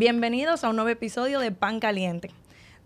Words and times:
Bienvenidos 0.00 0.64
a 0.64 0.70
un 0.70 0.76
nuevo 0.76 0.88
episodio 0.88 1.40
de 1.40 1.52
Pan 1.52 1.78
Caliente, 1.78 2.30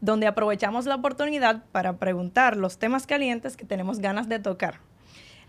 donde 0.01 0.27
aprovechamos 0.27 0.85
la 0.87 0.97
oportunidad 0.97 1.63
para 1.71 1.99
preguntar 1.99 2.57
los 2.57 2.77
temas 2.79 3.07
calientes 3.07 3.57
que 3.57 3.65
tenemos 3.65 4.01
ganas 4.01 4.29
de 4.29 4.41
tocar. 4.41 4.81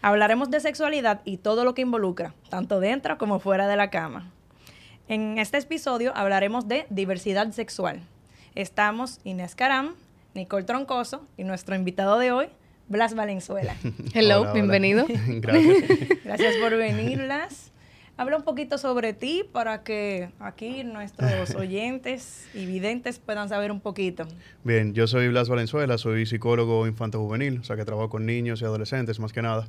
Hablaremos 0.03 0.51
de 0.51 0.59
sexualidad 0.59 1.21
y 1.25 1.37
todo 1.37 1.65
lo 1.65 1.73
que 1.73 1.81
involucra, 1.81 2.35
tanto 2.51 2.79
dentro 2.79 3.17
como 3.17 3.39
fuera 3.39 3.67
de 3.67 3.77
la 3.77 3.89
cama. 3.89 4.31
En 5.07 5.39
este 5.39 5.57
episodio 5.57 6.15
hablaremos 6.15 6.67
de 6.67 6.85
diversidad 6.91 7.51
sexual. 7.51 7.99
Estamos 8.53 9.19
Inés 9.23 9.55
Caram, 9.55 9.95
Nicole 10.35 10.65
Troncoso 10.65 11.25
y 11.35 11.45
nuestro 11.45 11.73
invitado 11.73 12.19
de 12.19 12.31
hoy, 12.31 12.45
Blas 12.89 13.15
Valenzuela. 13.15 13.75
Hello, 14.13 14.53
bienvenido. 14.53 15.07
Gracias. 15.27 15.83
Gracias 16.23 16.57
por 16.57 16.77
venir, 16.77 17.23
Blas. 17.23 17.71
Habla 18.17 18.37
un 18.37 18.43
poquito 18.43 18.77
sobre 18.77 19.13
ti 19.13 19.43
para 19.51 19.83
que 19.83 20.29
aquí 20.39 20.85
nuestros 20.85 21.53
oyentes 21.55 22.47
y 22.53 22.65
videntes 22.65 23.19
puedan 23.19 23.49
saber 23.49 23.71
un 23.71 23.81
poquito. 23.81 24.25
Bien, 24.63 24.93
yo 24.93 25.05
soy 25.05 25.27
Blas 25.27 25.49
Valenzuela, 25.49 25.97
soy 25.97 26.25
psicólogo 26.25 26.87
infanto-juvenil, 26.87 27.59
o 27.59 27.63
sea 27.63 27.75
que 27.75 27.83
trabajo 27.83 28.09
con 28.09 28.25
niños 28.25 28.61
y 28.61 28.65
adolescentes 28.65 29.19
más 29.19 29.33
que 29.33 29.41
nada, 29.41 29.67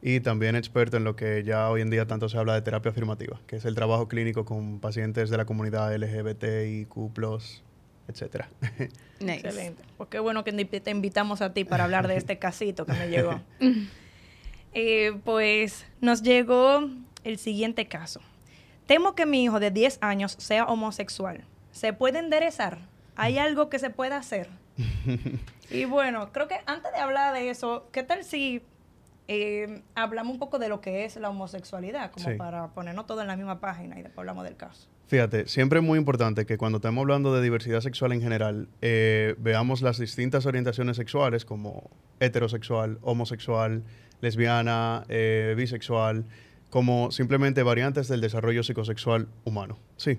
y 0.00 0.20
también 0.20 0.54
experto 0.54 0.96
en 0.96 1.02
lo 1.02 1.16
que 1.16 1.42
ya 1.42 1.68
hoy 1.68 1.80
en 1.80 1.90
día 1.90 2.06
tanto 2.06 2.28
se 2.28 2.38
habla 2.38 2.54
de 2.54 2.62
terapia 2.62 2.92
afirmativa, 2.92 3.40
que 3.48 3.56
es 3.56 3.64
el 3.64 3.74
trabajo 3.74 4.06
clínico 4.06 4.44
con 4.44 4.78
pacientes 4.78 5.28
de 5.28 5.36
la 5.36 5.44
comunidad 5.44 5.92
LGBTIQ+, 5.92 6.88
etcétera. 8.06 8.48
Excelente. 9.20 9.82
Pues 9.96 10.08
qué 10.08 10.20
bueno 10.20 10.44
que 10.44 10.52
te 10.52 10.90
invitamos 10.92 11.42
a 11.42 11.52
ti 11.52 11.64
para 11.64 11.82
hablar 11.82 12.06
de 12.06 12.16
este 12.16 12.38
casito 12.38 12.86
que 12.86 12.92
me 12.92 13.08
llegó. 13.08 13.40
Eh, 14.72 15.18
pues 15.24 15.86
nos 16.00 16.22
llegó 16.22 16.88
el 17.28 17.38
siguiente 17.38 17.86
caso. 17.86 18.20
Temo 18.86 19.14
que 19.14 19.26
mi 19.26 19.44
hijo 19.44 19.60
de 19.60 19.70
10 19.70 19.98
años 20.00 20.34
sea 20.38 20.64
homosexual. 20.64 21.44
¿Se 21.72 21.92
puede 21.92 22.18
enderezar? 22.18 22.78
¿Hay 23.16 23.38
algo 23.38 23.68
que 23.68 23.78
se 23.78 23.90
pueda 23.90 24.16
hacer? 24.16 24.48
y 25.70 25.84
bueno, 25.84 26.32
creo 26.32 26.48
que 26.48 26.56
antes 26.66 26.92
de 26.92 26.98
hablar 26.98 27.34
de 27.34 27.50
eso, 27.50 27.88
¿qué 27.92 28.02
tal 28.02 28.24
si 28.24 28.62
eh, 29.28 29.82
hablamos 29.94 30.32
un 30.32 30.38
poco 30.38 30.58
de 30.58 30.68
lo 30.68 30.80
que 30.80 31.04
es 31.04 31.16
la 31.16 31.28
homosexualidad, 31.28 32.10
como 32.12 32.36
para 32.38 32.68
ponernos 32.68 33.06
todo 33.06 33.20
en 33.20 33.26
la 33.26 33.36
misma 33.36 33.60
página 33.60 33.98
y 33.98 34.02
después 34.02 34.20
hablamos 34.20 34.44
del 34.44 34.56
caso? 34.56 34.88
Fíjate, 35.08 35.48
siempre 35.48 35.80
es 35.80 35.84
muy 35.84 35.98
importante 35.98 36.46
que 36.46 36.58
cuando 36.58 36.76
estemos 36.78 37.02
hablando 37.02 37.34
de 37.34 37.42
diversidad 37.42 37.80
sexual 37.80 38.12
en 38.12 38.20
general, 38.20 38.68
eh, 38.82 39.34
veamos 39.38 39.82
las 39.82 39.98
distintas 39.98 40.46
orientaciones 40.46 40.96
sexuales 40.96 41.44
como 41.44 41.90
heterosexual, 42.20 42.98
homosexual, 43.02 43.82
lesbiana, 44.20 45.04
eh, 45.08 45.54
bisexual, 45.56 46.24
como 46.70 47.10
simplemente 47.10 47.62
variantes 47.62 48.08
del 48.08 48.20
desarrollo 48.20 48.62
psicosexual 48.62 49.28
humano. 49.44 49.78
Sí. 49.96 50.18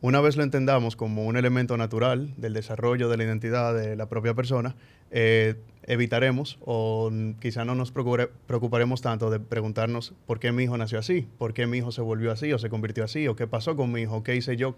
Una 0.00 0.20
vez 0.20 0.36
lo 0.36 0.42
entendamos 0.42 0.96
como 0.96 1.26
un 1.26 1.36
elemento 1.36 1.76
natural 1.76 2.34
del 2.36 2.54
desarrollo 2.54 3.08
de 3.08 3.16
la 3.16 3.22
identidad 3.22 3.72
de 3.72 3.94
la 3.94 4.08
propia 4.08 4.34
persona, 4.34 4.74
eh, 5.12 5.54
evitaremos 5.84 6.58
o 6.60 7.10
quizá 7.40 7.64
no 7.64 7.76
nos 7.76 7.92
preocuparemos 7.92 9.00
tanto 9.00 9.30
de 9.30 9.38
preguntarnos 9.38 10.14
por 10.26 10.40
qué 10.40 10.50
mi 10.50 10.64
hijo 10.64 10.76
nació 10.76 10.98
así, 10.98 11.28
por 11.38 11.54
qué 11.54 11.66
mi 11.68 11.78
hijo 11.78 11.92
se 11.92 12.00
volvió 12.00 12.32
así 12.32 12.52
o 12.52 12.58
se 12.58 12.68
convirtió 12.68 13.04
así, 13.04 13.28
o 13.28 13.36
qué 13.36 13.46
pasó 13.46 13.76
con 13.76 13.92
mi 13.92 14.02
hijo, 14.02 14.24
qué 14.24 14.34
hice 14.34 14.56
yo 14.56 14.74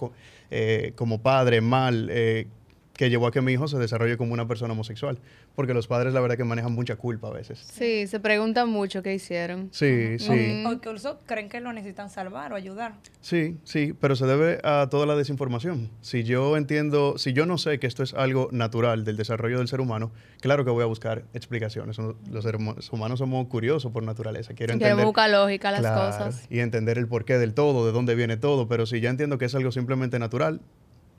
eh, 0.50 0.92
como 0.94 1.22
padre 1.22 1.62
mal, 1.62 2.08
eh, 2.10 2.48
que 2.96 3.10
llevó 3.10 3.26
a 3.26 3.32
que 3.32 3.40
mi 3.40 3.52
hijo 3.52 3.68
se 3.68 3.78
desarrolle 3.78 4.16
como 4.16 4.32
una 4.32 4.46
persona 4.46 4.72
homosexual. 4.72 5.18
Porque 5.54 5.74
los 5.74 5.86
padres, 5.86 6.14
la 6.14 6.20
verdad, 6.20 6.36
que 6.36 6.44
manejan 6.44 6.72
mucha 6.72 6.96
culpa 6.96 7.28
a 7.28 7.30
veces. 7.32 7.58
Sí, 7.72 8.06
se 8.06 8.20
preguntan 8.20 8.68
mucho 8.68 9.02
qué 9.02 9.14
hicieron. 9.14 9.68
Sí, 9.72 10.18
sí. 10.18 10.64
O 10.66 10.72
incluso 10.72 11.18
creen 11.26 11.48
que 11.48 11.60
lo 11.60 11.72
necesitan 11.72 12.10
salvar 12.10 12.52
o 12.52 12.56
ayudar. 12.56 12.94
Sí, 13.20 13.58
sí, 13.64 13.94
pero 14.00 14.16
se 14.16 14.26
debe 14.26 14.60
a 14.62 14.88
toda 14.90 15.06
la 15.06 15.16
desinformación. 15.16 15.90
Si 16.00 16.24
yo 16.24 16.56
entiendo, 16.56 17.18
si 17.18 17.32
yo 17.32 17.46
no 17.46 17.58
sé 17.58 17.78
que 17.78 17.86
esto 17.86 18.02
es 18.02 18.14
algo 18.14 18.48
natural 18.52 19.04
del 19.04 19.16
desarrollo 19.16 19.58
del 19.58 19.68
ser 19.68 19.80
humano, 19.80 20.12
claro 20.40 20.64
que 20.64 20.70
voy 20.70 20.82
a 20.82 20.86
buscar 20.86 21.24
explicaciones. 21.34 21.98
Los 21.98 22.44
seres 22.44 22.60
humanos 22.90 23.18
somos 23.18 23.46
curiosos 23.48 23.92
por 23.92 24.02
naturaleza. 24.02 24.54
Quiero 24.54 24.72
entender. 24.72 25.04
buscar 25.04 25.30
lógica 25.30 25.70
las 25.70 25.82
cosas. 25.82 26.46
Y 26.50 26.60
entender 26.60 26.98
el 26.98 27.08
porqué 27.08 27.38
del 27.38 27.54
todo, 27.54 27.86
de 27.86 27.92
dónde 27.92 28.14
viene 28.14 28.36
todo. 28.36 28.68
Pero 28.68 28.86
si 28.86 29.00
ya 29.00 29.10
entiendo 29.10 29.38
que 29.38 29.46
es 29.46 29.54
algo 29.54 29.72
simplemente 29.72 30.18
natural, 30.18 30.60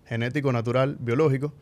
genético, 0.06 0.52
natural, 0.52 0.98
biológico, 1.00 1.54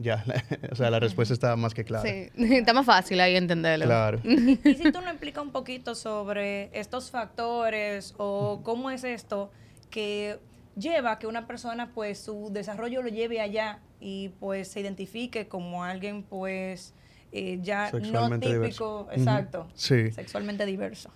ya, 0.00 0.24
o 0.72 0.74
sea, 0.74 0.90
la 0.90 0.98
respuesta 0.98 1.34
está 1.34 1.56
más 1.56 1.74
que 1.74 1.84
clara. 1.84 2.08
Sí, 2.08 2.30
está 2.36 2.72
más 2.72 2.86
fácil 2.86 3.20
ahí 3.20 3.36
entenderlo. 3.36 3.86
Claro. 3.86 4.20
y 4.24 4.56
si 4.56 4.92
tú 4.92 5.00
nos 5.00 5.10
explicas 5.10 5.44
un 5.44 5.52
poquito 5.52 5.94
sobre 5.94 6.70
estos 6.78 7.10
factores 7.10 8.14
o 8.16 8.60
cómo 8.64 8.90
es 8.90 9.04
esto 9.04 9.50
que 9.90 10.38
lleva 10.76 11.12
a 11.12 11.18
que 11.18 11.26
una 11.26 11.46
persona, 11.46 11.90
pues, 11.92 12.18
su 12.18 12.48
desarrollo 12.52 13.02
lo 13.02 13.08
lleve 13.08 13.40
allá 13.40 13.80
y, 14.00 14.30
pues, 14.40 14.68
se 14.68 14.80
identifique 14.80 15.48
como 15.48 15.84
alguien, 15.84 16.22
pues, 16.22 16.94
eh, 17.32 17.58
ya 17.62 17.90
no 17.92 18.40
típico, 18.40 19.08
exacto, 19.12 19.68
sí. 19.74 20.10
sexualmente 20.10 20.64
diverso. 20.66 21.12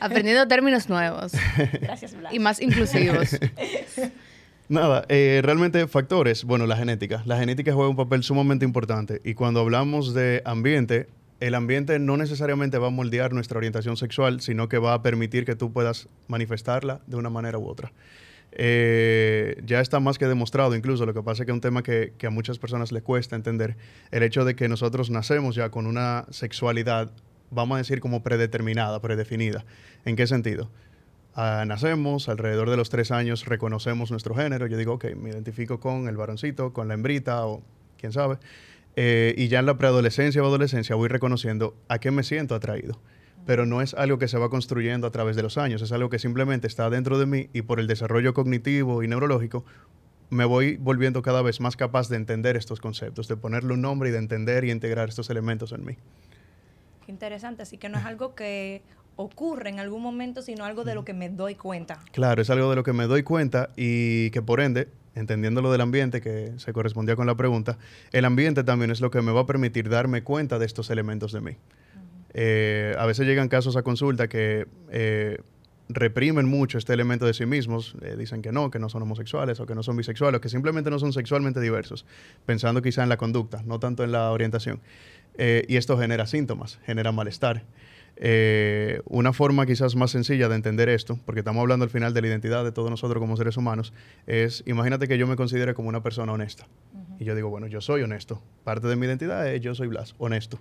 Aprendiendo 0.00 0.48
términos 0.48 0.88
nuevos. 0.88 1.32
Gracias, 1.80 2.16
Blas. 2.16 2.32
Y 2.32 2.38
más 2.38 2.60
inclusivos. 2.60 3.38
Nada, 4.68 5.06
eh, 5.08 5.40
realmente 5.42 5.86
factores, 5.88 6.44
bueno, 6.44 6.66
la 6.66 6.76
genética. 6.76 7.22
La 7.24 7.38
genética 7.38 7.72
juega 7.72 7.88
un 7.88 7.96
papel 7.96 8.22
sumamente 8.22 8.66
importante 8.66 9.22
y 9.24 9.32
cuando 9.32 9.60
hablamos 9.60 10.12
de 10.12 10.42
ambiente, 10.44 11.08
el 11.40 11.54
ambiente 11.54 11.98
no 11.98 12.18
necesariamente 12.18 12.76
va 12.76 12.88
a 12.88 12.90
moldear 12.90 13.32
nuestra 13.32 13.56
orientación 13.56 13.96
sexual, 13.96 14.42
sino 14.42 14.68
que 14.68 14.76
va 14.76 14.92
a 14.92 15.02
permitir 15.02 15.46
que 15.46 15.56
tú 15.56 15.72
puedas 15.72 16.08
manifestarla 16.26 17.00
de 17.06 17.16
una 17.16 17.30
manera 17.30 17.56
u 17.56 17.66
otra. 17.66 17.92
Eh, 18.52 19.58
ya 19.64 19.80
está 19.80 20.00
más 20.00 20.18
que 20.18 20.26
demostrado 20.26 20.74
incluso, 20.74 21.06
lo 21.06 21.14
que 21.14 21.22
pasa 21.22 21.42
es 21.42 21.46
que 21.46 21.52
es 21.52 21.54
un 21.54 21.62
tema 21.62 21.82
que, 21.82 22.12
que, 22.18 22.26
a 22.26 22.30
muchas 22.30 22.58
personas 22.58 22.92
les 22.92 23.02
cuesta 23.02 23.36
entender, 23.36 23.76
el 24.10 24.22
hecho 24.22 24.44
de 24.44 24.54
que 24.54 24.68
nosotros 24.68 25.08
nacemos 25.08 25.54
ya 25.54 25.70
con 25.70 25.86
una 25.86 26.26
sexualidad, 26.30 27.10
vamos 27.50 27.76
a 27.76 27.78
decir 27.78 28.00
como 28.00 28.22
predeterminada, 28.22 29.00
predefinida. 29.00 29.64
¿En 30.04 30.16
qué 30.16 30.26
sentido? 30.26 30.68
Ah, 31.40 31.62
nacemos, 31.64 32.28
alrededor 32.28 32.68
de 32.68 32.76
los 32.76 32.90
tres 32.90 33.12
años 33.12 33.44
reconocemos 33.44 34.10
nuestro 34.10 34.34
género. 34.34 34.66
Yo 34.66 34.76
digo, 34.76 34.94
ok, 34.94 35.14
me 35.14 35.30
identifico 35.30 35.78
con 35.78 36.08
el 36.08 36.16
varoncito, 36.16 36.72
con 36.72 36.88
la 36.88 36.94
hembrita 36.94 37.46
o 37.46 37.62
quién 37.96 38.10
sabe. 38.10 38.38
Eh, 38.96 39.36
y 39.38 39.46
ya 39.46 39.60
en 39.60 39.66
la 39.66 39.78
preadolescencia 39.78 40.42
o 40.42 40.46
adolescencia 40.46 40.96
voy 40.96 41.06
reconociendo 41.06 41.76
a 41.86 42.00
qué 42.00 42.10
me 42.10 42.24
siento 42.24 42.56
atraído. 42.56 42.98
Pero 43.46 43.66
no 43.66 43.82
es 43.82 43.94
algo 43.94 44.18
que 44.18 44.26
se 44.26 44.36
va 44.36 44.50
construyendo 44.50 45.06
a 45.06 45.12
través 45.12 45.36
de 45.36 45.44
los 45.44 45.58
años, 45.58 45.80
es 45.80 45.92
algo 45.92 46.10
que 46.10 46.18
simplemente 46.18 46.66
está 46.66 46.90
dentro 46.90 47.20
de 47.20 47.26
mí 47.26 47.50
y 47.52 47.62
por 47.62 47.78
el 47.78 47.86
desarrollo 47.86 48.34
cognitivo 48.34 49.04
y 49.04 49.06
neurológico 49.06 49.64
me 50.30 50.44
voy 50.44 50.76
volviendo 50.76 51.22
cada 51.22 51.40
vez 51.42 51.60
más 51.60 51.76
capaz 51.76 52.08
de 52.08 52.16
entender 52.16 52.56
estos 52.56 52.80
conceptos, 52.80 53.28
de 53.28 53.36
ponerle 53.36 53.74
un 53.74 53.82
nombre 53.82 54.08
y 54.08 54.12
de 54.12 54.18
entender 54.18 54.64
y 54.64 54.72
integrar 54.72 55.08
estos 55.08 55.30
elementos 55.30 55.70
en 55.70 55.84
mí. 55.84 55.96
Interesante, 57.08 57.62
así 57.62 57.78
que 57.78 57.88
no 57.88 57.96
es 57.96 58.04
algo 58.04 58.34
que 58.34 58.82
ocurre 59.18 59.68
en 59.68 59.80
algún 59.80 60.00
momento, 60.00 60.42
sino 60.42 60.64
algo 60.64 60.84
de 60.84 60.94
lo 60.94 61.04
que 61.04 61.12
me 61.12 61.28
doy 61.28 61.56
cuenta. 61.56 61.98
Claro, 62.12 62.40
es 62.40 62.50
algo 62.50 62.70
de 62.70 62.76
lo 62.76 62.84
que 62.84 62.92
me 62.92 63.08
doy 63.08 63.24
cuenta 63.24 63.70
y 63.76 64.30
que 64.30 64.42
por 64.42 64.60
ende, 64.60 64.88
entendiendo 65.16 65.60
lo 65.60 65.72
del 65.72 65.80
ambiente, 65.80 66.20
que 66.20 66.52
se 66.56 66.72
correspondía 66.72 67.16
con 67.16 67.26
la 67.26 67.34
pregunta, 67.34 67.78
el 68.12 68.24
ambiente 68.24 68.62
también 68.62 68.92
es 68.92 69.00
lo 69.00 69.10
que 69.10 69.20
me 69.20 69.32
va 69.32 69.40
a 69.40 69.46
permitir 69.46 69.88
darme 69.88 70.22
cuenta 70.22 70.60
de 70.60 70.66
estos 70.66 70.88
elementos 70.90 71.32
de 71.32 71.40
mí. 71.40 71.56
Eh, 72.32 72.94
a 72.96 73.06
veces 73.06 73.26
llegan 73.26 73.48
casos 73.48 73.76
a 73.76 73.82
consulta 73.82 74.28
que 74.28 74.68
eh, 74.92 75.38
reprimen 75.88 76.46
mucho 76.46 76.78
este 76.78 76.92
elemento 76.92 77.26
de 77.26 77.34
sí 77.34 77.44
mismos, 77.44 77.96
eh, 78.02 78.14
dicen 78.16 78.40
que 78.40 78.52
no, 78.52 78.70
que 78.70 78.78
no 78.78 78.88
son 78.88 79.02
homosexuales 79.02 79.58
o 79.58 79.66
que 79.66 79.74
no 79.74 79.82
son 79.82 79.96
bisexuales 79.96 80.38
o 80.38 80.40
que 80.40 80.48
simplemente 80.48 80.90
no 80.90 81.00
son 81.00 81.12
sexualmente 81.12 81.60
diversos, 81.60 82.06
pensando 82.46 82.82
quizá 82.82 83.02
en 83.02 83.08
la 83.08 83.16
conducta, 83.16 83.64
no 83.66 83.80
tanto 83.80 84.04
en 84.04 84.12
la 84.12 84.30
orientación. 84.30 84.80
y 85.38 85.76
esto 85.76 85.98
genera 85.98 86.26
síntomas, 86.26 86.78
genera 86.84 87.10
malestar. 87.10 87.64
Eh, 88.20 89.00
una 89.06 89.32
forma 89.32 89.64
quizás 89.64 89.94
más 89.94 90.10
sencilla 90.10 90.48
de 90.48 90.56
entender 90.56 90.88
esto, 90.88 91.18
porque 91.24 91.40
estamos 91.40 91.60
hablando 91.60 91.84
al 91.84 91.90
final 91.90 92.14
de 92.14 92.20
la 92.20 92.28
identidad 92.28 92.64
de 92.64 92.72
todos 92.72 92.90
nosotros 92.90 93.20
como 93.20 93.36
seres 93.36 93.56
humanos, 93.56 93.92
es 94.26 94.64
imagínate 94.66 95.06
que 95.06 95.18
yo 95.18 95.26
me 95.26 95.36
considere 95.36 95.74
como 95.74 95.88
una 95.88 96.02
persona 96.02 96.32
honesta. 96.32 96.66
Y 97.20 97.24
yo 97.24 97.34
digo, 97.34 97.48
bueno, 97.48 97.66
yo 97.66 97.80
soy 97.80 98.02
honesto. 98.02 98.42
Parte 98.64 98.86
de 98.86 98.96
mi 98.96 99.06
identidad 99.06 99.52
es 99.52 99.60
yo 99.60 99.74
soy 99.74 99.88
Blas, 99.88 100.14
honesto 100.18 100.58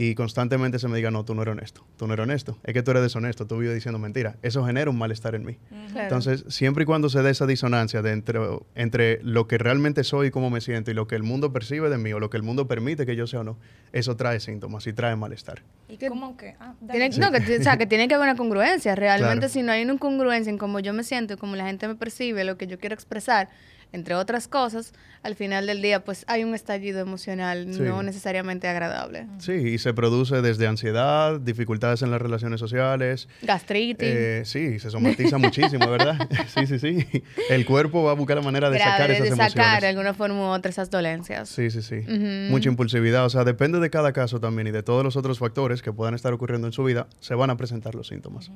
y 0.00 0.14
constantemente 0.14 0.78
se 0.78 0.86
me 0.86 0.96
diga, 0.96 1.10
no, 1.10 1.24
tú 1.24 1.34
no 1.34 1.42
eres 1.42 1.52
honesto, 1.52 1.84
tú 1.96 2.06
no 2.06 2.14
eres 2.14 2.22
honesto, 2.22 2.56
es 2.62 2.72
que 2.72 2.84
tú 2.84 2.92
eres 2.92 3.02
deshonesto, 3.02 3.48
tú 3.48 3.58
vives 3.58 3.74
diciendo 3.74 3.98
mentira. 3.98 4.36
Eso 4.42 4.64
genera 4.64 4.88
un 4.90 4.96
malestar 4.96 5.34
en 5.34 5.44
mí. 5.44 5.58
Entonces, 5.96 6.44
siempre 6.46 6.84
y 6.84 6.86
cuando 6.86 7.08
se 7.08 7.20
dé 7.20 7.30
esa 7.30 7.46
disonancia 7.46 8.00
de 8.00 8.12
entre, 8.12 8.38
entre, 8.76 9.20
lo 9.24 9.48
que 9.48 9.58
realmente 9.58 10.04
soy 10.04 10.28
y 10.28 10.30
cómo 10.30 10.50
me 10.50 10.60
siento 10.60 10.92
y 10.92 10.94
lo 10.94 11.08
que 11.08 11.16
el 11.16 11.24
mundo 11.24 11.52
percibe 11.52 11.90
de 11.90 11.98
mí 11.98 12.12
o 12.12 12.20
lo 12.20 12.30
que 12.30 12.36
el 12.36 12.44
mundo 12.44 12.68
permite 12.68 13.06
que 13.06 13.16
yo 13.16 13.26
sea 13.26 13.40
o 13.40 13.44
no, 13.44 13.58
eso 13.92 14.16
trae 14.16 14.38
síntomas 14.38 14.86
y 14.86 14.92
trae 14.92 15.16
malestar. 15.16 15.64
¿Y 15.88 15.96
cómo 15.96 16.36
que? 16.36 16.54
Ah, 16.60 16.74
tiene, 16.92 17.08
No, 17.18 17.32
que, 17.32 17.58
o 17.58 17.62
sea, 17.64 17.76
que 17.76 17.86
tiene 17.88 18.06
que 18.06 18.14
haber 18.14 18.28
una 18.28 18.36
congruencia. 18.36 18.94
Realmente, 18.94 19.48
si 19.48 19.64
no 19.64 19.72
hay 19.72 19.82
una 19.82 19.98
congruencia 19.98 20.48
en 20.48 20.58
cómo 20.58 20.78
yo 20.78 20.92
me 20.92 21.02
siento 21.02 21.34
y 21.34 21.36
cómo 21.38 21.56
la 21.56 21.66
gente 21.66 21.88
me 21.88 21.96
percibe, 21.96 22.44
lo 22.44 22.56
que 22.56 22.68
yo 22.68 22.78
quiero 22.78 22.94
expresar, 22.94 23.48
entre 23.92 24.14
otras 24.14 24.48
cosas, 24.48 24.92
al 25.22 25.34
final 25.34 25.66
del 25.66 25.80
día 25.82 26.04
pues 26.04 26.24
hay 26.28 26.44
un 26.44 26.54
estallido 26.54 27.00
emocional 27.00 27.66
Sí. 27.72 27.80
no 27.80 28.02
necesariamente 28.02 28.68
agradable. 28.68 29.26
Sí, 29.38 29.52
y 29.52 29.78
se 29.78 29.94
produce 29.94 30.42
desde 30.42 30.66
ansiedad, 30.66 31.40
dificultades 31.40 32.02
en 32.02 32.10
las 32.10 32.20
relaciones 32.20 32.60
sociales. 32.60 33.28
Gastritis. 33.42 34.08
Eh, 34.08 34.42
sí, 34.44 34.78
se 34.78 34.90
somatiza 34.90 35.38
muchísimo, 35.38 35.88
¿verdad? 35.90 36.28
sí, 36.48 36.66
sí, 36.66 36.78
sí. 36.78 37.06
El 37.48 37.64
cuerpo 37.64 38.02
va 38.04 38.10
a 38.12 38.14
buscar 38.14 38.36
la 38.36 38.42
manera 38.42 38.68
de 38.70 38.78
sacar 38.78 39.10
esas 39.10 39.22
de 39.22 39.28
emociones. 39.28 39.52
sacar 39.54 39.80
de 39.82 39.88
alguna 39.88 40.14
forma 40.14 40.36
u 40.38 40.52
otra 40.52 40.70
esas 40.70 40.90
dolencias. 40.90 41.48
Sí, 41.48 41.70
sí, 41.70 41.82
sí. 41.82 42.02
Mucha 42.50 42.68
impulsividad. 42.68 43.24
O 43.24 43.30
sea, 43.30 43.44
depende 43.44 43.80
de 43.80 43.90
cada 43.90 44.12
caso 44.12 44.40
también 44.40 44.68
y 44.68 44.70
de 44.70 44.82
todos 44.82 45.02
los 45.04 45.16
otros 45.16 45.38
factores 45.38 45.82
que 45.82 45.92
puedan 45.92 46.14
estar 46.14 46.32
ocurriendo 46.32 46.66
en 46.66 46.72
su 46.72 46.84
vida, 46.84 47.06
se 47.20 47.34
van 47.34 47.50
a 47.50 47.56
presentar 47.56 47.94
los 47.94 48.08
síntomas. 48.08 48.50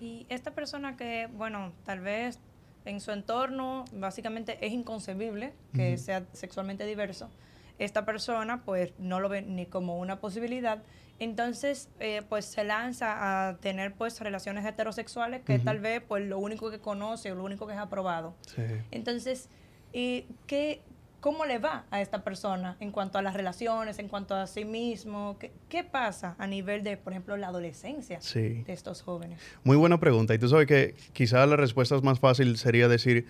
Y 0.00 0.26
esta 0.28 0.50
persona 0.52 0.96
que, 0.96 1.28
bueno, 1.36 1.72
tal 1.84 2.00
vez 2.00 2.38
en 2.84 3.00
su 3.00 3.10
entorno 3.10 3.84
básicamente 3.92 4.58
es 4.60 4.72
inconcebible 4.72 5.52
que 5.74 5.96
sea 5.98 6.24
sexualmente 6.32 6.84
diverso, 6.84 7.30
esta 7.78 8.04
persona 8.04 8.62
pues 8.64 8.92
no 8.98 9.20
lo 9.20 9.28
ve 9.28 9.42
ni 9.42 9.66
como 9.66 9.98
una 9.98 10.20
posibilidad, 10.20 10.82
entonces 11.18 11.88
eh, 12.00 12.22
pues 12.28 12.44
se 12.44 12.64
lanza 12.64 13.48
a 13.48 13.56
tener 13.56 13.94
pues 13.94 14.20
relaciones 14.20 14.64
heterosexuales 14.64 15.42
que 15.42 15.58
tal 15.58 15.78
vez 15.78 16.02
pues 16.06 16.26
lo 16.26 16.38
único 16.38 16.70
que 16.70 16.78
conoce 16.78 17.32
o 17.32 17.34
lo 17.34 17.44
único 17.44 17.66
que 17.66 17.74
es 17.74 17.78
aprobado. 17.78 18.34
Sí. 18.46 18.62
Entonces, 18.90 19.48
eh, 19.92 20.26
¿qué, 20.46 20.82
¿cómo 21.22 21.46
le 21.46 21.58
va 21.58 21.86
a 21.90 22.02
esta 22.02 22.22
persona 22.24 22.76
en 22.80 22.90
cuanto 22.90 23.16
a 23.16 23.22
las 23.22 23.32
relaciones, 23.32 23.98
en 23.98 24.08
cuanto 24.08 24.34
a 24.34 24.46
sí 24.46 24.66
mismo? 24.66 25.38
¿Qué, 25.38 25.52
qué 25.70 25.84
pasa 25.84 26.34
a 26.38 26.46
nivel 26.46 26.82
de, 26.82 26.98
por 26.98 27.12
ejemplo, 27.14 27.36
la 27.38 27.46
adolescencia 27.46 28.20
Sí. 28.20 28.64
de 28.64 28.72
estos 28.72 29.00
jóvenes? 29.02 29.40
Muy 29.64 29.76
buena 29.76 29.98
pregunta. 30.00 30.34
Y 30.34 30.38
tú 30.38 30.48
sabes 30.48 30.66
que 30.66 30.94
quizás 31.14 31.48
la 31.48 31.56
respuesta 31.56 31.98
más 32.00 32.18
fácil 32.18 32.58
sería 32.58 32.88
decir, 32.88 33.26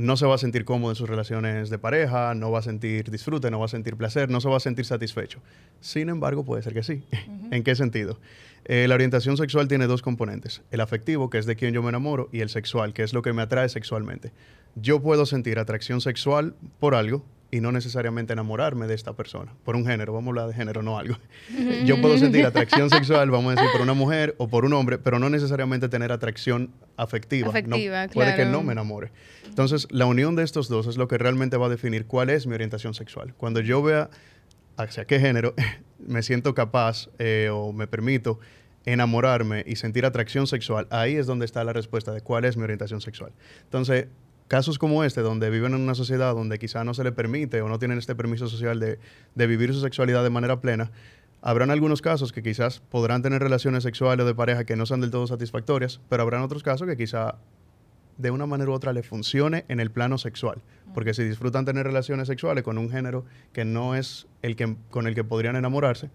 no 0.00 0.16
se 0.16 0.24
va 0.24 0.34
a 0.34 0.38
sentir 0.38 0.64
cómodo 0.64 0.92
en 0.92 0.96
sus 0.96 1.08
relaciones 1.08 1.68
de 1.68 1.78
pareja, 1.78 2.34
no 2.34 2.50
va 2.50 2.60
a 2.60 2.62
sentir 2.62 3.10
disfrute, 3.10 3.50
no 3.50 3.58
va 3.58 3.66
a 3.66 3.68
sentir 3.68 3.96
placer, 3.96 4.30
no 4.30 4.40
se 4.40 4.48
va 4.48 4.56
a 4.56 4.60
sentir 4.60 4.86
satisfecho. 4.86 5.40
Sin 5.80 6.08
embargo, 6.08 6.42
puede 6.42 6.62
ser 6.62 6.72
que 6.72 6.82
sí. 6.82 7.04
¿En 7.50 7.62
qué 7.62 7.74
sentido? 7.74 8.18
Eh, 8.64 8.86
la 8.88 8.94
orientación 8.94 9.36
sexual 9.36 9.68
tiene 9.68 9.86
dos 9.86 10.00
componentes. 10.00 10.62
El 10.70 10.80
afectivo, 10.80 11.28
que 11.28 11.36
es 11.36 11.44
de 11.44 11.54
quien 11.54 11.74
yo 11.74 11.82
me 11.82 11.90
enamoro, 11.90 12.30
y 12.32 12.40
el 12.40 12.48
sexual, 12.48 12.94
que 12.94 13.02
es 13.02 13.12
lo 13.12 13.20
que 13.20 13.34
me 13.34 13.42
atrae 13.42 13.68
sexualmente. 13.68 14.32
Yo 14.74 15.02
puedo 15.02 15.26
sentir 15.26 15.58
atracción 15.58 16.00
sexual 16.00 16.54
por 16.78 16.94
algo 16.94 17.22
y 17.52 17.60
no 17.60 17.72
necesariamente 17.72 18.32
enamorarme 18.32 18.86
de 18.86 18.94
esta 18.94 19.12
persona, 19.14 19.52
por 19.64 19.74
un 19.74 19.84
género, 19.84 20.12
vamos 20.12 20.28
a 20.28 20.30
hablar 20.30 20.46
de 20.48 20.54
género, 20.54 20.82
no 20.82 20.98
algo. 20.98 21.16
Yo 21.84 22.00
puedo 22.00 22.16
sentir 22.16 22.46
atracción 22.46 22.90
sexual, 22.90 23.30
vamos 23.30 23.52
a 23.52 23.56
decir, 23.56 23.68
por 23.72 23.80
una 23.80 23.92
mujer 23.94 24.34
o 24.38 24.46
por 24.48 24.64
un 24.64 24.72
hombre, 24.72 24.98
pero 24.98 25.18
no 25.18 25.28
necesariamente 25.30 25.88
tener 25.88 26.12
atracción 26.12 26.70
afectiva. 26.96 27.48
No- 27.48 27.76
Puede 28.14 28.36
que 28.36 28.44
no 28.52 28.62
me 28.62 28.72
enamore. 28.72 29.10
Entonces, 29.46 29.88
la 29.90 30.06
unión 30.06 30.36
de 30.36 30.44
estos 30.44 30.68
dos 30.68 30.86
es 30.86 30.96
lo 30.96 31.08
que 31.08 31.18
realmente 31.18 31.56
va 31.56 31.66
a 31.66 31.68
definir 31.70 32.06
cuál 32.06 32.30
es 32.30 32.46
mi 32.46 32.54
orientación 32.54 32.94
sexual. 32.94 33.34
Cuando 33.36 33.60
yo 33.60 33.82
vea 33.82 34.10
hacia 34.76 35.04
qué 35.04 35.18
género 35.18 35.54
me 35.98 36.22
siento 36.22 36.54
capaz 36.54 37.08
eh, 37.18 37.50
o 37.52 37.72
me 37.72 37.86
permito 37.88 38.38
enamorarme 38.86 39.62
y 39.66 39.76
sentir 39.76 40.06
atracción 40.06 40.46
sexual, 40.46 40.86
ahí 40.90 41.16
es 41.16 41.26
donde 41.26 41.44
está 41.44 41.64
la 41.64 41.72
respuesta 41.72 42.12
de 42.12 42.20
cuál 42.22 42.44
es 42.44 42.56
mi 42.56 42.62
orientación 42.62 43.00
sexual. 43.00 43.32
Entonces, 43.64 44.06
casos 44.50 44.80
como 44.80 45.04
este, 45.04 45.20
donde 45.20 45.48
viven 45.48 45.74
en 45.74 45.80
una 45.80 45.94
sociedad 45.94 46.34
donde 46.34 46.58
quizá 46.58 46.82
no 46.82 46.92
se 46.92 47.04
le 47.04 47.12
permite 47.12 47.62
o 47.62 47.68
no 47.68 47.78
tienen 47.78 47.98
este 47.98 48.16
permiso 48.16 48.48
social 48.48 48.80
de, 48.80 48.98
de 49.36 49.46
vivir 49.46 49.72
su 49.72 49.80
sexualidad 49.80 50.24
de 50.24 50.30
manera 50.30 50.60
plena, 50.60 50.90
habrán 51.40 51.70
algunos 51.70 52.02
casos 52.02 52.32
que 52.32 52.42
quizás 52.42 52.80
podrán 52.80 53.22
tener 53.22 53.40
relaciones 53.40 53.84
sexuales 53.84 54.24
o 54.24 54.26
de 54.26 54.34
pareja 54.34 54.64
que 54.64 54.74
no 54.74 54.86
sean 54.86 55.02
del 55.02 55.12
todo 55.12 55.28
satisfactorias, 55.28 56.00
pero 56.08 56.24
habrán 56.24 56.42
otros 56.42 56.64
casos 56.64 56.88
que 56.88 56.96
quizá 56.96 57.36
de 58.18 58.32
una 58.32 58.44
manera 58.44 58.72
u 58.72 58.74
otra 58.74 58.92
le 58.92 59.04
funcione 59.04 59.66
en 59.68 59.78
el 59.78 59.92
plano 59.92 60.18
sexual. 60.18 60.60
Porque 60.94 61.14
si 61.14 61.22
disfrutan 61.22 61.64
tener 61.64 61.86
relaciones 61.86 62.26
sexuales 62.26 62.64
con 62.64 62.76
un 62.76 62.90
género 62.90 63.24
que 63.52 63.64
no 63.64 63.94
es 63.94 64.26
el 64.42 64.56
que, 64.56 64.74
con 64.90 65.06
el 65.06 65.14
que 65.14 65.22
podrían 65.22 65.54
enamorarse, 65.54 66.10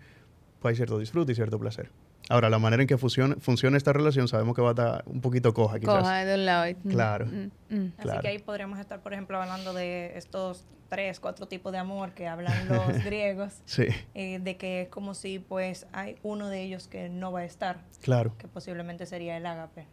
pues 0.60 0.74
hay 0.74 0.76
cierto 0.76 1.00
disfrute 1.00 1.32
y 1.32 1.36
cierto 1.36 1.58
placer. 1.58 1.90
Ahora, 2.30 2.50
la 2.50 2.58
manera 2.60 2.82
en 2.82 2.88
que 2.88 2.98
funcione, 2.98 3.36
funcione 3.36 3.78
esta 3.78 3.94
relación 3.94 4.28
sabemos 4.28 4.56
que 4.56 4.62
va 4.62 4.70
a 4.70 4.72
estar 4.72 5.04
un 5.06 5.22
poquito 5.22 5.54
coja, 5.54 5.80
quizás. 5.80 6.00
Coja 6.00 6.26
de 6.26 6.36
un 6.36 6.46
lado. 6.46 6.68
y- 6.70 6.76
mm, 6.76 6.90
Claro. 6.90 7.26
mm, 7.28 7.76
mm. 7.76 7.86
Así 7.98 8.02
Claro. 8.02 8.22
que 8.22 8.28
ahí 8.30 8.40
podríamos 8.40 8.80
estar, 8.80 9.02
por 9.02 9.14
ejemplo, 9.14 9.40
hablando 9.42 9.74
de 9.74 10.18
estos 10.18 10.66
tres, 10.90 11.20
cuatro 11.20 11.48
tipos 11.48 11.72
de 11.72 11.78
amor 11.78 12.14
que 12.14 12.28
hablan 12.28 12.68
los 12.68 12.78
griegos, 13.06 13.62
Sí, 13.66 13.86
eh, 14.14 14.40
de 14.40 14.58
que 14.58 14.84
es 14.84 14.90
como 14.90 15.14
si 15.14 15.40
pues 15.40 15.86
hay 15.94 16.16
uno 16.24 16.50
de 16.50 16.62
ellos 16.64 16.88
que 16.88 17.10
no 17.10 17.32
va 17.32 17.42
a 17.42 17.46
estar, 17.46 17.84
claro. 18.02 18.34
que 18.38 18.48
posiblemente 18.48 19.06
sería 19.06 19.38
el 19.38 19.46
ágape. 19.46 19.88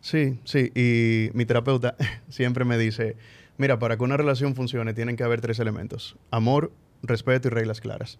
Sí, 0.00 0.38
sí. 0.44 0.70
Y 0.74 1.30
mi 1.34 1.44
terapeuta 1.46 1.96
siempre 2.28 2.64
me 2.64 2.76
dice, 2.78 3.16
mira, 3.56 3.78
para 3.78 3.96
que 3.96 4.04
una 4.04 4.16
relación 4.16 4.54
funcione 4.54 4.94
tienen 4.94 5.16
que 5.16 5.24
haber 5.24 5.40
tres 5.40 5.58
elementos. 5.58 6.16
Amor, 6.30 6.70
respeto 7.02 7.48
y 7.48 7.50
reglas 7.50 7.80
claras. 7.80 8.18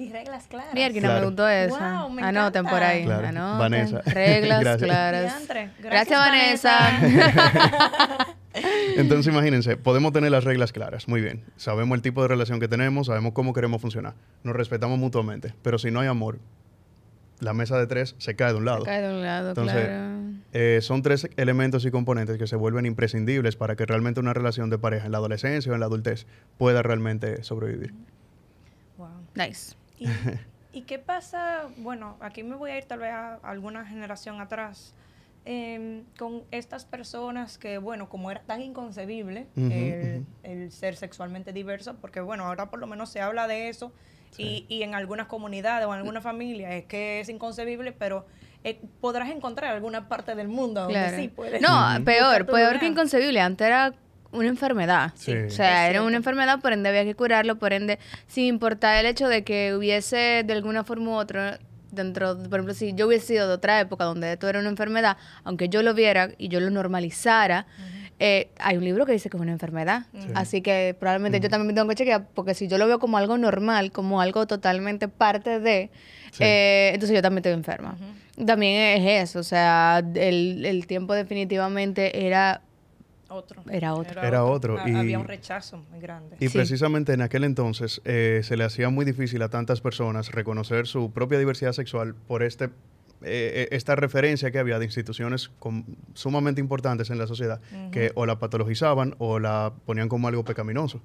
Y 0.00 0.08
reglas 0.08 0.46
claras. 0.46 0.72
Mira, 0.72 0.88
que 0.88 1.00
no 1.00 1.08
Claro. 1.08 1.20
me 1.20 1.26
gustó 1.26 1.48
esa. 1.48 2.02
Wow, 2.02 2.10
me 2.10 2.22
Anoten 2.22 2.64
por 2.64 2.82
ahí. 2.82 3.04
Claro. 3.04 3.28
Anoten. 3.28 3.58
Vanessa. 3.58 4.00
Reglas 4.06 4.60
Gracias. 4.60 4.88
claras. 4.88 5.48
Gracias, 5.48 5.70
Gracias, 5.80 6.18
Vanessa. 6.18 6.78
Entonces, 8.96 9.32
imagínense, 9.32 9.76
podemos 9.76 10.12
tener 10.12 10.30
las 10.30 10.44
reglas 10.44 10.72
claras, 10.72 11.08
muy 11.08 11.20
bien. 11.20 11.44
Sabemos 11.56 11.96
el 11.96 12.02
tipo 12.02 12.22
de 12.22 12.28
relación 12.28 12.60
que 12.60 12.68
tenemos, 12.68 13.06
sabemos 13.06 13.32
cómo 13.32 13.52
queremos 13.52 13.80
funcionar. 13.80 14.14
Nos 14.42 14.56
respetamos 14.56 14.98
mutuamente. 14.98 15.54
Pero 15.62 15.78
si 15.78 15.90
no 15.90 16.00
hay 16.00 16.08
amor, 16.08 16.38
la 17.38 17.52
mesa 17.52 17.78
de 17.78 17.86
tres 17.86 18.14
se 18.18 18.36
cae 18.36 18.52
de 18.52 18.58
un 18.58 18.64
lado. 18.64 18.84
Cae 18.84 19.02
de 19.02 19.14
un 19.14 19.22
lado, 19.22 19.50
Entonces, 19.50 19.86
claro. 19.86 20.20
Eh, 20.52 20.80
son 20.82 21.02
tres 21.02 21.28
elementos 21.36 21.84
y 21.84 21.90
componentes 21.90 22.38
que 22.38 22.46
se 22.46 22.56
vuelven 22.56 22.86
imprescindibles 22.86 23.56
para 23.56 23.76
que 23.76 23.86
realmente 23.86 24.20
una 24.20 24.34
relación 24.34 24.68
de 24.68 24.78
pareja 24.78 25.06
en 25.06 25.12
la 25.12 25.18
adolescencia 25.18 25.70
o 25.70 25.74
en 25.74 25.80
la 25.80 25.86
adultez 25.86 26.26
pueda 26.58 26.82
realmente 26.82 27.42
sobrevivir. 27.44 27.94
Wow. 28.98 29.08
Nice. 29.36 29.74
¿Y, 30.00 30.08
y 30.72 30.82
qué 30.82 30.98
pasa? 30.98 31.68
Bueno, 31.76 32.16
aquí 32.20 32.42
me 32.42 32.56
voy 32.56 32.72
a 32.72 32.78
ir 32.78 32.84
tal 32.84 32.98
vez 33.00 33.12
a 33.12 33.34
alguna 33.42 33.84
generación 33.86 34.40
atrás. 34.40 34.94
em, 35.46 36.04
con 36.18 36.42
estas 36.50 36.84
personas 36.84 37.56
que, 37.56 37.78
bueno, 37.78 38.08
como 38.10 38.30
era 38.30 38.42
tan 38.42 38.60
inconcebible 38.60 39.46
el, 39.56 40.26
el 40.42 40.70
ser 40.70 40.96
sexualmente 40.96 41.52
diverso, 41.54 41.94
porque, 42.00 42.20
bueno, 42.20 42.44
ahora 42.44 42.68
por 42.68 42.78
lo 42.78 42.86
menos 42.86 43.08
se 43.10 43.20
habla 43.22 43.46
de 43.46 43.68
eso 43.70 43.90
Sí. 44.32 44.66
y, 44.68 44.76
y 44.76 44.82
en 44.84 44.94
algunas 44.94 45.26
comunidades 45.28 45.86
o 45.86 45.92
en 45.94 45.98
algunas 46.00 46.22
familias 46.22 46.72
es 46.72 46.84
que 46.84 47.20
es 47.20 47.28
inconcebible, 47.30 47.90
pero 47.92 48.26
eh, 48.64 48.80
podrás 49.00 49.30
encontrar 49.30 49.72
alguna 49.74 50.08
parte 50.08 50.34
del 50.34 50.46
mundo 50.48 50.82
donde 50.82 50.98
Claro. 50.98 51.16
sí 51.16 51.28
puedes. 51.28 51.60
No, 51.62 52.04
peor, 52.04 52.44
peor 52.46 52.78
que 52.78 52.86
inconcebible. 52.86 53.40
Antes 53.40 53.66
era 53.66 53.94
una 54.32 54.48
enfermedad. 54.48 55.12
Sí. 55.16 55.32
O 55.32 55.50
sea, 55.50 55.84
Es 55.86 55.90
era 55.90 56.02
una 56.02 56.16
enfermedad, 56.16 56.60
por 56.60 56.72
ende 56.72 56.88
había 56.88 57.04
que 57.04 57.14
curarlo, 57.14 57.56
por 57.58 57.72
ende, 57.72 57.98
sin 58.28 58.44
importar 58.46 58.96
el 58.98 59.06
hecho 59.06 59.28
de 59.28 59.42
que 59.44 59.74
hubiese 59.74 60.42
de 60.44 60.52
alguna 60.52 60.84
forma 60.84 61.10
u 61.10 61.14
otra 61.14 61.58
dentro, 61.90 62.36
por 62.36 62.60
ejemplo, 62.60 62.74
si 62.74 62.92
yo 62.94 63.08
hubiese 63.08 63.26
sido 63.26 63.48
de 63.48 63.54
otra 63.54 63.80
época 63.80 64.04
donde 64.04 64.32
esto 64.32 64.48
era 64.48 64.60
una 64.60 64.68
enfermedad, 64.68 65.16
aunque 65.42 65.68
yo 65.68 65.82
lo 65.82 65.92
viera 65.94 66.30
y 66.38 66.46
yo 66.48 66.60
lo 66.60 66.70
normalizara, 66.70 67.66
eh, 68.20 68.48
hay 68.60 68.76
un 68.76 68.84
libro 68.84 69.06
que 69.06 69.12
dice 69.12 69.28
que 69.30 69.36
es 69.36 69.40
una 69.40 69.50
enfermedad. 69.50 70.02
Sí. 70.12 70.28
Así 70.34 70.60
que 70.62 70.94
probablemente 71.00 71.40
yo 71.40 71.48
también 71.48 71.66
me 71.68 71.72
tengo 71.72 71.88
que 71.88 71.96
chequear, 71.96 72.26
porque 72.34 72.54
si 72.54 72.68
yo 72.68 72.78
lo 72.78 72.86
veo 72.86 72.98
como 73.00 73.16
algo 73.18 73.38
normal, 73.38 73.90
como 73.90 74.20
algo 74.20 74.46
totalmente 74.46 75.08
parte 75.08 75.58
de, 75.58 75.90
Sí. 76.30 76.44
eh, 76.44 76.90
entonces 76.94 77.16
yo 77.16 77.22
también 77.22 77.38
estoy 77.38 77.52
enferma. 77.54 77.96
También 78.46 79.02
es 79.02 79.28
eso, 79.30 79.40
o 79.40 79.42
sea, 79.42 80.00
el, 80.14 80.64
el 80.64 80.86
tiempo 80.86 81.14
definitivamente 81.14 82.26
era 82.26 82.60
Otro. 83.30 83.62
Era 83.70 83.94
otro. 83.94 84.20
Era 84.22 84.44
otro, 84.44 84.76
y- 84.86 84.94
Había 84.94 85.18
un 85.18 85.26
rechazo 85.28 85.78
muy 85.90 86.00
grande. 86.00 86.36
Y 86.40 86.48
Sí. 86.48 86.58
precisamente 86.58 87.12
en 87.12 87.22
aquel 87.22 87.44
entonces 87.44 88.00
eh, 88.04 88.40
se 88.42 88.56
le 88.56 88.64
hacía 88.64 88.90
muy 88.90 89.04
difícil 89.04 89.40
a 89.42 89.48
tantas 89.48 89.80
personas 89.80 90.32
reconocer 90.32 90.86
su 90.86 91.12
propia 91.12 91.38
diversidad 91.38 91.72
sexual 91.72 92.14
por 92.26 92.42
este, 92.42 92.64
eh, 92.66 92.68
eh, 93.22 93.68
esta 93.72 93.94
referencia 93.96 94.50
que 94.50 94.58
había 94.58 94.78
de 94.78 94.84
instituciones 94.86 95.50
sumamente 96.14 96.60
importantes 96.60 97.10
en 97.10 97.18
la 97.18 97.26
sociedad 97.26 97.60
que 97.92 98.12
o 98.14 98.26
la 98.26 98.38
patologizaban 98.38 99.14
o 99.18 99.38
la 99.38 99.72
ponían 99.86 100.08
como 100.08 100.26
algo 100.28 100.44
pecaminoso. 100.44 101.00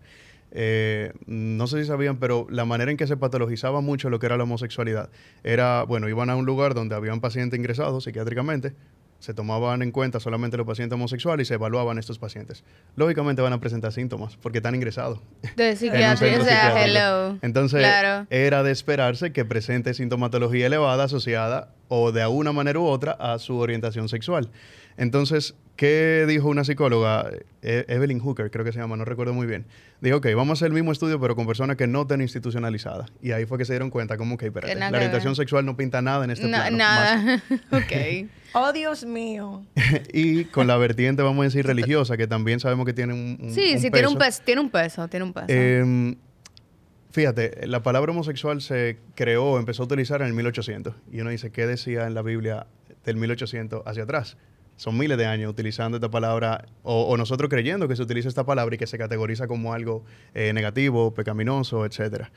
Eh, 0.58 1.12
no 1.26 1.68
sé 1.68 1.82
si 1.82 1.88
sabían, 1.88 2.18
pero 2.18 2.48
la 2.50 2.64
manera 2.66 2.90
en 2.90 2.96
que 2.98 3.08
se 3.08 3.18
patologizaba 3.18 3.82
mucho 3.82 4.10
lo 4.10 4.20
que 4.20 4.28
era 4.28 4.38
la 4.38 4.44
homosexualidad 4.44 5.10
era, 5.44 5.84
bueno, 5.84 6.08
iban 6.08 6.30
a 6.30 6.36
un 6.38 6.46
lugar 6.46 6.74
donde 6.74 6.96
había 6.96 7.14
un 7.14 7.20
paciente 7.20 7.58
ingresado 7.58 8.00
psiquiátricamente, 8.00 8.74
se 9.20 9.34
tomaban 9.34 9.82
en 9.82 9.92
cuenta 9.92 10.20
solamente 10.20 10.56
los 10.58 10.68
pacientes 10.68 10.94
homosexuales 10.96 11.46
y 11.46 11.50
se 11.50 11.54
evaluaban 11.56 11.98
estos 11.98 12.20
pacientes. 12.20 12.64
Lógicamente 12.96 13.42
van 13.42 13.54
a 13.54 13.60
presentar 13.60 13.92
síntomas 13.92 14.36
porque 14.38 14.60
están 14.60 14.76
ingresados. 14.76 15.20
de 15.56 15.76
psiquiatría, 15.76 16.40
o 16.40 16.44
sea, 16.44 16.86
hello. 16.86 17.38
Entonces, 17.42 17.80
Claro. 17.80 18.28
era 18.30 18.62
de 18.64 18.72
esperarse 18.72 19.32
que 19.34 19.46
presente 19.46 19.94
sintomatología 19.94 20.68
elevada 20.68 21.06
asociada 21.06 21.74
o 21.88 22.12
de 22.12 22.22
alguna 22.22 22.52
manera 22.52 22.80
u 22.80 22.86
otra 22.86 23.12
a 23.14 23.38
su 23.40 23.58
orientación 23.58 24.10
sexual. 24.10 24.50
Entonces, 24.98 25.56
¿Qué 25.76 26.24
dijo 26.26 26.48
una 26.48 26.64
psicóloga? 26.64 27.30
E- 27.62 27.84
Evelyn 27.90 28.20
Hooker, 28.20 28.50
creo 28.50 28.64
que 28.64 28.72
se 28.72 28.80
llama, 28.80 28.96
no 28.96 29.04
recuerdo 29.04 29.34
muy 29.34 29.46
bien. 29.46 29.66
Dijo, 30.00 30.16
ok, 30.20 30.28
vamos 30.34 30.52
a 30.52 30.54
hacer 30.54 30.68
el 30.68 30.74
mismo 30.74 30.94
estudio, 30.94 31.20
pero 31.20 31.36
con 31.36 31.46
personas 31.46 31.76
que 31.76 31.86
no 31.86 32.04
estén 32.04 32.22
institucionalizadas. 32.22 33.12
Y 33.22 33.32
ahí 33.34 33.46
fue 33.46 33.58
que 33.58 33.66
se 33.66 33.74
dieron 33.74 33.90
cuenta, 33.90 34.16
como 34.16 34.38
que, 34.38 34.46
espérate, 34.46 34.74
la 34.74 34.88
orientación 34.88 35.32
ver. 35.34 35.36
sexual 35.36 35.66
no 35.66 35.76
pinta 35.76 36.02
nada 36.02 36.24
en 36.24 36.32
este 36.32 36.46
No, 36.48 36.56
plano. 36.60 36.78
nada. 36.78 37.44
ok. 37.74 38.28
Oh, 38.58 38.72
Dios 38.72 39.04
mío. 39.04 39.66
y 40.14 40.46
con 40.46 40.66
la 40.68 40.78
vertiente, 40.78 41.22
vamos 41.22 41.42
a 41.42 41.44
decir, 41.44 41.66
religiosa, 41.68 42.16
que 42.16 42.26
también 42.26 42.62
sabemos 42.62 42.86
que 42.86 42.94
tiene 42.94 43.12
un, 43.14 43.38
un- 43.42 43.54
Sí, 43.54 43.74
un 43.76 43.82
sí, 43.82 43.92
tiene 43.92 44.08
un 44.08 44.14
peso. 44.18 44.28
peso, 44.30 44.42
tiene 44.46 44.62
un 44.62 44.70
peso, 44.70 45.08
tiene 45.10 45.26
un 45.26 45.34
peso. 45.34 45.46
Em, 45.50 46.16
fíjate, 47.16 47.66
la 47.68 47.82
palabra 47.82 48.12
homosexual 48.12 48.62
se 48.62 48.98
creó, 49.16 49.58
empezó 49.58 49.84
a 49.84 49.86
utilizar 49.86 50.22
en 50.22 50.28
el 50.28 50.34
1800. 50.34 50.94
Y 51.12 51.22
uno 51.22 51.30
dice, 51.30 51.50
¿qué 51.52 51.66
decía 51.66 52.06
en 52.08 52.14
la 52.14 52.22
Biblia 52.22 52.68
del 53.06 53.16
1800 53.16 53.84
hacia 53.86 54.04
atrás? 54.04 54.36
Son 54.76 54.98
miles 54.98 55.18
de 55.18 55.26
años 55.26 55.50
utilizando 55.50 55.96
esta 55.98 56.10
palabra, 56.12 56.66
o, 56.84 57.04
o 57.04 57.16
nosotros 57.16 57.50
creyendo 57.50 57.88
que 57.88 57.96
se 57.96 58.02
utiliza 58.04 58.28
esta 58.28 58.44
palabra 58.44 58.76
y 58.76 58.78
que 58.78 58.88
se 58.88 58.98
categoriza 58.98 59.48
como 59.48 59.74
algo 59.74 60.04
eh, 60.34 60.52
negativo, 60.52 61.14
pecaminoso, 61.14 61.86
etcétera. 61.86 62.32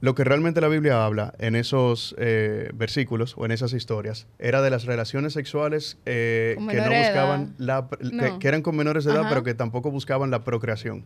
Lo 0.00 0.14
que 0.14 0.22
realmente 0.22 0.60
la 0.60 0.68
Biblia 0.68 1.04
habla 1.04 1.32
en 1.38 1.56
esos 1.56 2.14
eh, 2.18 2.70
versículos 2.74 3.34
o 3.38 3.46
en 3.46 3.50
esas 3.52 3.72
historias 3.72 4.26
era 4.38 4.60
de 4.60 4.68
las 4.70 4.84
relaciones 4.84 5.32
sexuales 5.32 5.96
eh, 6.04 6.56
que 6.68 6.76
no 6.76 6.90
buscaban 6.90 7.54
edad. 7.58 7.88
la, 8.00 8.38
que- 8.38 8.46
eran 8.48 8.60
con 8.62 8.76
menores 8.76 9.04
de 9.04 9.12
edad, 9.12 9.22
Ajá. 9.22 9.30
pero 9.30 9.42
que 9.42 9.54
tampoco 9.54 9.90
buscaban 9.90 10.30
la 10.30 10.44
procreación. 10.44 11.04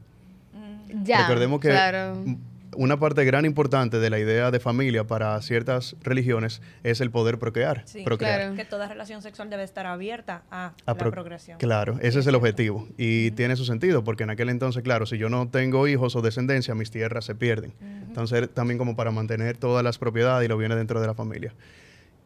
ya. 1.05 1.23
Recordemos 1.23 1.61
que 1.61 1.69
Claro. 1.69 2.17
Una 2.77 2.99
parte 2.99 3.25
gran 3.25 3.45
importante 3.45 3.99
de 3.99 4.11
la 4.11 4.19
idea 4.19 4.51
de 4.51 4.61
familia 4.61 5.05
para 5.05 5.41
ciertas 5.43 5.97
religiones 6.03 6.61
es 6.83 7.01
el 7.01 7.11
poder 7.11 7.39
procrear. 7.39 7.83
Sí, 7.87 8.03
procrear. 8.05 8.41
claro. 8.41 8.55
Que 8.57 8.65
toda 8.65 8.89
relación 8.89 9.23
sexual 9.23 9.51
debe 9.51 9.63
estar 9.65 9.87
abierta 9.87 10.43
a, 10.51 10.67
A 10.69 10.73
la 10.87 10.95
pro- 10.95 11.11
progresión. 11.11 11.59
Claro, 11.59 11.99
ese 12.03 12.21
es 12.21 12.27
el 12.27 12.35
objetivo. 12.35 12.89
Y 12.97 13.31
tiene 13.33 13.57
su 13.57 13.65
sentido, 13.65 14.05
porque 14.05 14.23
en 14.25 14.31
aquel 14.31 14.49
entonces, 14.49 14.83
claro, 14.83 15.07
si 15.07 15.19
yo 15.19 15.29
no 15.29 15.49
tengo 15.49 15.87
hijos 15.89 16.17
o 16.17 16.23
descendencia, 16.23 16.75
mis 16.75 16.91
tierras 16.91 17.25
se 17.25 17.35
pierden. 17.35 17.73
Entonces, 18.09 18.49
también 18.53 18.79
como 18.79 18.97
para 18.97 19.11
mantener 19.11 19.57
todas 19.57 19.83
las 19.85 19.99
propiedades 19.99 20.45
y 20.45 20.49
lo 20.49 20.57
viene 20.57 20.77
dentro 20.77 21.01
de 21.01 21.07
la 21.07 21.15
familia. 21.15 21.55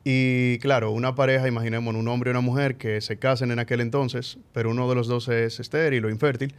Y 0.05 0.59
claro, 0.61 0.93
una 0.93 1.15
pareja, 1.17 1.49
imaginemos 1.49 1.93
un 1.95 2.07
hombre 2.07 2.31
y 2.31 2.33
una 2.33 2.41
mujer 2.41 2.77
que 2.77 3.01
se 3.01 3.19
casen 3.19 3.51
en 3.51 3.59
aquel 3.59 3.81
entonces, 3.81 4.39
pero 4.53 4.71
uno 4.71 4.89
de 4.89 4.95
los 4.95 5.09
dos 5.09 5.27
es 5.29 5.59
estéril 5.59 6.05
o 6.05 6.11
infértil, 6.11 6.55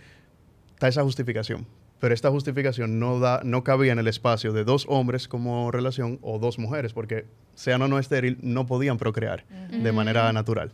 está 0.73 0.89
esa 0.89 1.03
justificación. 1.03 1.65
Pero 1.99 2.13
esta 2.13 2.29
justificación 2.29 2.99
no, 2.99 3.19
da, 3.19 3.41
no 3.43 3.63
cabía 3.63 3.91
en 3.91 3.99
el 3.99 4.07
espacio 4.07 4.53
de 4.53 4.63
dos 4.63 4.85
hombres 4.87 5.27
como 5.27 5.71
relación 5.71 6.19
o 6.21 6.37
dos 6.37 6.59
mujeres, 6.59 6.93
porque 6.93 7.25
sean 7.55 7.81
o 7.81 7.87
no 7.87 7.97
estéril, 7.97 8.37
no 8.41 8.67
podían 8.67 8.97
procrear 8.97 9.45
de 9.71 9.91
manera 9.91 10.31
natural. 10.31 10.73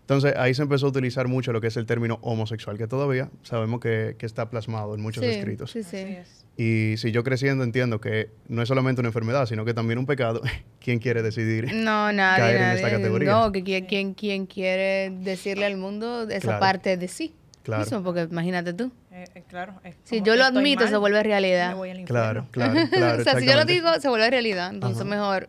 Entonces 0.00 0.34
ahí 0.36 0.52
se 0.52 0.60
empezó 0.62 0.86
a 0.86 0.88
utilizar 0.90 1.28
mucho 1.28 1.50
lo 1.52 1.62
que 1.62 1.68
es 1.68 1.76
el 1.78 1.86
término 1.86 2.18
homosexual, 2.20 2.76
que 2.76 2.86
todavía 2.86 3.30
sabemos 3.42 3.80
que, 3.80 4.16
que 4.18 4.26
está 4.26 4.50
plasmado 4.50 4.94
en 4.94 5.00
muchos 5.00 5.24
sí, 5.24 5.30
escritos. 5.30 5.70
Sí, 5.70 5.82
sí. 5.82 6.18
Y 6.58 6.96
si 6.98 7.10
yo 7.10 7.24
creciendo 7.24 7.64
entiendo 7.64 8.00
que 8.02 8.28
no 8.48 8.60
es 8.60 8.68
solamente 8.68 9.00
una 9.00 9.08
enfermedad, 9.08 9.46
sino 9.46 9.64
que 9.64 9.72
también 9.72 9.98
un 9.98 10.04
pecado, 10.06 10.42
¿quién 10.80 10.98
quiere 10.98 11.22
decidir? 11.22 11.72
No, 11.72 12.12
nadie, 12.12 12.42
caer 12.42 12.56
en 12.60 12.70
esta 12.76 12.90
categoría. 12.90 13.30
No, 13.30 13.50
que 13.52 13.62
quien, 13.64 13.86
quien, 13.86 14.14
quien 14.14 14.46
quiere 14.46 15.10
decirle 15.20 15.64
al 15.64 15.78
mundo 15.78 16.24
esa 16.28 16.40
Claro. 16.40 16.60
parte 16.60 16.96
de 16.98 17.08
sí. 17.08 17.32
Claro. 17.64 17.82
Mismo, 17.82 18.02
porque 18.04 18.20
imagínate 18.30 18.72
tú. 18.74 18.92
Eh, 19.10 19.24
eh, 19.34 19.42
claro. 19.48 19.80
es 19.82 19.96
Si 20.04 20.20
yo 20.22 20.36
lo 20.36 20.44
admito, 20.44 20.86
se 20.86 20.96
vuelve 20.98 21.22
realidad. 21.22 21.70
me 21.70 21.74
voy 21.74 21.90
al 21.90 21.98
infierno. 22.00 22.46
Claro, 22.52 22.74
claro, 22.74 22.88
claro. 22.90 23.20
o 23.20 23.24
sea, 23.24 23.40
si 23.40 23.46
yo 23.46 23.54
lo 23.56 23.64
digo, 23.64 23.88
se 24.00 24.08
vuelve 24.08 24.30
realidad. 24.30 24.70
Entonces, 24.72 25.00
Ajá. 25.00 25.10
mejor. 25.10 25.48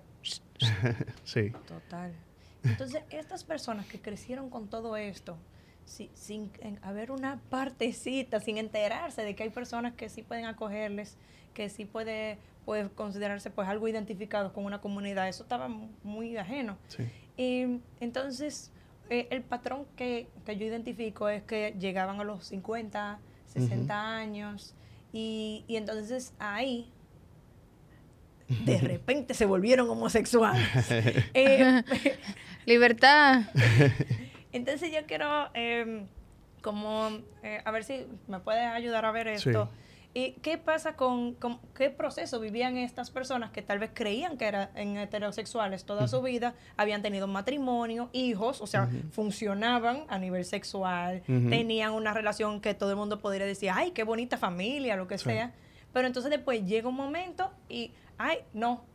Sí, 1.23 1.51
Total. 1.67 2.13
Entonces, 2.63 3.03
estas 3.11 3.43
personas 3.43 3.85
que 3.85 3.99
crecieron 3.99 4.49
con 4.49 4.67
todo 4.69 4.95
esto, 4.97 5.37
si- 5.85 6.09
sin 6.15 6.49
en- 6.61 6.79
haber 6.81 7.11
una 7.11 7.39
partecita, 7.49 8.39
sin 8.39 8.57
enterarse 8.57 9.21
de 9.23 9.35
que 9.35 9.43
hay 9.43 9.49
personas 9.49 9.93
que 9.93 10.09
sí 10.09 10.23
pueden 10.23 10.45
acogerles, 10.45 11.17
que 11.53 11.69
sí 11.69 11.85
puede, 11.85 12.37
puede 12.65 12.89
considerarse 12.89 13.49
pues 13.51 13.67
algo 13.67 13.87
identificado 13.87 14.51
con 14.53 14.65
una 14.65 14.79
comunidad, 14.81 15.27
eso 15.27 15.43
estaba 15.43 15.67
mu- 15.67 15.89
muy 16.03 16.37
ajeno. 16.37 16.77
sí. 16.87 17.03
Y 17.37 17.81
entonces, 17.99 18.71
eh, 19.09 19.27
el 19.29 19.41
patrón 19.41 19.85
que, 19.95 20.27
que 20.45 20.57
yo 20.57 20.65
identifico 20.65 21.29
es 21.29 21.43
que 21.43 21.75
llegaban 21.79 22.19
a 22.19 22.23
los 22.23 22.45
50, 22.45 23.19
60 23.47 24.17
años, 24.17 24.75
y, 25.13 25.63
y 25.67 25.77
entonces 25.77 26.33
ahí, 26.39 26.91
de 28.47 28.77
repente 28.81 29.33
se 29.33 29.45
volvieron 29.45 29.89
homosexuales. 29.89 30.67
Eh, 31.33 31.83
Libertad. 32.65 33.43
entonces 34.51 34.91
yo 34.91 35.05
quiero 35.05 35.49
em, 35.53 36.07
como 36.61 37.09
eh, 37.43 37.61
a 37.63 37.71
ver 37.71 37.83
si 37.83 38.07
me 38.27 38.39
puedes 38.39 38.65
ayudar 38.65 39.05
a 39.05 39.11
ver 39.11 39.27
esto. 39.27 39.69
¿Y 40.17 40.31
qué 40.41 40.57
pasa 40.57 40.95
con, 40.95 41.33
con- 41.33 41.59
qué 41.75 41.89
proceso 41.89 42.39
vivían 42.39 42.77
estas 42.77 43.11
personas 43.11 43.51
que 43.51 43.61
tal 43.61 43.79
vez 43.79 43.91
creían 43.93 44.37
que 44.37 44.45
eran 44.47 44.69
heterosexuales 44.97 45.83
toda 45.83 46.07
su 46.07 46.21
vida, 46.21 46.55
habían 46.77 47.01
tenido 47.01 47.27
matrimonio, 47.27 48.09
hijos, 48.13 48.61
o 48.61 48.65
sea, 48.67 48.89
funcionaban 49.11 50.05
a 50.07 50.17
nivel 50.17 50.45
sexual, 50.45 51.21
tenían 51.27 51.91
una 51.91 52.13
relación 52.13 52.61
que 52.61 52.73
todo 52.73 52.91
el 52.91 52.95
mundo 52.95 53.19
podría 53.19 53.45
decir, 53.45 53.71
ay, 53.73 53.91
qué 53.91 54.03
bonita 54.05 54.37
familia, 54.37 54.95
lo 54.95 55.05
que 55.07 55.17
Sí. 55.17 55.25
sea. 55.25 55.53
Pero 55.91 56.07
entonces 56.07 56.29
después 56.31 56.65
llega 56.65 56.87
un 56.87 56.95
momento 56.95 57.51
y, 57.67 57.91
ay, 58.17 58.37
no, 58.53 58.85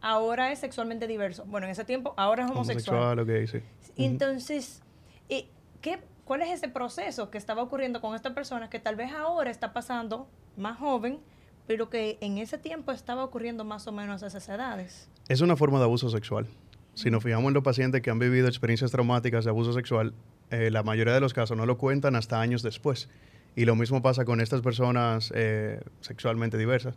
ahora 0.00 0.50
es 0.50 0.60
sexualmente 0.60 1.06
diverso. 1.06 1.44
Bueno, 1.46 1.66
en 1.66 1.72
ese 1.72 1.84
tiempo, 1.84 2.14
ahora 2.16 2.44
es 2.44 2.50
homosexual. 2.50 2.96
Homosexual, 3.18 3.44
ok, 3.44 3.62
sí. 3.86 3.92
Entonces, 4.02 4.82
¿y 5.28 5.46
¿qué, 5.82 5.98
¿cuál 6.30 6.42
es 6.42 6.50
ese 6.52 6.68
proceso 6.68 7.28
que 7.28 7.38
estaba 7.38 7.60
ocurriendo 7.60 8.00
con 8.00 8.14
esta 8.14 8.36
persona 8.36 8.70
que 8.70 8.78
tal 8.78 8.94
vez 8.94 9.10
ahora 9.10 9.50
está 9.50 9.72
pasando 9.72 10.28
más 10.56 10.78
joven, 10.78 11.18
pero 11.66 11.90
que 11.90 12.18
en 12.20 12.38
ese 12.38 12.56
tiempo 12.56 12.92
estaba 12.92 13.24
ocurriendo 13.24 13.64
más 13.64 13.88
o 13.88 13.90
menos 13.90 14.22
a 14.22 14.28
esas 14.28 14.48
edades? 14.48 15.08
Es 15.26 15.40
una 15.40 15.56
forma 15.56 15.78
de 15.78 15.86
abuso 15.86 16.08
sexual. 16.08 16.46
Si 16.94 17.10
nos 17.10 17.24
fijamos 17.24 17.48
en 17.48 17.54
los 17.54 17.64
pacientes 17.64 18.00
que 18.00 18.10
han 18.10 18.20
vivido 18.20 18.46
experiencias 18.46 18.92
traumáticas 18.92 19.42
de 19.44 19.50
abuso 19.50 19.72
sexual, 19.72 20.14
eh, 20.52 20.70
la 20.70 20.84
mayoría 20.84 21.14
de 21.14 21.20
los 21.20 21.34
casos 21.34 21.56
no 21.56 21.66
lo 21.66 21.78
cuentan 21.78 22.14
hasta 22.14 22.40
años 22.40 22.62
después. 22.62 23.08
Y 23.56 23.64
lo 23.64 23.74
mismo 23.74 24.00
pasa 24.00 24.24
con 24.24 24.40
estas 24.40 24.60
personas 24.60 25.32
eh, 25.34 25.80
sexualmente 26.00 26.56
diversas, 26.58 26.94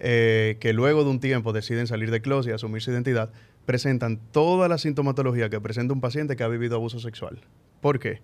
eh, 0.00 0.56
que 0.58 0.72
luego 0.72 1.04
de 1.04 1.10
un 1.10 1.20
tiempo 1.20 1.52
deciden 1.52 1.86
salir 1.86 2.10
de 2.10 2.20
closet 2.20 2.50
y 2.50 2.54
asumir 2.56 2.82
su 2.82 2.90
identidad, 2.90 3.30
presentan 3.64 4.18
toda 4.32 4.66
la 4.66 4.76
sintomatología 4.76 5.50
que 5.50 5.60
presenta 5.60 5.94
un 5.94 6.00
paciente 6.00 6.34
que 6.34 6.42
ha 6.42 6.48
vivido 6.48 6.74
abuso 6.74 6.98
sexual. 6.98 7.38
¿Por 7.80 8.00
qué? 8.00 8.20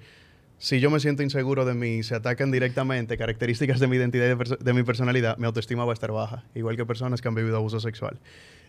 Si 0.62 0.78
yo 0.78 0.90
me 0.90 1.00
siento 1.00 1.24
inseguro 1.24 1.64
de 1.64 1.74
mí, 1.74 2.04
se 2.04 2.14
atacan 2.14 2.52
directamente 2.52 3.18
características 3.18 3.80
de 3.80 3.88
mi 3.88 3.96
identidad 3.96 4.26
y 4.26 4.28
de, 4.28 4.56
de 4.60 4.72
mi 4.72 4.84
personalidad, 4.84 5.36
mi 5.36 5.46
autoestima 5.46 5.84
va 5.84 5.90
a 5.90 5.94
estar 5.94 6.12
baja, 6.12 6.44
igual 6.54 6.76
que 6.76 6.86
personas 6.86 7.20
que 7.20 7.26
han 7.26 7.34
vivido 7.34 7.56
abuso 7.56 7.80
sexual. 7.80 8.16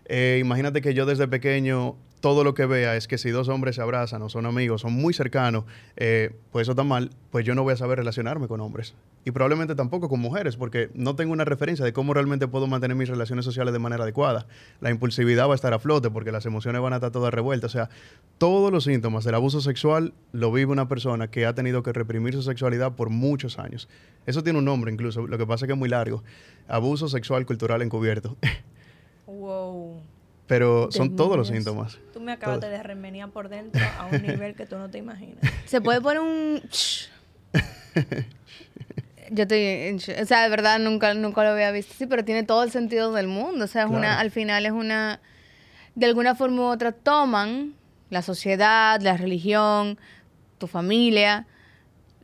Eh, 0.05 0.39
imagínate 0.41 0.81
que 0.81 0.93
yo 0.93 1.05
desde 1.05 1.27
pequeño 1.27 1.95
todo 2.23 2.45
lo 2.45 2.53
que 2.53 2.65
vea 2.65 2.95
es 2.95 3.09
que 3.09 3.17
si 3.17 3.31
dos 3.31 3.49
hombres 3.49 3.75
se 3.75 3.81
abrazan 3.81 4.21
o 4.21 4.29
son 4.29 4.45
amigos, 4.45 4.79
son 4.79 4.93
muy 4.93 5.13
cercanos, 5.13 5.65
eh, 5.97 6.33
pues 6.53 6.63
eso 6.63 6.71
está 6.71 6.85
mal, 6.85 7.09
pues 7.31 7.45
yo 7.45 7.53
no 7.53 7.63
voy 7.63 7.73
a 7.73 7.75
saber 7.75 7.97
relacionarme 7.97 8.47
con 8.47 8.61
hombres. 8.61 8.95
Y 9.25 9.31
probablemente 9.31 9.75
tampoco 9.75 10.07
con 10.07 10.21
mujeres, 10.21 10.55
porque 10.55 10.89
no 10.93 11.17
tengo 11.17 11.33
una 11.33 11.43
referencia 11.43 11.83
de 11.83 11.91
cómo 11.91 12.13
realmente 12.13 12.47
puedo 12.47 12.65
mantener 12.65 12.95
mis 12.95 13.09
relaciones 13.09 13.43
sociales 13.43 13.73
de 13.73 13.79
manera 13.79 14.03
adecuada. 14.03 14.47
La 14.79 14.89
impulsividad 14.89 15.49
va 15.49 15.51
a 15.51 15.55
estar 15.55 15.73
a 15.73 15.79
flote 15.79 16.09
porque 16.11 16.31
las 16.31 16.45
emociones 16.45 16.81
van 16.81 16.93
a 16.93 16.95
estar 16.95 17.11
todas 17.11 17.33
revueltas. 17.33 17.71
O 17.71 17.73
sea, 17.73 17.89
todos 18.37 18.71
los 18.71 18.85
síntomas 18.85 19.25
del 19.25 19.35
abuso 19.35 19.59
sexual 19.59 20.13
lo 20.31 20.49
vive 20.49 20.71
una 20.71 20.87
persona 20.87 21.29
que 21.29 21.45
ha 21.45 21.53
tenido 21.53 21.83
que 21.83 21.91
reprimir 21.91 22.35
su 22.35 22.43
sexualidad 22.43 22.93
por 22.93 23.09
muchos 23.09 23.59
años. 23.59 23.89
Eso 24.25 24.43
tiene 24.43 24.59
un 24.59 24.65
nombre 24.65 24.93
incluso, 24.93 25.27
lo 25.27 25.37
que 25.37 25.45
pasa 25.45 25.65
es 25.65 25.67
que 25.67 25.73
es 25.73 25.79
muy 25.79 25.89
largo. 25.89 26.23
Abuso 26.69 27.09
sexual 27.09 27.45
cultural 27.45 27.81
encubierto. 27.81 28.37
Wow. 29.27 30.01
Pero 30.47 30.91
son 30.91 31.15
todos 31.15 31.37
los 31.37 31.47
síntomas. 31.47 31.97
Tú 32.13 32.19
me 32.19 32.33
acabas 32.33 32.59
Todo. 32.59 32.69
de 32.69 32.83
remenir 32.83 33.27
por 33.29 33.49
dentro 33.49 33.81
a 33.97 34.05
un 34.07 34.21
nivel 34.27 34.55
que 34.55 34.65
tú 34.65 34.77
no 34.77 34.89
te 34.89 34.97
imaginas. 34.97 35.37
Se 35.65 35.79
puede 35.81 36.01
poner 36.01 36.19
un. 36.19 36.61
Yo 39.31 39.43
estoy. 39.43 39.59
en. 39.59 39.95
O 39.95 40.25
sea, 40.25 40.43
de 40.43 40.49
verdad, 40.49 40.79
nunca, 40.79 41.13
nunca 41.13 41.43
lo 41.43 41.49
había 41.51 41.71
visto. 41.71 41.93
Sí, 41.97 42.05
pero 42.07 42.23
tiene 42.25 42.43
todo 42.43 42.63
el 42.63 42.71
sentido 42.71 43.13
del 43.13 43.27
mundo. 43.27 43.65
O 43.65 43.67
sea, 43.67 43.83
es 43.83 43.89
una, 43.89 43.99
Claro. 44.01 44.19
al 44.21 44.31
final 44.31 44.65
es 44.65 44.71
una. 44.73 45.19
De 45.95 46.05
alguna 46.05 46.35
forma 46.35 46.61
u 46.63 46.65
otra 46.65 46.91
toman 46.91 47.73
la 48.09 48.21
sociedad, 48.21 48.99
la 49.01 49.15
religión, 49.17 49.97
tu 50.57 50.67
familia, 50.67 51.47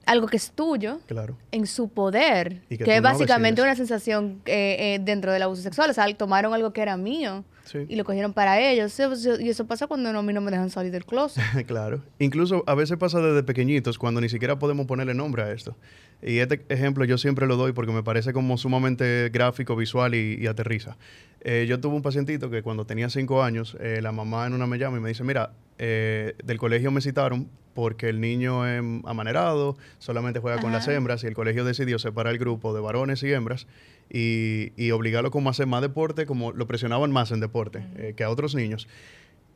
algo 0.06 0.28
que 0.28 0.38
es 0.38 0.52
tuyo, 0.52 1.00
Claro. 1.08 1.36
en 1.52 1.68
su 1.68 1.90
poder. 1.90 2.62
Y 2.70 2.78
que 2.78 2.96
es 2.96 3.02
básicamente 3.02 3.62
una 3.62 3.76
sensación 3.76 4.42
eh, 4.46 4.96
eh, 4.96 5.00
dentro 5.02 5.32
del 5.32 5.44
abuso 5.44 5.62
sexual. 5.62 5.90
O 5.90 5.94
sea, 5.94 6.12
tomaron 6.16 6.54
algo 6.54 6.72
que 6.74 6.82
era 6.82 6.98
mío. 6.98 7.44
Sí. 7.72 7.86
y 7.88 7.96
lo 7.96 8.04
cogieron 8.04 8.34
para 8.34 8.60
ellos. 8.60 9.00
Eso- 9.00 9.40
Y 9.40 9.50
eso 9.50 9.66
pasa 9.68 9.86
cuando 9.88 10.12
no, 10.12 10.20
a 10.20 10.24
mí 10.24 10.34
no 10.34 10.42
me 10.42 10.50
dejan 10.52 10.70
salir 10.70 10.92
del 10.92 11.06
closet. 11.06 11.44
claro. 11.68 12.02
Incluso 12.18 12.64
a 12.68 12.74
veces 12.76 12.98
pasa 12.98 13.20
desde 13.20 13.44
pequeñitos 13.44 13.98
cuando 14.00 14.22
ni 14.22 14.30
siquiera 14.30 14.58
podemos 14.58 14.86
ponerle 14.88 15.14
nombre 15.14 15.44
a 15.44 15.52
esto. 15.52 15.76
Y 16.22 16.40
este 16.40 16.66
ejemplo 16.70 17.06
yo 17.06 17.18
siempre 17.18 17.48
lo 17.48 17.56
doy 17.58 17.72
porque 17.74 17.92
me 17.92 18.04
parece 18.04 18.34
como 18.34 18.58
sumamente 18.58 19.30
gráfico, 19.32 19.76
visual 19.76 20.16
y, 20.16 20.38
y 20.42 20.48
aterriza. 20.48 20.98
Eh, 21.42 21.66
yo 21.70 21.80
tuve 21.80 21.96
un 21.96 22.02
pacientito 22.02 22.50
que 22.50 22.62
cuando 22.64 22.86
tenía 22.86 23.10
cinco 23.10 23.44
años, 23.44 23.78
eh, 23.80 24.00
la 24.02 24.12
mamá 24.12 24.46
en 24.48 24.54
una 24.54 24.68
me 24.68 24.78
llama 24.78 24.98
y 24.98 25.02
me 25.02 25.10
dice, 25.10 25.24
mira, 25.24 25.52
eh, 25.78 26.34
del 26.44 26.58
colegio 26.58 26.92
me 26.92 27.00
citaron 27.02 27.48
porque 27.74 28.10
el 28.10 28.20
niño 28.20 28.68
es 28.68 28.82
amanerado, 29.06 29.78
solamente 30.00 30.40
juega 30.42 30.60
con 30.60 30.74
las 30.74 30.86
hembras 30.90 31.24
y 31.24 31.28
el 31.28 31.34
colegio 31.34 31.64
decidió 31.64 31.98
separar 32.00 32.34
el 32.34 32.40
grupo 32.40 32.74
de 32.74 32.82
varones 32.82 33.24
y 33.24 33.32
hembras 33.32 33.68
y, 34.10 34.72
y 34.76 34.92
obligarlo 34.92 35.32
como 35.32 35.50
a 35.50 35.52
hacer 35.52 35.68
más 35.68 35.82
deporte, 35.82 36.26
como 36.26 36.52
lo 36.52 36.68
presionaban 36.68 37.12
más 37.12 37.32
en 37.32 37.40
deporte 37.40 37.86
eh, 37.96 38.14
que 38.16 38.24
a 38.24 38.30
otros 38.30 38.56
niños. 38.56 38.88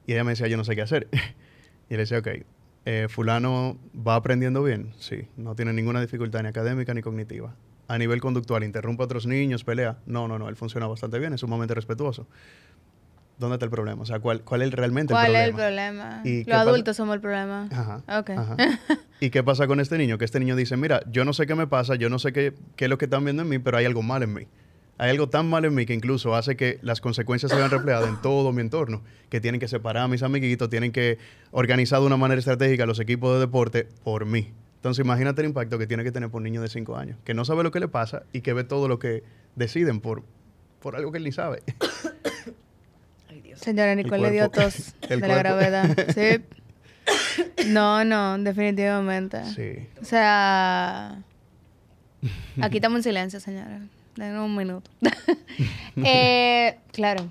Y 0.06 0.14
ella 0.14 0.24
me 0.24 0.32
decía, 0.32 0.48
yo 0.48 0.58
no 0.58 0.64
sé 0.64 0.76
qué 0.76 0.82
hacer. 0.82 1.08
y 1.90 1.94
le 1.94 2.00
decía, 2.00 2.20
ok, 2.20 2.28
eh, 2.86 3.08
fulano 3.10 3.78
va 3.96 4.16
aprendiendo 4.16 4.62
bien, 4.62 4.92
sí, 4.98 5.28
no 5.38 5.56
tiene 5.56 5.72
ninguna 5.72 6.02
dificultad 6.02 6.44
ni 6.44 6.50
académica 6.50 6.94
ni 6.94 7.02
cognitiva. 7.02 7.56
A 7.88 7.98
nivel 7.98 8.22
conductual, 8.22 8.64
interrumpe 8.64 9.04
a 9.04 9.06
otros 9.06 9.26
niños, 9.28 9.64
pelea. 9.64 9.98
No, 10.06 10.28
no, 10.28 10.40
no, 10.40 10.50
él 10.50 10.56
funciona 10.56 10.88
bastante 10.88 11.20
bien, 11.20 11.34
es 11.34 11.42
sumamente 11.42 11.74
respetuoso. 11.74 12.28
¿Dónde 13.38 13.56
está 13.56 13.66
el 13.66 13.72
problema? 13.72 14.02
O 14.02 14.06
sea, 14.06 14.20
¿cuál, 14.20 14.42
cuál 14.42 14.62
es 14.62 14.72
realmente 14.72 15.14
¿Cuál 15.14 15.32
el 15.32 15.36
es 15.36 15.48
el 15.50 15.54
problema? 15.56 16.04
problema? 16.04 16.22
¿Y 16.24 16.44
qué 16.44 16.50
Los 16.52 16.58
pasa? 16.60 16.70
adultos 16.70 16.98
somos 16.98 17.16
el 17.16 17.22
problema. 17.22 17.68
Ajá. 17.72 18.20
Ok. 18.20 18.30
ajá. 18.30 18.58
¿Y 19.20 19.30
qué 19.32 19.44
pasa 19.44 19.68
con 19.68 19.80
este 19.80 19.98
niño? 19.98 20.18
Que 20.18 20.26
este 20.26 20.40
niño 20.40 20.56
dice, 20.56 20.78
mira, 20.78 21.02
yo 21.12 21.26
no 21.26 21.34
sé 21.34 21.48
qué 21.48 21.56
me 21.56 21.66
pasa, 21.68 21.96
yo 21.96 22.10
no 22.10 22.20
sé 22.20 22.32
qué, 22.32 22.54
qué 22.76 22.86
es 22.86 22.90
lo 22.90 22.98
que 22.98 23.06
están 23.06 23.24
viendo 23.24 23.42
en 23.42 23.50
mí, 23.50 23.60
pero 23.60 23.78
hay 23.78 23.86
algo 23.86 24.02
mal 24.02 24.22
en 24.24 24.34
mí. 24.34 24.48
Hay 25.00 25.10
algo 25.10 25.28
tan 25.28 25.50
mal 25.50 25.66
en 25.66 25.74
mí 25.74 25.86
que 25.88 25.94
incluso 25.94 26.36
hace 26.36 26.56
que 26.56 26.78
las 26.84 27.02
consecuencias 27.02 27.52
se 27.52 27.58
vean 27.58 27.72
reflejadas 27.72 28.08
en 28.08 28.22
todo 28.22 28.52
mi 28.54 28.62
entorno, 28.62 29.02
que 29.30 29.42
tienen 29.42 29.60
que 29.60 29.68
separar 29.68 30.04
a 30.04 30.08
mis 30.08 30.22
amiguitos, 30.22 30.70
tienen 30.70 30.92
que 30.92 31.18
organizar 31.52 32.00
de 32.00 32.06
una 32.06 32.18
manera 32.18 32.38
estratégica 32.38 32.86
los 32.86 33.00
equipos 33.00 33.34
de 33.34 33.40
deporte 33.40 33.88
por 34.04 34.26
mí. 34.26 34.54
Entonces 34.76 35.04
imagínate 35.04 35.42
el 35.42 35.48
impacto 35.48 35.80
que 35.80 35.88
tiene 35.88 36.04
que 36.04 36.12
tener 36.12 36.30
por 36.30 36.40
un 36.40 36.44
niño 36.44 36.62
de 36.62 36.68
5 36.70 36.96
años, 36.96 37.18
que 37.24 37.34
no 37.34 37.44
sabe 37.44 37.64
lo 37.64 37.72
que 37.72 37.80
le 37.80 37.88
pasa 37.88 38.24
y 38.34 38.42
que 38.42 38.54
ve 38.54 38.64
todo 38.64 38.88
lo 38.88 39.00
que 39.00 39.24
deciden 39.56 40.00
por, 40.00 40.24
por 40.80 40.96
algo 40.96 41.12
que 41.12 41.18
él 41.18 41.24
ni 41.24 41.32
sabe. 41.32 41.64
Señora 43.64 43.96
Nicole 43.96 44.24
le 44.24 44.32
dio 44.32 44.50
tos 44.50 44.94
de 45.10 45.18
la 45.18 45.38
gravedad. 45.38 45.90
Sí. 46.14 47.68
No, 47.68 48.06
no, 48.06 48.38
definitivamente. 48.38 49.44
Sí. 49.56 49.88
O 50.02 50.06
sea, 50.06 51.18
aquí 52.62 52.78
estamos 52.78 53.00
en 53.00 53.04
silencio, 53.04 53.40
señora. 53.42 53.82
Denos 54.16 54.46
un 54.46 54.56
minuto. 54.56 54.90
Eh, 55.96 56.80
claro, 56.92 57.28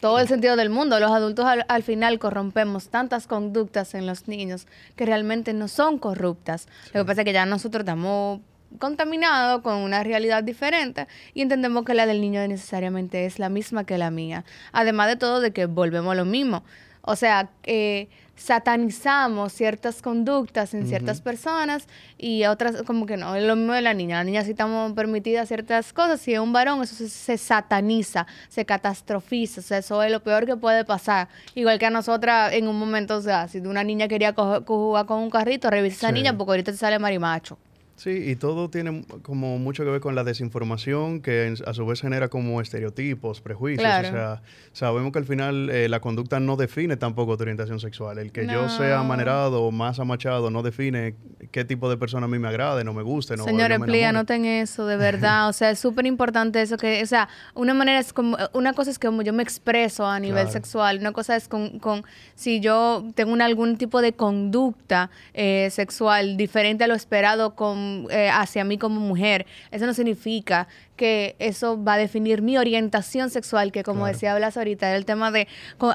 todo 0.00 0.18
el 0.18 0.26
sentido 0.26 0.56
del 0.56 0.70
mundo. 0.70 0.98
Los 0.98 1.12
adultos 1.12 1.44
al, 1.44 1.64
al 1.68 1.82
final 1.82 2.18
corrompemos 2.18 2.88
tantas 2.88 3.26
conductas 3.26 3.94
en 3.94 4.06
los 4.06 4.26
niños 4.26 4.66
que 4.96 5.06
realmente 5.06 5.52
no 5.52 5.68
son 5.68 5.98
corruptas. 5.98 6.66
Lo 6.92 7.02
que 7.02 7.06
pasa 7.06 7.20
es 7.20 7.24
que 7.26 7.32
ya 7.32 7.46
nosotros 7.46 7.82
estamos 7.82 8.40
contaminados 8.78 9.62
con 9.62 9.76
una 9.76 10.02
realidad 10.02 10.42
diferente 10.42 11.06
y 11.34 11.42
entendemos 11.42 11.84
que 11.84 11.94
la 11.94 12.06
del 12.06 12.20
niño 12.20 12.46
necesariamente 12.46 13.26
es 13.26 13.38
la 13.38 13.48
misma 13.48 13.84
que 13.84 13.98
la 13.98 14.10
mía. 14.10 14.44
Además 14.72 15.08
de 15.08 15.16
todo, 15.16 15.40
de 15.40 15.52
que 15.52 15.66
volvemos 15.66 16.12
a 16.12 16.14
lo 16.14 16.24
mismo. 16.24 16.62
O 17.04 17.16
sea, 17.16 17.50
eh, 17.64 18.08
satanizamos 18.36 19.52
ciertas 19.52 20.02
conductas 20.02 20.72
en 20.72 20.86
ciertas 20.86 21.20
personas 21.20 21.88
y 22.16 22.44
otras 22.44 22.82
como 22.84 23.06
que 23.06 23.16
no, 23.16 23.34
es 23.34 23.42
lo 23.42 23.56
mismo 23.56 23.72
de 23.72 23.82
la 23.82 23.92
niña. 23.92 24.18
La 24.18 24.24
niña 24.24 24.44
sí 24.44 24.52
estamos 24.52 24.92
permitidas 24.92 25.48
ciertas 25.48 25.92
cosas, 25.92 26.20
si 26.20 26.32
es 26.32 26.38
un 26.38 26.52
varón 26.52 26.80
eso 26.82 26.94
se, 26.94 27.08
se 27.08 27.38
sataniza, 27.38 28.26
se 28.48 28.64
catastrofiza, 28.64 29.60
o 29.60 29.64
sea, 29.64 29.78
eso 29.78 30.00
es 30.02 30.12
lo 30.12 30.22
peor 30.22 30.46
que 30.46 30.56
puede 30.56 30.84
pasar. 30.84 31.28
Igual 31.56 31.78
que 31.80 31.86
a 31.86 31.90
nosotras 31.90 32.52
en 32.52 32.68
un 32.68 32.78
momento, 32.78 33.16
o 33.16 33.22
sea, 33.22 33.48
si 33.48 33.58
una 33.58 33.82
niña 33.82 34.06
quería 34.06 34.32
jugar 34.32 35.06
con 35.06 35.18
un 35.18 35.30
carrito, 35.30 35.68
revisa 35.68 35.94
a 35.94 35.98
esa 35.98 36.08
Sí. 36.08 36.14
niña 36.14 36.36
porque 36.36 36.52
ahorita 36.52 36.70
te 36.72 36.78
sale 36.78 36.98
marimacho. 37.00 37.58
Sí, 37.94 38.10
y 38.30 38.36
todo 38.36 38.68
tiene 38.70 39.04
como 39.22 39.58
mucho 39.58 39.84
que 39.84 39.90
ver 39.90 40.00
con 40.00 40.14
la 40.14 40.24
desinformación 40.24 41.20
que 41.20 41.54
a 41.66 41.74
su 41.74 41.86
vez 41.86 42.00
genera 42.00 42.28
como 42.28 42.60
estereotipos, 42.60 43.40
prejuicios. 43.40 43.82
Claro. 43.86 44.08
O 44.08 44.10
sea, 44.10 44.42
sabemos 44.72 45.12
que 45.12 45.18
al 45.18 45.24
final 45.24 45.70
eh, 45.70 45.88
la 45.88 46.00
conducta 46.00 46.40
no 46.40 46.56
define 46.56 46.96
tampoco 46.96 47.36
tu 47.36 47.42
orientación 47.42 47.78
sexual. 47.80 48.18
El 48.18 48.32
que 48.32 48.46
yo 48.46 48.68
sea 48.68 48.98
amanerado 49.00 49.62
o 49.62 49.70
más 49.70 50.00
amachado 50.00 50.50
no 50.50 50.62
define 50.62 51.14
qué 51.52 51.64
tipo 51.64 51.88
de 51.90 51.96
persona 51.96 52.24
a 52.26 52.28
mí 52.28 52.38
me 52.38 52.48
agrade, 52.48 52.82
no 52.82 52.92
me 52.94 53.02
guste, 53.02 53.36
no 53.36 53.44
Señores, 53.44 53.78
please, 53.80 54.06
anoten 54.06 54.46
eso, 54.46 54.86
de 54.86 54.96
verdad. 55.08 55.48
O 55.48 55.52
sea, 55.52 55.70
es 55.70 55.78
súper 55.78 56.06
importante 56.06 56.60
eso 56.62 56.76
que, 56.78 57.02
o 57.02 57.06
sea, 57.06 57.28
una 57.54 57.74
manera 57.74 58.00
es 58.00 58.12
como, 58.12 58.36
una 58.54 58.72
cosa 58.72 58.90
es 58.90 58.98
como 58.98 59.22
yo 59.22 59.32
me 59.32 59.42
expreso 59.42 60.06
a 60.06 60.18
nivel 60.18 60.32
Claro. 60.44 60.52
sexual, 60.52 60.98
una 60.98 61.12
cosa 61.12 61.36
es 61.36 61.46
con, 61.46 61.78
con 61.78 62.04
si 62.34 62.60
yo 62.60 63.04
tengo 63.14 63.32
un- 63.32 63.42
algún 63.42 63.76
tipo 63.76 64.00
de 64.00 64.12
conducta 64.14 65.10
eh, 65.34 65.68
sexual 65.70 66.36
diferente 66.36 66.84
a 66.84 66.86
lo 66.88 66.94
esperado 66.94 67.54
con, 67.54 67.81
eh, 68.10 68.28
hacia 68.32 68.64
mí 68.64 68.78
como 68.78 69.00
mujer. 69.00 69.46
Eso 69.70 69.86
no 69.86 69.94
significa 69.94 70.68
que 70.96 71.34
eso 71.38 71.82
va 71.82 71.94
a 71.94 71.96
definir 71.98 72.42
mi 72.42 72.58
orientación 72.58 73.30
sexual, 73.30 73.72
que 73.72 73.82
como 73.82 74.00
Claro. 74.00 74.12
decía 74.12 74.36
Blas 74.36 74.56
ahorita, 74.56 74.88
era 74.88 74.96
el 74.96 75.04
tema 75.04 75.30
de 75.30 75.48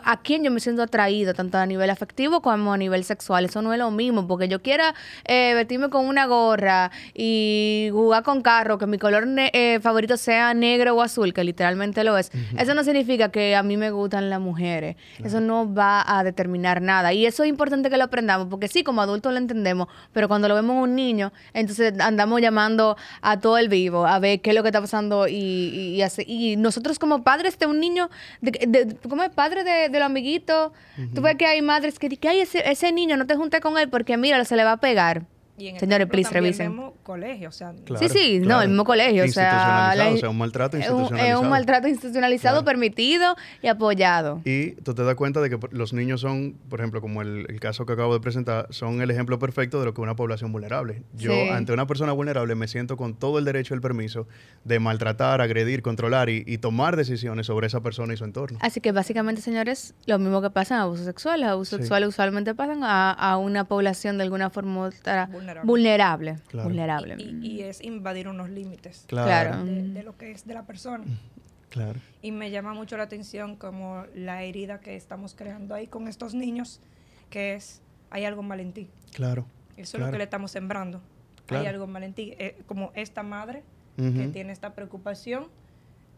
a 0.04 0.22
quién 0.22 0.44
yo 0.44 0.52
me 0.52 0.60
siento 0.60 0.82
atraído, 0.82 1.34
tanto 1.34 1.58
a 1.58 1.66
nivel 1.66 1.90
afectivo 1.90 2.42
como 2.42 2.74
a 2.74 2.78
nivel 2.78 3.04
sexual. 3.04 3.46
Eso 3.46 3.62
no 3.62 3.72
es 3.74 3.80
lo 3.80 3.92
mismo, 3.92 4.28
porque 4.28 4.48
yo 4.48 4.62
quiera 4.62 4.96
eh, 5.26 5.54
vestirme 5.56 5.90
con 5.90 6.06
una 6.08 6.26
gorra 6.26 6.92
y 7.14 7.90
jugar 7.92 8.24
con 8.24 8.42
carro, 8.42 8.78
que 8.78 8.88
mi 8.88 8.98
color 8.98 9.28
eh, 9.38 9.80
favorito 9.82 10.18
sea 10.18 10.54
negro 10.54 10.96
o 10.96 11.02
azul, 11.02 11.34
que 11.34 11.44
literalmente 11.44 12.04
lo 12.04 12.18
es. 12.18 12.32
Eso 12.58 12.74
no 12.74 12.84
significa 12.84 13.30
que 13.30 13.56
a 13.56 13.64
mí 13.64 13.78
me 13.78 13.92
gustan 13.92 14.30
las 14.30 14.40
mujeres. 14.42 14.96
Eso 15.24 15.40
no 15.40 15.72
va 15.74 16.04
a 16.08 16.24
determinar 16.24 16.82
nada. 16.82 17.14
Y 17.14 17.26
eso 17.26 17.44
es 17.44 17.50
importante 17.50 17.90
que 17.90 17.98
lo 17.98 18.06
aprendamos, 18.06 18.48
porque 18.50 18.68
sí, 18.68 18.84
como 18.84 19.02
adultos 19.02 19.32
lo 19.32 19.38
entendemos, 19.38 19.88
pero 20.12 20.28
cuando 20.28 20.48
lo 20.48 20.56
vemos 20.56 20.76
en 20.78 20.82
un 20.82 20.96
niño, 20.96 21.32
entonces 21.54 21.77
andamos 21.80 22.42
llamando 22.42 22.98
a 23.22 23.40
todo 23.40 23.58
el 23.58 23.70
vivo 23.70 24.06
a 24.06 24.20
ver 24.20 24.42
qué 24.42 24.52
es 24.52 24.56
lo 24.56 24.64
que 24.64 24.70
está 24.70 24.82
pasando 24.82 25.28
y, 25.28 25.34
y, 25.36 25.96
y 25.96 26.02
hace- 26.02 26.26
y 26.28 26.56
nosotros 26.58 27.00
como 27.00 27.24
padres 27.24 27.58
de 27.60 27.66
un 27.66 27.80
niño, 27.80 28.10
de, 28.42 28.52
de- 28.68 28.96
¿cómo 29.10 29.24
es? 29.24 29.30
Padre 29.30 29.64
de, 29.64 29.90
de 29.90 30.00
los 30.00 30.06
amiguitos, 30.06 30.72
tú 31.14 31.22
ves 31.22 31.36
que 31.38 31.46
hay 31.46 31.62
madres 31.62 32.00
que 32.00 32.10
dicen, 32.10 32.30
ay, 32.32 32.40
ese, 32.42 32.70
ese 32.70 32.92
niño 32.92 33.18
no 33.18 33.26
te 33.28 33.36
juntes 33.36 33.62
con 33.62 33.78
él 33.78 33.90
porque 33.90 34.18
mira, 34.18 34.44
se 34.46 34.56
le 34.56 34.64
va 34.64 34.74
a 34.74 34.78
pegar. 34.78 35.24
Y 35.58 35.70
en 35.70 35.74
el 35.76 35.80
Señores, 35.80 36.08
please, 36.08 36.30
revisen. 36.32 36.70
vemos 36.72 36.94
colegio, 37.04 37.50
o 37.50 37.52
sea, 37.52 37.74
Claro, 37.86 38.08
sí, 38.08 38.14
sí, 38.16 38.40
no, 38.40 38.62
el 38.62 38.70
mismo 38.70 38.84
colegio, 38.84 39.24
o 39.24 39.28
sea, 39.28 39.44
Institucionalizado, 39.46 40.10
la- 40.12 40.16
o 40.16 40.18
sea, 40.18 40.30
un 40.30 40.38
maltrato 40.38 40.78
es 40.78 40.82
un, 40.82 40.86
es 40.86 40.92
institucionalizado. 40.92 41.42
un 41.42 41.50
maltrato 41.50 41.88
institucionalizado, 41.88 42.54
Claro. 42.58 42.66
permitido 42.66 43.36
y 43.64 43.68
apoyado. 43.68 44.42
Y 44.46 44.72
tú 44.84 44.94
te 44.94 45.04
das 45.04 45.16
cuenta 45.16 45.42
de 45.42 45.50
que 45.50 45.58
los 45.72 45.94
niños 45.94 46.22
son, 46.22 46.56
por 46.70 46.80
ejemplo, 46.80 47.02
como 47.02 47.22
el, 47.22 47.46
el 47.50 47.60
caso 47.60 47.86
que 47.86 47.94
acabo 47.94 48.14
de 48.14 48.20
presentar, 48.20 48.68
son 48.70 49.02
el 49.02 49.10
ejemplo 49.10 49.40
perfecto 49.40 49.80
de 49.80 49.86
lo 49.86 49.94
que 49.94 50.02
es 50.02 50.04
una 50.04 50.16
población 50.16 50.52
vulnerable. 50.52 51.02
Yo, 51.16 51.32
Sí. 51.32 51.50
ante 51.50 51.74
una 51.74 51.88
persona 51.88 52.12
vulnerable, 52.12 52.54
me 52.56 52.68
siento 52.68 52.96
con 52.98 53.16
todo 53.16 53.40
el 53.40 53.46
derecho 53.46 53.74
y 53.74 53.76
el 53.76 53.82
permiso 53.82 54.28
de 54.64 54.80
maltratar, 54.80 55.42
agredir, 55.42 55.82
controlar 55.82 56.30
y, 56.30 56.44
y 56.46 56.60
tomar 56.60 56.96
decisiones 56.98 57.48
sobre 57.48 57.66
esa 57.68 57.82
persona 57.82 58.14
y 58.14 58.18
su 58.18 58.26
entorno. 58.26 58.60
Así 58.62 58.80
que 58.82 58.92
básicamente, 58.92 59.42
señores, 59.42 59.96
lo 60.06 60.20
mismo 60.20 60.42
que 60.42 60.50
pasa 60.52 60.76
en 60.76 60.82
abusos 60.82 61.06
sexuales. 61.06 61.48
Abusos 61.48 61.78
Sí. 61.78 61.84
sexuales 61.84 62.10
usualmente 62.10 62.54
pasan 62.54 62.84
a, 62.84 63.12
a 63.12 63.38
una 63.38 63.64
población 63.64 64.18
de 64.18 64.24
alguna 64.24 64.50
forma 64.52 64.82
u 64.82 64.84
otra 64.84 65.26
Vulnerable. 65.28 65.47
Vulnerable. 65.64 66.38
Claro. 66.48 66.68
vulnerable. 66.70 67.16
y, 67.20 67.46
y 67.48 67.62
es 67.64 67.82
invadir 67.84 68.28
unos 68.28 68.50
límites 68.50 69.06
Claro. 69.08 69.64
de, 69.64 69.84
de 69.90 70.04
lo 70.04 70.18
que 70.18 70.32
es 70.32 70.46
de 70.46 70.54
la 70.54 70.66
persona. 70.66 71.04
Claro. 71.70 72.00
Y 72.22 72.32
me 72.32 72.50
llama 72.50 72.74
mucho 72.74 72.96
la 72.98 73.04
atención 73.04 73.56
como 73.58 74.06
la 74.16 74.44
herida 74.44 74.80
que 74.80 74.96
estamos 74.96 75.36
creando 75.36 75.76
ahí 75.76 75.88
con 75.88 76.08
estos 76.08 76.34
niños, 76.34 76.80
que 77.30 77.56
es, 77.56 77.82
hay 78.10 78.24
algo 78.26 78.42
mal 78.42 78.60
en 78.62 78.72
ti. 78.74 78.90
Claro. 79.14 79.46
Eso 79.76 79.98
es 79.98 80.04
lo 80.04 80.12
que 80.12 80.18
le 80.18 80.24
estamos 80.24 80.52
sembrando. 80.52 81.02
Claro. 81.46 81.62
Hay 81.64 81.68
algo 81.68 81.86
mal 81.88 82.04
en 82.04 82.14
ti. 82.14 82.34
Eh, 82.40 82.58
como 82.66 82.92
esta 82.96 83.22
madre 83.24 83.64
que 83.98 84.30
tiene 84.32 84.54
esta 84.54 84.74
preocupación. 84.76 85.48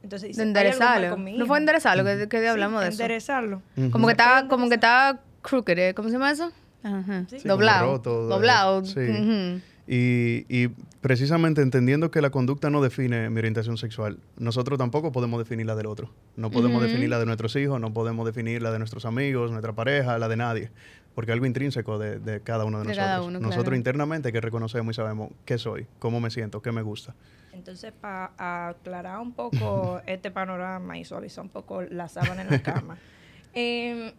Entonces 0.03 0.29
dice, 0.29 0.41
"Hay 0.41 0.47
algo 0.49 0.55
mal 0.55 0.65
enderezarlo. 1.03 1.17
No 1.17 1.29
hijo". 1.29 1.45
fue 1.45 1.57
enderezarlo, 1.57 2.03
que, 2.05 2.29
que 2.29 2.39
Sí, 2.39 2.45
hablamos 2.45 2.81
de 2.81 2.87
eso. 2.89 3.01
Enderezarlo. 3.01 3.61
Como 3.91 4.07
que 4.07 4.15
puede 4.15 4.47
como 4.49 4.69
que 4.69 4.75
está 4.75 5.19
crooked, 5.41 5.77
¿eh? 5.77 5.93
¿cómo 5.93 6.07
se 6.09 6.13
llama 6.13 6.31
eso? 6.31 6.51
Ajá. 6.83 7.25
Sí. 7.29 7.37
Doblado. 7.45 7.85
roto, 7.93 8.25
eh, 8.25 8.29
Doblado. 8.29 8.85
sí. 8.85 9.61
Y, 9.91 10.45
y 10.49 10.67
precisamente 11.01 11.63
entendiendo 11.63 12.11
que 12.11 12.21
la 12.21 12.29
conducta 12.29 12.69
no 12.69 12.79
define 12.79 13.29
mi 13.31 13.39
orientación 13.39 13.75
sexual, 13.75 14.19
nosotros 14.37 14.77
tampoco 14.77 15.11
podemos 15.11 15.39
definir 15.39 15.65
la 15.65 15.75
del 15.75 15.87
otro. 15.87 16.11
No 16.35 16.51
podemos 16.51 16.77
Ujú. 16.77 16.85
definir 16.87 17.09
la 17.09 17.17
de 17.17 17.25
nuestros 17.25 17.55
hijos, 17.55 17.81
no 17.81 17.91
podemos 17.91 18.23
definir 18.25 18.61
la 18.61 18.71
de 18.71 18.77
nuestros 18.77 19.05
amigos, 19.05 19.49
nuestra 19.49 19.73
pareja, 19.73 20.19
la 20.19 20.27
de 20.27 20.37
nadie. 20.37 20.71
Porque 21.15 21.31
es 21.31 21.33
algo 21.33 21.47
intrínseco 21.47 21.97
de, 21.97 22.19
de 22.19 22.41
cada 22.41 22.65
uno 22.65 22.77
de, 22.77 22.83
De 22.83 22.89
nosotros. 22.89 23.05
cada 23.07 23.21
uno, 23.23 23.39
nosotros 23.39 23.63
claro. 23.63 23.75
internamente 23.77 24.31
que 24.31 24.39
reconocemos 24.39 24.93
y 24.93 24.95
sabemos 24.95 25.31
qué 25.43 25.57
soy, 25.57 25.87
cómo 25.97 26.19
me 26.19 26.29
siento, 26.29 26.61
qué 26.61 26.71
me 26.71 26.83
gusta. 26.83 27.15
Entonces, 27.51 27.91
para 27.99 28.69
aclarar 28.69 29.19
un 29.19 29.33
poco 29.33 30.01
este 30.05 30.29
panorama 30.29 30.99
y 30.99 31.03
suavizar 31.03 31.43
un 31.43 31.49
poco 31.49 31.81
la 31.81 32.07
sábana 32.09 32.43
en 32.43 32.49
la 32.51 32.61
cama, 32.61 32.97
em, 33.55 34.11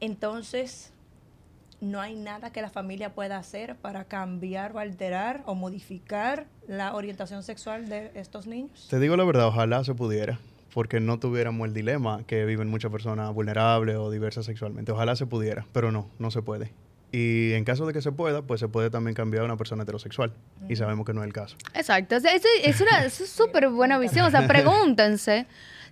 entonces, 0.00 0.92
no 1.80 2.00
hay 2.00 2.14
nada 2.14 2.50
que 2.52 2.62
la 2.62 2.70
familia 2.70 3.14
pueda 3.14 3.36
hacer 3.38 3.76
para 3.76 4.04
cambiar 4.04 4.72
o 4.74 4.78
alterar 4.78 5.42
o 5.46 5.54
modificar 5.54 6.46
la 6.68 6.94
orientación 6.94 7.42
sexual 7.42 7.88
de 7.88 8.10
estos 8.14 8.46
niños. 8.46 8.86
Te 8.90 8.98
digo 8.98 9.16
la 9.16 9.24
verdad, 9.24 9.46
ojalá 9.48 9.84
se 9.84 9.94
pudiera. 9.94 10.38
porque 10.74 11.00
no 11.00 11.18
tuviéramos 11.18 11.66
el 11.66 11.72
dilema 11.72 12.22
que 12.26 12.44
viven 12.44 12.68
muchas 12.68 12.90
personas 12.92 13.32
vulnerables 13.32 13.96
o 13.96 14.10
diversas 14.10 14.44
sexualmente. 14.44 14.92
Ojalá 14.92 15.16
se 15.16 15.24
pudiera, 15.24 15.64
pero 15.72 15.90
no, 15.90 16.10
no 16.18 16.30
se 16.30 16.42
puede. 16.42 16.70
Y 17.12 17.52
en 17.54 17.64
caso 17.64 17.86
de 17.86 17.94
que 17.94 18.02
se 18.02 18.12
pueda, 18.12 18.42
pues 18.42 18.60
se 18.60 18.68
puede 18.68 18.90
también 18.90 19.14
cambiar 19.14 19.42
a 19.42 19.46
una 19.46 19.56
persona 19.56 19.84
heterosexual. 19.84 20.34
Y 20.68 20.76
sabemos 20.76 21.06
que 21.06 21.14
no 21.14 21.22
es 21.22 21.26
el 21.28 21.32
caso. 21.32 21.56
Exacto. 21.72 22.16
Eso 22.16 22.28
es 22.62 22.80
una 22.82 23.04
es 23.04 23.14
súper 23.14 23.70
buena 23.70 23.98
visión. 23.98 24.26
O 24.26 24.30
sea, 24.30 24.46
pregúntense. 24.48 25.46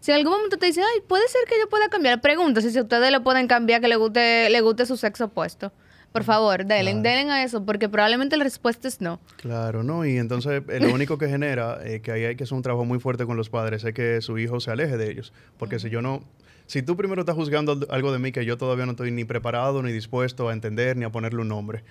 Si 0.05 0.11
en 0.11 0.19
algún 0.19 0.35
momento 0.35 0.59
te 0.59 0.67
dicen, 0.67 0.85
ay, 0.85 1.01
puede 1.09 1.27
ser 1.29 1.41
que 1.49 1.55
yo 1.59 1.67
pueda 1.71 1.89
cambiar, 1.89 2.21
pregúntense 2.21 2.71
si 2.71 2.79
ustedes 2.79 3.11
le 3.11 3.21
pueden 3.21 3.47
cambiar 3.47 3.81
que 3.81 3.89
le 3.89 3.97
guste, 3.97 4.51
le 4.51 4.61
guste 4.61 4.85
su 4.85 4.99
sexo 4.99 5.25
opuesto. 5.25 5.73
Por 6.13 6.25
favor, 6.25 6.67
denle, 6.67 6.91
Claro. 6.91 7.03
denle 7.03 7.33
a 7.33 7.43
eso, 7.43 7.65
porque 7.65 7.89
probablemente 7.89 8.37
la 8.37 8.45
respuesta 8.45 8.87
es 8.87 9.01
no. 9.01 9.19
Claro, 9.39 9.83
¿no? 9.83 10.05
Y 10.05 10.19
entonces 10.19 10.63
eh, 10.69 10.79
lo 10.81 10.93
único 10.93 11.17
que 11.17 11.27
genera, 11.31 11.79
eh, 11.87 12.01
que 12.03 12.13
ahí 12.13 12.25
hay 12.27 12.37
que 12.37 12.45
hacer 12.45 12.55
un 12.55 12.61
trabajo 12.63 12.85
muy 12.85 13.01
fuerte 13.01 13.25
con 13.25 13.39
los 13.39 13.49
padres, 13.49 13.83
es 13.83 13.95
que 13.95 14.21
su 14.21 14.37
hijo 14.37 14.61
se 14.61 14.71
aleje 14.71 14.99
de 14.99 15.11
ellos. 15.11 15.33
Porque 15.57 15.79
si 15.79 15.89
yo 15.89 16.03
no, 16.03 16.23
si 16.67 16.83
tú 16.83 16.99
primero 16.99 17.23
estás 17.23 17.35
juzgando 17.35 17.73
al- 17.73 17.87
algo 17.89 18.13
de 18.13 18.19
mí 18.19 18.31
que 18.31 18.45
yo 18.45 18.59
todavía 18.59 18.85
no 18.85 18.91
estoy 18.93 19.11
ni 19.11 19.25
preparado, 19.25 19.83
ni 19.83 19.91
dispuesto 19.91 20.51
a 20.51 20.53
entender, 20.53 20.99
ni 20.99 21.07
a 21.07 21.11
ponerle 21.11 21.41
un 21.41 21.49
nombre, 21.49 21.83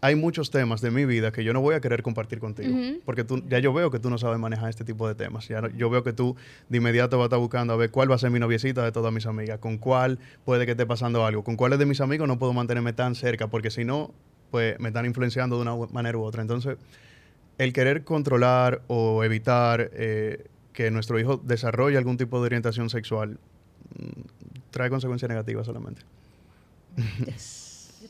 hay 0.00 0.14
muchos 0.14 0.50
temas 0.50 0.80
de 0.80 0.90
mi 0.92 1.04
vida 1.06 1.32
que 1.32 1.42
yo 1.42 1.52
no 1.52 1.60
voy 1.60 1.74
a 1.74 1.80
querer 1.80 2.02
compartir 2.02 2.38
contigo. 2.38 2.70
Porque 3.04 3.24
tú, 3.24 3.42
ya 3.48 3.58
yo 3.58 3.72
veo 3.72 3.90
que 3.90 3.98
tú 3.98 4.10
no 4.10 4.18
sabes 4.18 4.38
manejar 4.38 4.68
este 4.70 4.84
tipo 4.84 5.08
de 5.08 5.14
temas. 5.14 5.48
Ya 5.48 5.60
no- 5.60 5.68
yo 5.70 5.90
veo 5.90 6.04
que 6.04 6.12
tú 6.12 6.36
de 6.68 6.76
inmediato 6.78 7.18
vas 7.18 7.24
a 7.24 7.26
estar 7.26 7.38
buscando 7.40 7.72
a 7.72 7.76
ver 7.76 7.90
cuál 7.90 8.10
va 8.10 8.14
a 8.14 8.18
ser 8.18 8.30
mi 8.30 8.38
noviecita 8.38 8.84
de 8.84 8.92
todas 8.92 9.12
mis 9.12 9.26
amigas, 9.26 9.58
con 9.58 9.76
cuál 9.78 10.18
puede 10.44 10.66
que 10.66 10.72
esté 10.72 10.86
pasando 10.86 11.26
algo, 11.26 11.42
con 11.42 11.56
cuáles 11.56 11.78
de 11.80 11.86
mis 11.86 12.00
amigos 12.00 12.28
no 12.28 12.38
puedo 12.38 12.52
mantenerme 12.52 12.92
tan 12.92 13.14
cerca, 13.16 13.48
porque 13.48 13.70
si 13.70 13.84
no, 13.84 14.12
pues 14.50 14.78
me 14.78 14.88
están 14.88 15.04
influenciando 15.04 15.56
de 15.56 15.62
una 15.62 15.74
manera 15.92 16.16
u 16.16 16.22
otra. 16.22 16.42
Entonces, 16.42 16.76
el 17.58 17.72
querer 17.72 18.04
controlar 18.04 18.82
o 18.86 19.24
evitar 19.24 19.90
eh, 19.94 20.44
que 20.72 20.92
nuestro 20.92 21.18
hijo 21.18 21.38
desarrolle 21.38 21.98
algún 21.98 22.16
tipo 22.16 22.38
de 22.40 22.46
orientación 22.46 22.88
sexual 22.88 23.38
mm, 23.98 24.20
trae 24.70 24.90
consecuencias 24.90 25.28
negativas 25.28 25.66
solamente. 25.66 26.02
Yo 27.18 27.32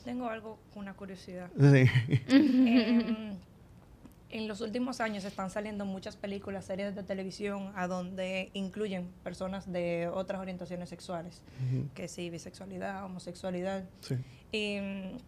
tengo 0.08 0.30
algo, 0.30 0.58
una 0.74 0.94
curiosidad. 0.94 1.50
Sí. 1.60 1.84
Em, 2.30 3.36
en 4.30 4.48
los 4.48 4.62
últimos 4.62 5.02
años 5.02 5.22
están 5.26 5.50
saliendo 5.50 5.84
muchas 5.84 6.16
películas, 6.16 6.64
series 6.64 6.94
de 6.94 7.02
televisión 7.02 7.74
a 7.76 7.86
donde 7.88 8.48
incluyen 8.54 9.06
personas 9.22 9.70
de 9.70 10.08
otras 10.08 10.40
orientaciones 10.40 10.88
sexuales, 10.88 11.42
que 11.94 12.08
sí, 12.08 12.30
bisexualidad, 12.30 13.04
homosexualidad. 13.04 13.84
Sí. 14.00 14.16
Em, 14.52 15.18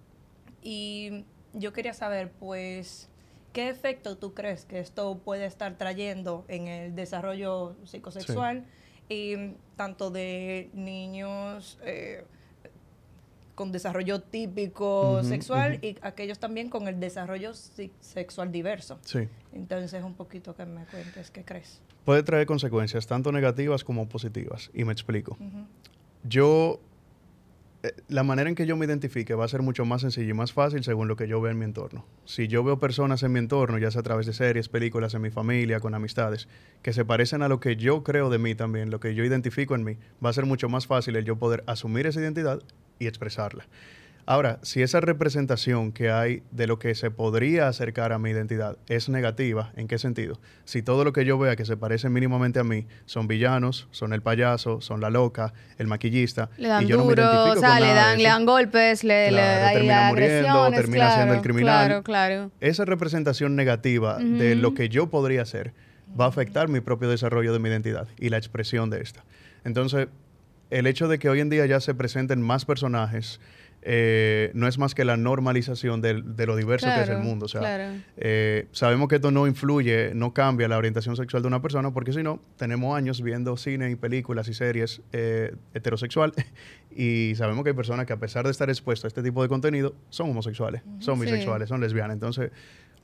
y 0.62 1.27
yo 1.53 1.75
quería 1.75 1.93
saber, 1.93 2.31
pues, 2.31 3.11
¿qué 3.53 3.69
efecto 3.69 4.16
tú 4.16 4.33
crees 4.33 4.64
que 4.64 4.81
esto 4.81 5.19
puede 5.19 5.45
estar 5.45 5.77
trayendo 5.77 6.47
en 6.49 6.69
el 6.69 6.95
desarrollo 6.95 7.77
psicosexual, 7.85 8.64
y, 9.11 9.57
tanto 9.77 10.11
de 10.11 10.71
niños 10.73 11.79
eh, 11.83 12.25
con 13.61 13.73
desarrollo 13.73 14.23
típico 14.23 15.23
sexual 15.23 15.81
y 15.83 15.94
aquellos 16.01 16.38
también 16.38 16.70
con 16.70 16.88
el 16.88 16.99
desarrollo 16.99 17.53
sexual 17.53 18.51
diverso? 18.51 18.99
Sí. 19.05 19.29
Entonces, 19.53 20.03
un 20.03 20.14
poquito 20.14 20.57
que 20.57 20.64
me 20.64 20.87
cuentes, 20.87 21.31
¿qué 21.31 21.44
crees? 21.44 21.83
Puede 22.07 22.23
traer 22.23 22.46
consecuencias 22.46 23.07
tanto 23.07 23.33
negativas 23.33 23.85
como 23.85 24.09
positivas. 24.09 24.70
Y 24.73 24.85
me 24.85 24.94
explico. 24.94 25.37
Yo, 26.25 26.81
la 28.09 28.23
manera 28.23 28.49
en 28.49 28.55
que 28.55 28.66
yo 28.66 28.77
me 28.77 28.85
identifique 28.85 29.35
va 29.35 29.45
a 29.45 29.49
ser 29.49 29.62
mucho 29.62 29.85
más 29.85 30.03
sencilla 30.03 30.31
y 30.31 30.35
más 30.35 30.53
fácil 30.53 30.85
según 30.85 31.09
lo 31.09 31.16
que 31.16 31.27
yo 31.27 31.40
veo 31.40 31.51
en 31.51 31.59
mi 31.59 31.64
entorno. 31.64 32.05
Si 32.25 32.47
yo 32.47 32.62
veo 32.62 32.79
personas 32.79 33.23
en 33.23 33.33
mi 33.33 33.38
entorno, 33.38 33.79
ya 33.79 33.90
sea 33.90 34.01
a 34.01 34.05
través 34.05 34.27
de 34.27 34.33
series, 34.33 34.69
películas, 34.69 35.14
en 35.14 35.23
mi 35.23 35.31
familia, 35.31 35.81
con 35.81 35.95
amistades, 35.95 36.49
que 36.83 36.93
se 36.93 37.05
parecen 37.05 37.43
a 37.43 37.49
lo 37.49 37.59
que 37.61 37.77
yo 37.77 38.03
creo 38.03 38.29
de 38.29 38.38
mí 38.38 38.55
también, 38.55 38.90
lo 38.90 39.01
que 39.01 39.14
yo 39.14 39.25
identifico 39.25 39.75
en 39.75 39.85
mí, 39.85 39.97
va 40.25 40.31
a 40.31 40.35
ser 40.35 40.47
mucho 40.47 40.69
más 40.69 40.87
fácil 40.87 41.16
el 41.16 41.25
yo 41.25 41.37
poder 41.37 41.64
asumir 41.66 42.07
esa 42.07 42.21
identidad 42.21 42.62
y 42.99 43.07
expresarla. 43.07 43.66
Ahora, 44.31 44.61
si 44.62 44.81
esa 44.81 45.01
representación 45.01 45.90
que 45.90 46.09
hay 46.12 46.45
de 46.53 46.69
lo 46.69 46.79
que 46.79 46.95
se 46.95 47.11
podría 47.11 47.66
acercar 47.66 48.12
a 48.12 48.21
mi 48.21 48.31
identidad 48.31 48.79
es 48.87 49.09
negativa, 49.09 49.73
¿en 49.75 49.88
qué 49.88 49.99
sentido? 49.99 50.38
Si 50.64 50.83
todo 50.83 51.03
lo 51.03 51.12
que 51.12 51.25
yo 51.25 51.37
vea 51.37 51.57
que 51.57 51.64
se 51.64 51.77
parece 51.77 52.11
mínimamente 52.11 52.61
a 52.61 52.62
mí 52.62 52.87
son 53.07 53.27
villanos, 53.27 53.88
son 53.90 54.12
el 54.12 54.23
payaso, 54.23 54.81
son 54.83 55.01
la 55.01 55.11
loca, 55.11 55.53
el 55.79 55.88
maquillista, 55.88 56.49
Le 56.59 56.69
dan 56.69 56.85
y 56.85 56.87
yo 56.87 56.99
no 56.99 57.07
me 57.07 57.16
duro, 57.16 57.23
identifico 57.25 57.59
o 57.59 57.61
sea, 57.61 57.71
con 57.71 57.81
le 57.81 57.87
nada 57.88 58.03
de 58.03 58.09
dan, 58.09 58.19
le 58.19 58.29
dan 58.29 58.47
golpes, 58.47 59.03
le, 59.03 59.33
le 59.33 59.37
Claro, 59.37 59.66
hay 59.66 59.75
termina 59.75 60.09
muriendo, 60.11 60.71
termina 60.71 61.14
siendo 61.16 61.35
el 61.35 61.40
claro, 61.40 61.43
criminal. 61.43 61.87
Claro, 61.87 62.03
claro. 62.05 62.51
esa 62.61 62.85
representación 62.85 63.57
negativa 63.57 64.19
de 64.19 64.55
lo 64.55 64.75
que 64.75 64.88
yo 64.88 65.11
podría 65.11 65.45
ser 65.45 65.75
va 66.09 66.27
a 66.27 66.29
afectar 66.29 66.69
mi 66.69 66.79
propio 66.79 67.09
desarrollo 67.09 67.53
de 67.53 67.59
mi 67.59 67.69
identidad 67.69 68.07
y 68.16 68.29
la 68.29 68.37
expresión 68.37 68.90
de 68.90 69.01
esta. 69.01 69.25
Entonces, 69.64 70.07
el 70.71 70.87
hecho 70.87 71.09
de 71.09 71.19
que 71.19 71.29
hoy 71.29 71.40
en 71.40 71.51
día 71.51 71.66
ya 71.66 71.81
se 71.81 71.95
presenten 71.95 72.40
más 72.40 72.64
personajes 72.64 73.40
eh, 73.83 74.51
no 74.55 74.69
es 74.69 74.77
más 74.79 74.95
que 74.95 75.05
la 75.05 75.16
normalización 75.16 76.01
de, 76.03 76.14
lo 76.47 76.57
diverso 76.57 76.87
que 76.87 77.03
es 77.03 77.09
el 77.09 77.19
mundo. 77.19 77.47
O 77.47 77.49
sea, 77.49 77.61
claro. 77.61 77.95
eh, 78.16 78.69
sabemos 78.73 79.09
que 79.09 79.16
esto 79.16 79.31
no 79.31 79.47
influye, 79.47 80.12
no 80.14 80.35
cambia 80.35 80.69
la 80.69 80.77
orientación 80.77 81.16
sexual 81.16 81.43
de 81.43 81.49
una 81.49 81.62
persona, 81.62 81.90
porque 81.93 82.12
si 82.12 82.23
no, 82.23 82.40
tenemos 82.57 82.97
años 82.97 83.23
viendo 83.23 83.57
cine 83.57 83.90
y 83.90 83.97
películas 83.97 84.49
y 84.49 84.55
series 84.55 85.01
eh, 85.12 85.55
heterosexual 85.75 86.33
y 86.95 87.35
sabemos 87.37 87.64
que 87.64 87.71
hay 87.71 87.77
personas 87.77 88.07
que 88.07 88.12
a 88.12 88.19
pesar 88.19 88.45
de 88.45 88.51
estar 88.51 88.69
expuestas 88.69 89.05
a 89.05 89.09
este 89.09 89.23
tipo 89.23 89.43
de 89.43 89.49
contenido, 89.49 89.95
son 90.11 90.31
homosexuales, 90.31 90.83
son 90.99 91.19
Sí. 91.19 91.23
bisexuales, 91.25 91.69
son 91.69 91.81
lesbianas. 91.81 92.14
Entonces, 92.14 92.51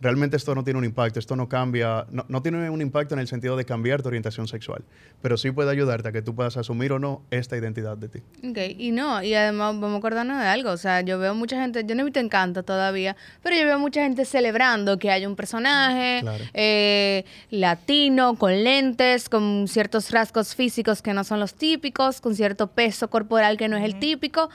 realmente 0.01 0.37
esto 0.37 0.55
no 0.55 0.63
tiene 0.65 0.79
un 0.79 0.85
impacto, 0.85 1.19
esto 1.19 1.37
no 1.37 1.49
cambia, 1.49 2.07
no, 2.11 2.25
no 2.29 2.43
tiene 2.43 2.69
un 2.69 2.83
impacto 2.83 3.15
en 3.15 3.21
el 3.21 3.29
sentido 3.29 3.57
de 3.57 3.65
cambiar 3.65 4.03
tu 4.03 4.09
orientación 4.09 4.47
sexual, 4.47 4.85
pero 5.23 5.37
sí 5.37 5.51
puede 5.51 5.71
ayudarte 5.71 6.09
a 6.09 6.13
que 6.13 6.23
tú 6.23 6.35
puedas 6.35 6.57
asumir 6.57 6.93
o 6.93 6.99
no 6.99 7.23
esta 7.31 7.57
identidad 7.57 7.97
de 7.97 8.09
ti. 8.09 8.19
Ok, 8.49 8.59
y 8.79 8.91
no, 8.93 9.23
y 9.23 9.35
además 9.35 9.75
vamos 9.81 9.95
a 9.95 9.99
acordarnos 9.99 10.39
de 10.39 10.47
algo, 10.47 10.71
o 10.71 10.77
sea, 10.77 11.01
yo 11.01 11.19
veo 11.19 11.35
mucha 11.35 11.61
gente, 11.61 11.85
yo 11.87 11.95
no 11.95 12.03
he 12.03 12.05
visto 12.05 12.21
Encanto 12.21 12.63
todavía, 12.63 13.17
pero 13.43 13.57
yo 13.57 13.65
veo 13.65 13.79
mucha 13.79 14.03
gente 14.03 14.25
celebrando 14.25 14.99
que 14.99 15.11
hay 15.11 15.25
un 15.27 15.35
personaje 15.37 16.21
Claro. 16.21 16.45
eh, 16.55 17.25
latino, 17.51 18.37
con 18.37 18.65
lentes, 18.65 19.29
con 19.29 19.67
ciertos 19.69 20.11
rasgos 20.11 20.55
físicos 20.55 21.03
que 21.03 21.13
no 21.15 21.25
son 21.25 21.41
los 21.41 21.55
típicos, 21.55 22.21
con 22.21 22.35
cierto 22.35 22.67
peso 22.69 23.09
corporal 23.09 23.57
que 23.57 23.69
no 23.69 23.77
es 23.77 23.85
el 23.85 23.99
típico. 23.99 24.51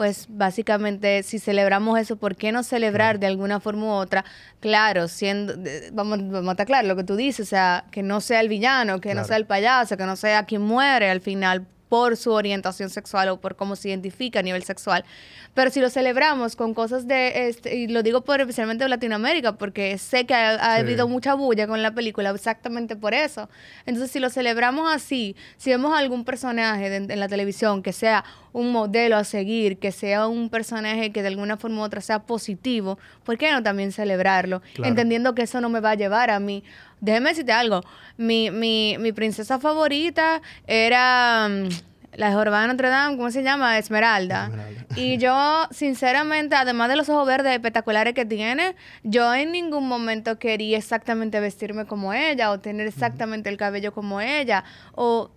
Pues 0.00 0.28
básicamente, 0.30 1.22
si 1.22 1.38
celebramos 1.38 1.98
eso, 1.98 2.16
¿por 2.16 2.34
qué 2.34 2.52
no 2.52 2.62
celebrar 2.62 3.18
de 3.18 3.26
alguna 3.26 3.60
forma 3.60 3.84
u 3.84 3.90
otra? 3.90 4.24
Claro, 4.58 5.08
siendo, 5.08 5.52
vamos, 5.92 6.20
vamos 6.30 6.48
a 6.48 6.52
estar 6.52 6.66
claro 6.66 6.88
lo 6.88 6.96
que 6.96 7.04
tú 7.04 7.16
dices, 7.16 7.46
o 7.46 7.50
sea, 7.50 7.84
que 7.90 8.02
no 8.02 8.22
sea 8.22 8.40
el 8.40 8.48
villano, 8.48 8.98
que 9.02 9.14
no 9.14 9.24
sea 9.24 9.36
el 9.36 9.44
payaso, 9.44 9.98
que 9.98 10.06
no 10.06 10.16
sea 10.16 10.46
quien 10.46 10.62
muere 10.62 11.10
al 11.10 11.20
final 11.20 11.66
por 11.90 12.16
su 12.16 12.30
orientación 12.32 12.88
sexual 12.88 13.28
o 13.28 13.40
por 13.40 13.56
cómo 13.56 13.76
se 13.76 13.88
identifica 13.90 14.38
a 14.38 14.42
nivel 14.42 14.62
sexual. 14.62 15.04
Pero 15.52 15.70
si 15.72 15.80
lo 15.80 15.90
celebramos 15.90 16.54
con 16.54 16.72
cosas 16.72 17.06
de, 17.08 17.48
este, 17.48 17.74
y 17.76 17.88
lo 17.88 18.02
digo 18.04 18.20
por 18.22 18.40
especialmente 18.40 18.84
de 18.84 18.88
Latinoamérica, 18.88 19.56
porque 19.58 19.98
sé 19.98 20.24
que 20.24 20.32
ha, 20.32 20.50
ha 20.54 20.76
Sí. 20.76 20.80
habido 20.82 21.08
mucha 21.08 21.34
bulla 21.34 21.66
con 21.66 21.82
la 21.82 21.92
película 21.92 22.30
exactamente 22.30 22.94
por 22.96 23.12
eso. 23.12 23.50
Entonces, 23.86 24.10
si 24.12 24.20
lo 24.20 24.30
celebramos 24.30 24.88
así, 24.94 25.34
si 25.58 25.70
vemos 25.70 25.92
algún 25.98 26.24
personaje 26.24 26.88
de- 26.88 27.12
en 27.12 27.20
la 27.20 27.26
televisión 27.28 27.82
que 27.82 27.92
sea 27.92 28.24
un 28.52 28.70
modelo 28.72 29.16
a 29.16 29.24
seguir, 29.24 29.78
que 29.78 29.90
sea 29.90 30.28
un 30.28 30.48
personaje 30.48 31.10
que 31.10 31.22
de 31.22 31.28
alguna 31.28 31.56
forma 31.56 31.80
u 31.80 31.84
otra 31.84 32.00
sea 32.00 32.20
positivo, 32.22 32.98
¿por 33.24 33.36
qué 33.36 33.50
no 33.50 33.62
también 33.64 33.90
celebrarlo? 33.90 34.62
Claro. 34.74 34.88
Entendiendo 34.88 35.34
que 35.34 35.42
eso 35.42 35.60
no 35.60 35.68
me 35.68 35.80
va 35.80 35.90
a 35.90 35.94
llevar 35.96 36.30
a 36.30 36.38
mí. 36.38 36.62
Déjeme 37.00 37.30
decirte 37.30 37.52
algo. 37.52 37.82
Mi, 38.16 38.50
mi, 38.50 38.96
mi 38.98 39.12
princesa 39.12 39.58
favorita 39.58 40.42
era 40.66 41.48
mm, 41.48 41.68
la 42.16 42.28
de 42.28 42.34
Jorobada 42.34 42.62
de 42.62 42.68
Notre 42.68 42.88
Dame, 42.88 43.16
¿cómo 43.16 43.30
se 43.30 43.42
llama? 43.42 43.78
Esmeralda. 43.78 44.44
Esmeralda. 44.46 44.84
Y 44.96 45.16
yo, 45.18 45.66
sinceramente, 45.70 46.56
además 46.56 46.88
de 46.88 46.96
los 46.96 47.08
ojos 47.08 47.26
verdes 47.26 47.52
espectaculares 47.54 48.12
que 48.14 48.24
tiene, 48.26 48.74
yo 49.02 49.32
en 49.34 49.52
ningún 49.52 49.86
momento 49.88 50.38
quería 50.38 50.76
exactamente 50.76 51.40
vestirme 51.40 51.86
como 51.86 52.12
ella 52.12 52.50
o 52.50 52.58
tener 52.60 52.86
exactamente 52.86 53.48
el 53.48 53.56
cabello 53.56 53.92
como 53.92 54.20
ella. 54.20 54.64
O 54.92 55.30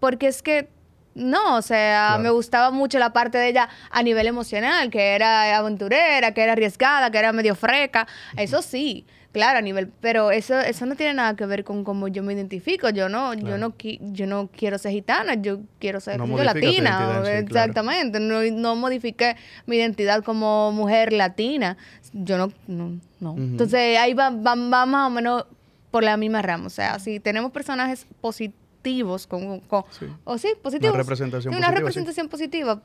porque 0.00 0.28
es 0.28 0.42
que 0.42 0.68
no, 1.14 1.56
o 1.56 1.62
sea, 1.62 2.06
Claro. 2.10 2.22
me 2.22 2.30
gustaba 2.30 2.70
mucho 2.70 2.98
la 3.00 3.12
parte 3.12 3.38
de 3.38 3.48
ella 3.48 3.68
a 3.90 4.02
nivel 4.04 4.26
emocional, 4.28 4.88
que 4.88 5.14
era 5.16 5.56
aventurera, 5.56 6.32
que 6.32 6.42
era 6.42 6.52
arriesgada, 6.52 7.10
que 7.10 7.18
era 7.18 7.32
medio 7.32 7.54
freca. 7.56 8.06
Eso 8.36 8.62
sí, 8.62 9.04
claro, 9.32 9.58
a 9.58 9.62
nivel, 9.62 9.88
pero 10.00 10.30
eso 10.30 10.58
eso 10.58 10.86
no 10.86 10.96
tiene 10.96 11.14
nada 11.14 11.36
que 11.36 11.46
ver 11.46 11.62
con 11.64 11.84
cómo 11.84 12.08
yo 12.08 12.22
me 12.22 12.32
identifico. 12.32 12.88
Yo 12.90 13.08
no 13.08 13.34
yo 13.34 13.58
no 13.58 13.76
qui- 13.76 13.98
yo 14.12 14.26
no 14.26 14.48
quiero 14.56 14.78
ser 14.78 14.92
gitana, 14.92 15.34
yo 15.34 15.60
quiero 15.78 16.00
ser 16.00 16.18
No 16.18 16.26
yo, 16.26 16.42
latina, 16.42 16.96
claro. 17.22 17.26
exactamente. 17.26 18.20
No, 18.20 18.40
no 18.42 18.76
modifiqué 18.76 19.36
mi 19.66 19.76
identidad 19.76 20.22
como 20.24 20.72
mujer 20.72 21.12
latina. 21.12 21.76
Yo 22.12 22.38
no 22.38 22.52
no, 22.66 22.98
no. 23.20 23.34
Entonces, 23.36 23.98
ahí 23.98 24.14
va, 24.14 24.30
va, 24.30 24.54
va 24.54 24.86
más 24.86 25.06
o 25.06 25.10
menos 25.10 25.44
por 25.90 26.04
la 26.04 26.16
misma 26.16 26.42
rama. 26.42 26.66
O 26.66 26.70
sea, 26.70 26.98
si 26.98 27.20
tenemos 27.20 27.50
personajes 27.52 28.06
positivos, 28.20 29.26
con, 29.26 29.60
con- 29.60 29.84
Sí. 29.90 30.06
o 30.24 30.38
sí, 30.38 30.48
positivos. 30.62 30.96
representación 30.96 31.52
Sí, 31.52 31.58
una 31.58 31.66
positiva, 31.68 31.70
sí. 31.70 31.80
representación 31.80 32.28
positiva. 32.28 32.82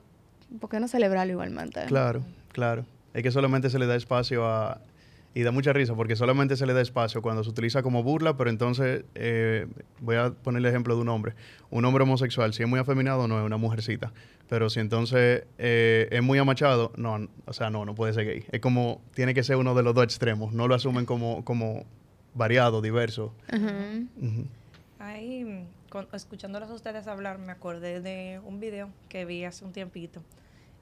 ¿Por 0.60 0.70
qué 0.70 0.80
no 0.80 0.88
celebrarlo 0.88 1.34
igualmente? 1.34 1.84
Claro, 1.86 2.22
claro. 2.52 2.86
Es 3.14 3.24
que 3.24 3.32
solamente 3.32 3.70
se 3.70 3.80
le 3.80 3.88
da 3.88 3.96
espacio 3.96 4.46
a... 4.46 4.80
Y 5.36 5.42
da 5.42 5.52
mucha 5.52 5.74
risa 5.74 5.96
porque 5.96 6.16
solamente 6.16 6.56
se 6.56 6.68
le 6.68 6.74
da 6.74 6.82
espacio 6.82 7.24
cuando 7.24 7.44
se 7.44 7.50
utiliza 7.50 7.82
como 7.82 8.04
burla, 8.04 8.38
pero 8.38 8.52
entonces 8.52 9.04
eh, 9.16 9.66
voy 10.00 10.16
a 10.18 10.30
poner 10.32 10.60
el 10.60 10.66
ejemplo 10.68 10.96
de 10.96 11.02
un 11.02 11.10
hombre. 11.10 11.34
Un 11.72 11.84
hombre 11.86 12.04
homosexual, 12.04 12.54
si 12.54 12.62
es 12.62 12.70
muy 12.70 12.80
afeminado, 12.80 13.28
no 13.28 13.40
es 13.40 13.46
una 13.46 13.58
mujercita. 13.58 14.14
Pero 14.48 14.70
si 14.70 14.80
entonces 14.80 15.46
eh, 15.58 16.08
es 16.12 16.22
muy 16.22 16.38
amachado, 16.38 16.92
no, 16.98 17.28
o 17.48 17.54
sea, 17.54 17.72
no, 17.72 17.84
no 17.84 17.96
puede 17.96 18.14
ser 18.14 18.26
gay. 18.26 18.46
Es 18.52 18.60
como, 18.62 19.02
tiene 19.16 19.34
que 19.34 19.42
ser 19.42 19.56
uno 19.56 19.74
de 19.74 19.82
los 19.82 19.96
dos 19.96 20.04
extremos. 20.04 20.54
No 20.54 20.68
lo 20.68 20.76
asumen 20.76 21.06
como, 21.08 21.44
como 21.44 21.86
variado, 22.36 22.82
diverso. 22.84 23.34
Ujú. 23.52 24.46
Ahí, 25.00 25.66
con- 25.90 26.08
escuchándolos 26.14 26.70
a 26.70 26.74
ustedes 26.76 27.08
hablar, 27.08 27.40
me 27.40 27.52
acordé 27.52 28.02
de 28.02 28.40
un 28.46 28.60
video 28.60 28.90
que 29.10 29.26
vi 29.26 29.44
hace 29.46 29.66
un 29.66 29.72
tiempito. 29.74 30.22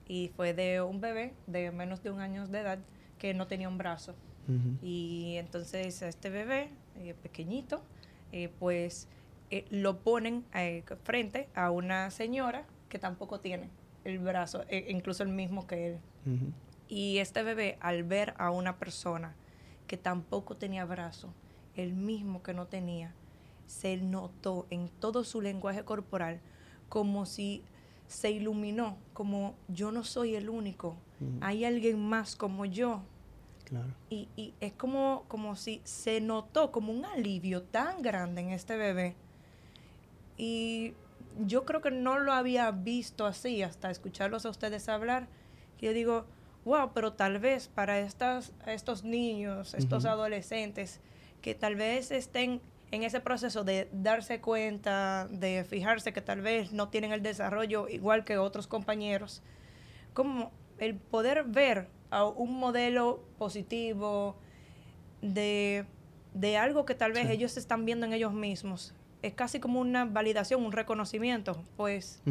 Y 0.08 0.30
fue 0.36 0.54
de 0.54 0.82
un 0.82 1.00
bebé 1.00 1.34
de 1.48 1.72
menos 1.72 2.04
de 2.04 2.12
un 2.12 2.20
año 2.20 2.46
de 2.48 2.60
edad 2.60 2.80
que 3.18 3.34
no 3.34 3.48
tenía 3.48 3.70
un 3.70 3.78
brazo. 3.78 4.14
Y 4.82 5.36
entonces 5.38 6.02
a 6.02 6.10
este 6.10 6.30
bebé 6.30 6.70
eh, 6.98 7.14
pequeñito, 7.22 7.82
eh, 8.32 8.50
pues 8.60 9.08
eh, 9.50 9.66
lo 9.70 10.00
ponen 10.00 10.44
frente 11.04 11.48
a 11.56 11.72
una 11.72 12.12
señora 12.12 12.66
que 12.90 13.00
tampoco 13.00 13.40
tiene 13.40 13.70
el 14.04 14.20
brazo, 14.20 14.66
incluso 14.90 15.24
el 15.24 15.30
mismo 15.30 15.68
que 15.68 15.88
él. 15.88 16.00
Y 16.88 17.20
este 17.20 17.44
bebé, 17.44 17.78
al 17.80 18.04
ver 18.04 18.34
a 18.38 18.52
una 18.52 18.78
persona 18.78 19.36
que 19.88 19.96
tampoco 19.98 20.58
tenía 20.58 20.84
brazo, 20.86 21.34
el 21.76 21.94
mismo 21.94 22.44
que 22.44 22.54
no 22.54 22.68
tenía, 22.68 23.14
se 23.68 23.96
notó 23.98 24.68
en 24.70 24.90
todo 24.90 25.24
su 25.24 25.40
lenguaje 25.40 25.86
corporal 25.86 26.42
como 26.90 27.26
si 27.26 27.64
se 28.08 28.32
iluminó, 28.32 28.98
como 29.14 29.56
yo 29.70 29.94
no 29.94 30.04
soy 30.04 30.36
el 30.36 30.50
único, 30.50 30.98
hay 31.40 31.64
alguien 31.64 32.00
más 32.00 32.36
como 32.36 32.66
yo. 32.66 33.04
Claro. 33.72 33.88
Y, 34.10 34.28
y 34.36 34.54
es 34.60 34.74
como, 34.74 35.24
como 35.30 35.56
si 35.56 35.82
se 35.86 36.20
notó 36.20 36.72
como 36.72 36.92
un 36.92 37.06
alivio 37.06 37.64
tan 37.64 38.02
grande 38.02 38.42
en 38.42 38.50
este 38.50 38.76
bebé. 38.76 39.16
Y 40.38 40.94
yo 41.40 41.64
creo 41.66 41.80
que 41.80 41.90
no 41.90 42.20
lo 42.20 42.34
había 42.34 42.70
visto 42.72 43.26
así 43.26 43.64
hasta 43.64 43.90
escucharlos 43.90 44.46
a 44.46 44.50
ustedes 44.50 44.90
hablar. 44.90 45.30
que 45.78 45.86
Yo 45.86 45.94
digo, 45.94 46.26
wow, 46.66 46.92
pero 46.94 47.14
tal 47.14 47.40
vez 47.40 47.70
para 47.70 48.00
estas, 48.00 48.52
estos 48.68 49.06
niños, 49.06 49.74
estos 49.74 50.04
adolescentes, 50.04 51.00
que 51.42 51.56
tal 51.56 51.76
vez 51.76 52.12
estén 52.12 52.62
en 52.92 53.04
ese 53.04 53.22
proceso 53.22 53.64
de 53.64 53.88
darse 53.94 54.42
cuenta, 54.42 55.28
de 55.30 55.64
fijarse 55.64 56.12
que 56.12 56.22
tal 56.22 56.42
vez 56.42 56.74
no 56.74 56.90
tienen 56.90 57.14
el 57.14 57.24
desarrollo 57.24 57.88
igual 57.88 58.26
que 58.26 58.38
otros 58.38 58.68
compañeros, 58.68 59.42
como 60.14 60.52
el 60.78 60.96
poder 60.96 61.46
ver 61.46 61.88
a 62.12 62.26
un 62.26 62.60
modelo 62.60 63.24
positivo 63.40 64.36
de, 65.22 65.86
de 66.34 66.58
algo 66.58 66.86
que 66.86 66.96
tal 66.96 67.12
vez 67.14 67.28
Sí. 67.28 67.34
ellos 67.34 67.58
están 67.58 67.86
viendo 67.86 68.06
en 68.06 68.14
ellos 68.14 68.34
mismos. 68.34 68.94
Es 69.22 69.34
casi 69.34 69.60
como 69.60 69.80
una 69.80 70.06
validación, 70.06 70.64
un 70.66 70.72
reconocimiento. 70.72 71.64
Pues, 71.78 72.22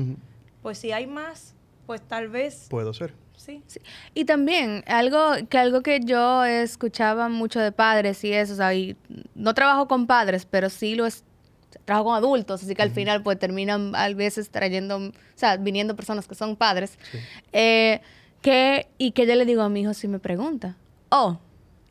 pues 0.63 0.79
si 0.79 0.93
hay 0.93 1.07
más, 1.07 1.55
pues 1.87 2.01
tal 2.03 2.29
vez 2.29 2.67
Puedo 2.69 2.93
ser. 2.93 3.15
sí. 3.37 3.63
Y 4.15 4.25
también, 4.25 4.83
algo 4.87 5.19
que 5.49 5.57
algo 5.59 5.83
que 5.83 6.01
yo 6.05 6.45
escuchaba 6.45 7.29
mucho 7.29 7.61
de 7.61 7.73
padres 7.73 8.23
y 8.25 8.33
eso, 8.33 8.53
o 8.55 8.57
sea, 8.57 8.75
y 8.75 8.97
no 9.35 9.55
trabajo 9.55 9.87
con 9.89 10.07
padres, 10.07 10.47
pero 10.47 10.69
sí 10.69 10.95
lo 10.95 11.07
es, 11.07 11.25
trabajo 11.85 12.07
con 12.07 12.17
adultos, 12.17 12.63
así 12.63 12.75
que 12.75 12.83
al 12.83 12.91
final 12.91 13.23
pues 13.23 13.39
terminan 13.39 13.95
a 13.95 14.09
veces 14.13 14.51
trayendo, 14.51 14.97
o 14.99 15.13
sea, 15.37 15.57
viniendo 15.57 15.95
personas 15.97 16.27
que 16.27 16.35
son 16.35 16.57
padres, 16.57 16.99
Sí. 17.13 17.19
eh, 17.53 18.01
que, 18.43 18.89
y 18.99 19.13
que 19.13 19.27
yo 19.27 19.35
le 19.35 19.45
digo 19.45 19.63
a 19.63 19.69
mi 19.69 19.83
hijo 19.83 19.95
si 19.95 20.09
me 20.09 20.19
pregunta, 20.19 20.77
oh, 21.11 21.39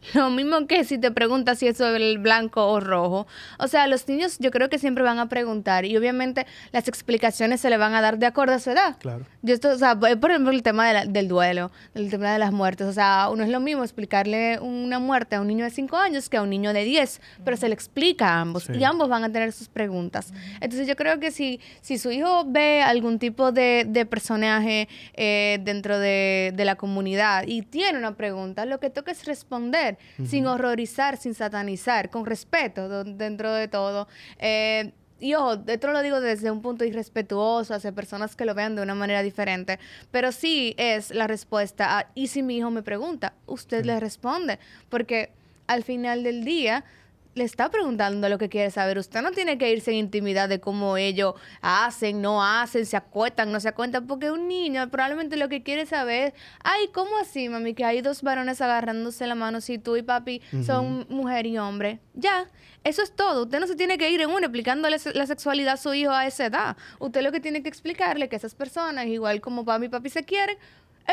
lo 0.13 0.29
mismo 0.29 0.65
que 0.67 0.83
si 0.85 0.97
te 0.97 1.12
preguntas 1.12 1.59
si 1.59 1.67
eso 1.67 1.88
es 1.89 1.95
el 2.01 2.17
blanco 2.19 2.65
o 2.67 2.79
rojo. 2.79 3.27
O 3.57 3.67
sea, 3.67 3.88
los 3.88 4.07
niños 4.07 4.38
yo 4.39 4.49
creo 4.51 4.69
que 4.69 4.79
siempre 4.79 5.03
van 5.03 5.19
a 5.19 5.27
preguntar 5.29 5.85
y 5.85 5.97
obviamente 5.97 6.45
las 6.71 6.88
explicaciones 6.88 7.59
se 7.62 7.69
le 7.69 7.77
van 7.77 7.93
a 7.93 8.01
dar 8.01 8.17
de 8.17 8.25
acuerdo 8.25 8.53
a 8.55 8.59
su 8.59 8.71
edad. 8.71 8.97
Claro. 8.99 9.25
Yo 9.41 9.53
esto, 9.53 9.69
o 9.69 9.77
sea, 9.77 9.99
por 9.99 10.17
por 10.19 10.31
ejemplo, 10.31 10.51
el 10.51 10.63
tema 10.63 10.88
de 10.88 10.93
la- 10.93 11.05
del 11.05 11.27
duelo, 11.27 11.71
el 11.95 12.09
tema 12.09 12.31
de 12.31 12.39
las 12.39 12.51
muertes. 12.51 12.88
O 12.88 12.93
sea, 12.93 13.29
uno 13.31 13.43
es 13.43 13.49
lo 13.49 13.59
mismo 13.59 13.83
explicarle 13.83 14.59
una 14.59 14.99
muerte 14.99 15.35
a 15.35 15.41
un 15.41 15.47
niño 15.47 15.65
de 15.65 15.71
5 15.71 15.97
años 15.97 16.29
que 16.29 16.38
a 16.38 16.41
un 16.41 16.49
niño 16.49 16.71
de 16.73 16.83
10, 16.83 17.19
pero 17.43 17.57
se 17.57 17.67
le 17.67 17.73
explica 17.73 18.29
a 18.29 18.41
ambos 18.41 18.63
Sí. 18.63 18.73
y 18.79 18.83
ambos 18.83 19.09
van 19.09 19.23
a 19.23 19.31
tener 19.31 19.51
sus 19.51 19.67
preguntas. 19.67 20.33
Entonces 20.62 20.88
yo 20.88 20.95
creo 20.95 21.19
que 21.19 21.31
si, 21.31 21.59
si 21.81 21.97
su 21.97 22.12
hijo 22.12 22.43
ve 22.47 22.81
algún 22.81 23.19
tipo 23.19 23.51
de, 23.51 23.85
de 23.88 24.05
personaje 24.05 24.88
eh, 25.13 25.59
dentro 25.62 25.99
de, 25.99 26.51
de 26.55 26.65
la 26.65 26.75
comunidad 26.75 27.43
y 27.47 27.62
tiene 27.63 27.97
una 27.97 28.15
pregunta, 28.15 28.65
lo 28.65 28.79
que 28.79 28.89
toca 28.89 29.12
es 29.12 29.25
responder 29.25 29.88
sin 30.25 30.47
horrorizar, 30.47 31.17
sin 31.17 31.34
satanizar, 31.34 32.10
con 32.10 32.25
respeto 32.25 33.04
dentro 33.04 33.54
de 33.54 33.67
todo. 33.67 34.08
Eh, 34.39 34.91
y 35.19 35.34
ojo, 35.34 35.62
esto 35.67 35.91
lo 35.91 36.02
digo 36.02 36.21
desde 36.21 36.49
un 36.49 36.62
punto 36.62 36.86
irrespetuoso 36.86 37.73
hacia 37.73 37.91
personas 37.91 38.36
que 38.36 38.45
lo 38.45 38.56
vean 38.56 38.75
de 38.75 38.82
una 38.82 38.95
manera 38.95 39.21
diferente, 39.21 39.80
pero 40.12 40.32
sí 40.32 40.75
es 40.78 41.12
la 41.12 41.28
respuesta 41.28 41.99
a, 41.99 42.08
y 42.15 42.28
si 42.28 42.41
mi 42.41 42.58
hijo 42.58 42.71
me 42.71 42.84
pregunta, 42.84 43.34
usted 43.45 43.86
le 43.86 43.99
responde, 43.99 44.60
porque 44.88 45.32
al 45.67 45.84
final 45.84 46.23
del 46.23 46.45
día 46.45 46.86
le 47.39 47.45
está 47.45 47.71
preguntando 47.71 48.30
lo 48.30 48.38
que 48.38 48.49
quiere 48.49 48.69
saber. 48.69 48.97
Usted 48.97 49.21
no 49.21 49.32
tiene 49.32 49.58
que 49.58 49.71
irse 49.71 49.91
en 49.91 49.97
intimidad 49.97 50.47
de 50.47 50.60
cómo 50.60 50.97
ellos 50.97 51.34
hacen, 51.62 52.21
no 52.21 52.43
hacen, 52.43 52.86
se 52.86 52.97
acuestan, 52.97 53.52
no 53.52 53.60
se 53.60 53.69
acuestan, 53.69 54.06
porque 54.06 54.30
un 54.30 54.47
niño 54.47 54.88
probablemente 54.89 55.38
lo 55.38 55.49
que 55.49 55.63
quiere 55.63 55.86
saber, 55.86 56.34
ay, 56.63 56.89
¿cómo 56.93 57.17
así, 57.17 57.49
mami? 57.49 57.73
Que 57.73 57.86
hay 57.86 58.02
dos 58.02 58.21
varones 58.21 58.62
agarrándose 58.62 59.25
la 59.25 59.36
mano 59.36 59.62
si 59.62 59.80
tú 59.80 59.95
y 59.95 60.04
papi 60.04 60.41
son 60.65 61.08
mujer 61.10 61.45
y 61.45 61.58
hombre. 61.58 61.99
Ya, 62.13 62.47
eso 62.84 63.02
es 63.02 63.15
todo. 63.15 63.43
Usted 63.43 63.60
no 63.60 63.67
se 63.67 63.75
tiene 63.75 63.97
que 63.97 64.12
ir 64.12 64.21
en 64.21 64.30
uno 64.30 64.39
explicándole 64.39 64.97
la 65.13 65.25
sexualidad 65.25 65.73
a 65.73 65.78
su 65.78 65.93
hijo 65.93 66.12
a 66.12 66.28
esa 66.28 66.45
edad. 66.45 66.78
Usted 66.99 67.21
lo 67.21 67.32
que 67.32 67.39
tiene 67.39 67.63
que 67.63 67.69
explicarle 67.69 68.30
que 68.30 68.36
esas 68.36 68.54
personas, 68.54 69.08
igual 69.08 69.39
como 69.39 69.63
papi 69.63 69.86
y 69.86 69.89
papi 69.89 70.10
se 70.10 70.23
quieren, 70.23 70.58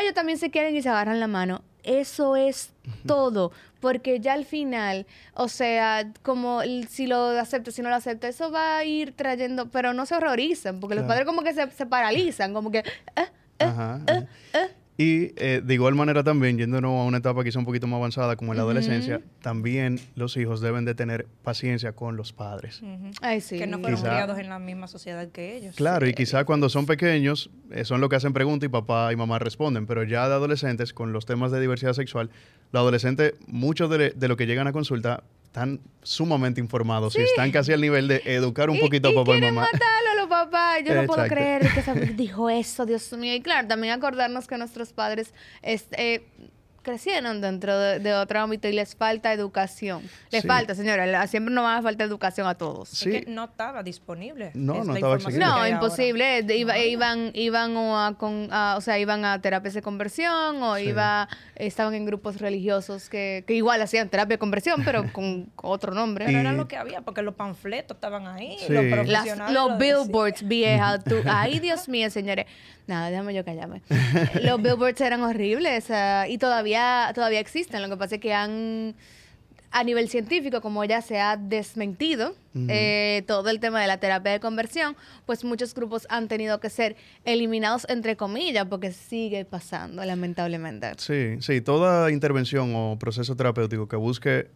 ellos 0.01 0.13
también 0.13 0.37
se 0.37 0.49
quieren 0.51 0.75
y 0.75 0.81
se 0.81 0.89
agarran 0.89 1.19
la 1.19 1.27
mano. 1.27 1.61
Eso 1.83 2.35
es 2.35 2.73
todo, 3.05 3.51
porque 3.79 4.19
ya 4.19 4.33
al 4.33 4.43
final, 4.45 5.05
o 5.33 5.47
sea, 5.47 6.11
como 6.21 6.61
el- 6.61 6.87
si 6.89 7.07
lo 7.07 7.27
acepta, 7.29 7.71
si 7.71 7.81
no 7.81 7.89
lo 7.89 7.95
acepta, 7.95 8.27
eso 8.27 8.51
va 8.51 8.77
a 8.77 8.83
ir 8.83 9.13
trayendo, 9.15 9.69
pero 9.69 9.93
no 9.93 10.05
se 10.05 10.15
horrorizan, 10.15 10.79
porque 10.81 10.95
los 10.95 11.05
padres 11.07 11.25
como 11.25 11.43
que 11.43 11.53
se, 11.53 11.69
se 11.71 11.85
paralizan, 11.85 12.53
como 12.53 12.71
que, 12.71 12.83
"Ah, 13.15 13.29
Ajá, 13.59 13.99
ajá. 14.05 14.67
Y 14.99 15.33
eh, 15.35 15.61
de 15.63 15.73
igual 15.75 15.93
manera 15.93 16.23
también, 16.23 16.57
yéndonos 16.57 16.89
a 16.89 17.03
una 17.03 17.19
etapa 17.19 17.43
quizá 17.43 17.59
un 17.59 17.65
poquito 17.65 17.85
más 17.85 17.97
avanzada 17.97 18.35
como 18.35 18.53
en 18.53 18.57
la 18.57 18.63
adolescencia, 18.63 19.21
también 19.43 19.99
los 20.15 20.35
hijos 20.37 20.59
deben 20.59 20.85
de 20.85 20.95
tener 20.95 21.27
paciencia 21.43 21.91
con 21.91 22.17
los 22.17 22.33
padres. 22.33 22.81
Ay, 23.21 23.39
sí. 23.41 23.59
Que 23.59 23.67
no 23.67 23.77
fueron 23.77 23.99
Quizá- 23.99 24.09
criados 24.09 24.39
en 24.39 24.49
la 24.49 24.57
misma 24.57 24.87
sociedad 24.87 25.27
que 25.29 25.55
ellos. 25.55 25.75
Claro, 25.75 26.07
y 26.07 26.13
quizá 26.15 26.45
cuando 26.45 26.67
son 26.67 26.87
pequeños 26.87 27.51
eh, 27.69 27.85
son 27.85 28.01
los 28.01 28.09
que 28.09 28.15
hacen 28.15 28.33
preguntas 28.33 28.65
y 28.67 28.69
papá 28.71 29.13
y 29.13 29.15
mamá 29.15 29.37
responden, 29.37 29.85
pero 29.85 30.03
ya 30.03 30.27
de 30.27 30.33
adolescentes, 30.33 30.93
con 30.93 31.13
los 31.13 31.27
temas 31.27 31.51
de 31.51 31.59
diversidad 31.61 31.93
sexual, 31.93 32.31
los 32.71 32.81
adolescentes, 32.81 33.33
muchos 33.45 33.91
de, 33.91 34.09
de 34.09 34.27
lo 34.27 34.35
que 34.35 34.47
llegan 34.47 34.65
a 34.65 34.71
consulta, 34.71 35.23
están 35.47 35.79
sumamente 36.03 36.61
informados 36.61 37.15
y 37.17 37.21
están 37.21 37.51
casi 37.51 37.73
al 37.73 37.81
nivel 37.81 38.07
de 38.07 38.21
educar 38.25 38.69
un 38.69 38.75
Y- 38.77 38.79
poquito 38.79 39.09
a 39.09 39.13
papá 39.13 39.37
y 39.37 39.41
mamá. 39.41 39.61
matarlo 39.71 40.09
a 40.11 40.15
los 40.15 40.27
papás. 40.27 40.79
Yo 40.85 40.93
no 40.93 41.03
puedo 41.07 41.27
creer 41.27 41.67
que 41.73 41.81
dijo 42.15 42.49
eso, 42.49 42.85
Dios 42.85 43.11
mío. 43.13 43.33
Y 43.33 43.41
claro, 43.41 43.67
también 43.67 43.93
acordarnos 43.93 44.47
que 44.47 44.57
nuestros 44.57 44.93
padres 44.93 45.33
este, 45.63 46.15
eh, 46.15 46.27
crecieron 46.91 47.41
dentro 47.41 47.77
de, 47.77 47.99
de 47.99 48.13
otro 48.13 48.39
ámbito 48.39 48.67
y 48.69 48.71
les 48.71 48.95
falta 48.95 49.33
educación. 49.33 50.01
Les 50.31 50.41
Sí. 50.43 50.47
falta, 50.47 50.73
señora. 50.73 51.27
Siempre 51.27 51.53
nos 51.53 51.65
va 51.65 51.77
a 51.77 51.81
faltar 51.81 52.07
educación 52.07 52.47
a 52.47 52.55
todos. 52.55 52.93
Es 52.93 52.99
Sí. 52.99 53.11
que 53.11 53.25
no 53.27 53.43
estaba 53.43 53.83
disponible. 53.83 54.51
No, 54.53 54.79
es 54.81 54.85
no 54.85 54.95
estaba 54.95 55.15
accesible. 55.15 55.45
No, 55.45 55.67
imposible. 55.67 56.43
De- 56.43 56.55
iba- 56.57 56.75
No. 56.75 56.79
iban, 56.81 57.31
iban 57.33 57.75
o 57.75 57.99
a, 57.99 58.17
con, 58.17 58.47
a- 58.51 58.75
o 58.77 58.81
sea, 58.81 58.97
iban 58.99 59.25
a 59.25 59.41
terapias 59.41 59.73
de 59.73 59.81
conversión 59.81 60.63
o 60.63 60.77
Sí. 60.77 60.83
iba, 60.83 61.27
estaban 61.55 61.93
en 61.93 62.05
grupos 62.05 62.37
religiosos 62.39 63.09
que, 63.09 63.43
que 63.45 63.53
igual 63.53 63.81
hacían 63.81 64.07
terapia 64.09 64.35
de 64.35 64.39
conversión, 64.39 64.83
pero 64.85 65.03
con 65.13 65.51
otro 65.57 65.93
nombre. 65.93 66.25
Pero 66.25 66.37
Y- 66.37 66.41
era 66.41 66.53
lo 66.53 66.67
que 66.69 66.77
había, 66.77 67.01
porque 67.01 67.21
los 67.21 67.35
panfletos 67.35 67.95
estaban 67.95 68.27
ahí, 68.27 68.57
Sí. 68.65 68.71
los 68.71 68.85
Las- 68.85 68.93
profesionales. 68.93 69.53
los 69.53 69.77
billboards 69.77 70.47
viejas. 70.47 71.03
tú- 71.03 71.15
ay, 71.25 71.59
Dios 71.59 71.89
mío, 71.89 72.09
señores. 72.09 72.45
Nada, 72.87 73.09
déjame 73.09 73.33
yo 73.33 73.43
callarme. 73.43 73.81
los 74.43 74.61
billboards 74.61 75.01
eran 75.01 75.21
horribles 75.21 75.91
ah, 75.91 76.25
y 76.27 76.37
todavía, 76.37 77.11
todavía 77.13 77.39
existen. 77.39 77.81
Lo 77.81 77.89
que 77.89 77.97
pasa 77.97 78.15
es 78.15 78.21
que 78.21 78.33
han, 78.33 78.95
a 79.71 79.83
nivel 79.83 80.07
científico, 80.09 80.61
como 80.61 80.83
ya 80.85 81.01
se 81.01 81.19
ha 81.19 81.35
desmentido 81.37 82.33
eh, 82.69 83.23
todo 83.27 83.49
el 83.49 83.59
tema 83.59 83.81
de 83.81 83.87
la 83.87 83.99
terapia 83.99 84.31
de 84.31 84.39
conversión, 84.39 84.95
pues 85.25 85.43
muchos 85.43 85.75
grupos 85.75 86.07
han 86.09 86.27
tenido 86.27 86.59
que 86.59 86.69
ser 86.69 86.95
eliminados, 87.23 87.85
entre 87.89 88.15
comillas, 88.15 88.65
porque 88.65 88.93
sigue 88.93 89.45
pasando, 89.45 90.03
lamentablemente. 90.03 90.93
Sí, 90.97 91.37
sí, 91.41 91.61
toda 91.61 92.09
intervención 92.09 92.73
o 92.73 92.97
proceso 92.97 93.35
terapéutico 93.35 93.87
que 93.87 93.95
busque 93.97 94.47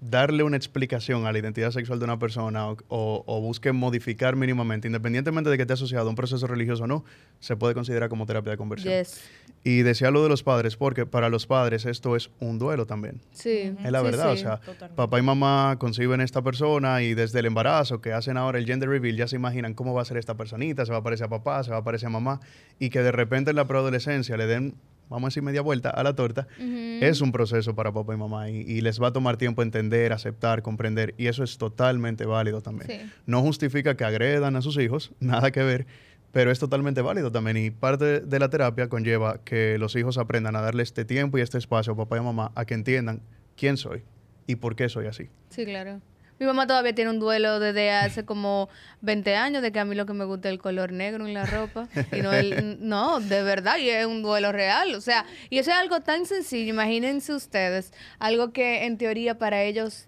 darle 0.00 0.42
una 0.42 0.56
explicación 0.56 1.26
a 1.26 1.32
la 1.32 1.38
identidad 1.38 1.70
sexual 1.72 1.98
de 1.98 2.06
una 2.06 2.18
persona 2.18 2.68
o, 2.70 2.76
o, 2.88 3.22
o 3.26 3.40
busque 3.40 3.70
modificar 3.72 4.34
mínimamente, 4.34 4.88
independientemente 4.88 5.50
de 5.50 5.56
que 5.56 5.62
esté 5.62 5.74
asociado 5.74 6.06
a 6.06 6.10
un 6.10 6.16
proceso 6.16 6.46
religioso 6.46 6.84
o 6.84 6.86
no, 6.86 7.04
se 7.38 7.54
puede 7.56 7.74
considerar 7.74 8.08
como 8.08 8.24
terapia 8.26 8.52
de 8.52 8.56
conversión. 8.56 8.94
Yes. 8.94 9.20
Y 9.62 9.82
decía 9.82 10.10
lo 10.10 10.22
de 10.22 10.30
los 10.30 10.42
padres, 10.42 10.76
porque 10.76 11.04
para 11.04 11.28
los 11.28 11.46
padres 11.46 11.84
esto 11.84 12.16
es 12.16 12.30
un 12.40 12.58
duelo 12.58 12.86
también. 12.86 13.20
Sí. 13.32 13.74
Es 13.84 13.90
la 13.92 13.98
Sí, 13.98 14.04
verdad, 14.06 14.32
o 14.32 14.36
sea, 14.38 14.56
Totalmente. 14.56 14.96
papá 14.96 15.18
y 15.18 15.22
mamá 15.22 15.76
conciben 15.78 16.22
esta 16.22 16.40
persona 16.40 17.02
y 17.02 17.12
desde 17.12 17.40
el 17.40 17.46
embarazo 17.46 18.00
que 18.00 18.14
hacen 18.14 18.38
ahora 18.38 18.58
el 18.58 18.64
gender 18.64 18.88
reveal 18.88 19.16
ya 19.16 19.28
se 19.28 19.36
imaginan 19.36 19.74
cómo 19.74 19.92
va 19.92 20.00
a 20.00 20.06
ser 20.06 20.16
esta 20.16 20.34
personita, 20.34 20.86
se 20.86 20.92
va 20.92 20.98
a 20.98 21.02
parecer 21.02 21.26
a 21.26 21.28
papá, 21.28 21.62
se 21.62 21.72
va 21.72 21.76
a 21.76 21.84
parecer 21.84 22.06
a 22.06 22.10
mamá 22.10 22.40
y 22.78 22.88
que 22.88 23.02
de 23.02 23.12
repente 23.12 23.50
en 23.50 23.56
la 23.56 23.66
preadolescencia 23.66 24.38
le 24.38 24.46
den, 24.46 24.74
vamos 25.10 25.26
a 25.26 25.28
decir, 25.28 25.42
media 25.42 25.60
vuelta 25.60 25.90
a 25.90 26.02
la 26.02 26.14
torta, 26.14 26.46
es 26.58 27.20
un 27.20 27.32
proceso 27.32 27.74
para 27.74 27.92
papá 27.92 28.14
y 28.14 28.16
mamá 28.16 28.48
y, 28.48 28.58
y 28.58 28.80
les 28.80 29.02
va 29.02 29.08
a 29.08 29.12
tomar 29.12 29.36
tiempo 29.36 29.62
entender, 29.62 30.12
aceptar, 30.12 30.62
comprender 30.62 31.14
y 31.18 31.26
eso 31.26 31.44
es 31.44 31.58
totalmente 31.58 32.24
válido 32.24 32.62
también. 32.62 32.88
Sí. 32.88 33.10
No 33.26 33.42
justifica 33.42 33.96
que 33.96 34.04
agredan 34.04 34.56
a 34.56 34.62
sus 34.62 34.78
hijos, 34.78 35.12
nada 35.20 35.50
que 35.50 35.62
ver, 35.62 35.86
pero 36.32 36.50
es 36.50 36.58
totalmente 36.58 37.02
válido 37.02 37.32
también. 37.32 37.56
Y 37.56 37.70
parte 37.70 38.20
de 38.20 38.38
la 38.38 38.48
terapia 38.48 38.88
conlleva 38.88 39.40
que 39.44 39.76
los 39.78 39.96
hijos 39.96 40.16
aprendan 40.16 40.56
a 40.56 40.60
darle 40.60 40.82
este 40.82 41.04
tiempo 41.04 41.38
y 41.38 41.40
este 41.40 41.58
espacio 41.58 41.92
a 41.92 41.96
papá 41.96 42.16
y 42.16 42.20
mamá 42.20 42.52
a 42.54 42.64
que 42.64 42.74
entiendan 42.74 43.20
quién 43.56 43.76
soy 43.76 44.04
y 44.46 44.56
por 44.56 44.76
qué 44.76 44.88
soy 44.88 45.06
así. 45.06 45.28
Sí, 45.50 45.64
claro. 45.64 46.00
Mi 46.40 46.46
mamá 46.46 46.66
todavía 46.66 46.94
tiene 46.94 47.10
un 47.10 47.20
duelo 47.20 47.60
desde 47.60 47.90
hace 47.90 48.24
como 48.24 48.70
20 49.02 49.36
años 49.36 49.60
de 49.60 49.72
que 49.72 49.78
a 49.78 49.84
mí 49.84 49.94
lo 49.94 50.06
que 50.06 50.14
me 50.14 50.24
gusta 50.24 50.48
es 50.48 50.52
el 50.54 50.58
color 50.58 50.90
negro 50.90 51.26
en 51.26 51.34
la 51.34 51.44
ropa. 51.44 51.86
Y 52.12 52.22
no, 52.22 52.32
el, 52.32 52.78
no, 52.80 53.20
de 53.20 53.42
verdad, 53.42 53.76
y 53.76 53.90
es 53.90 54.06
un 54.06 54.22
duelo 54.22 54.50
real. 54.50 54.94
O 54.94 55.02
sea, 55.02 55.26
y 55.50 55.58
eso 55.58 55.70
es 55.70 55.76
algo 55.76 56.00
tan 56.00 56.24
sencillo, 56.24 56.70
imagínense 56.70 57.34
ustedes, 57.34 57.92
algo 58.18 58.54
que 58.54 58.86
en 58.86 58.96
teoría 58.96 59.36
para 59.36 59.62
ellos, 59.64 60.06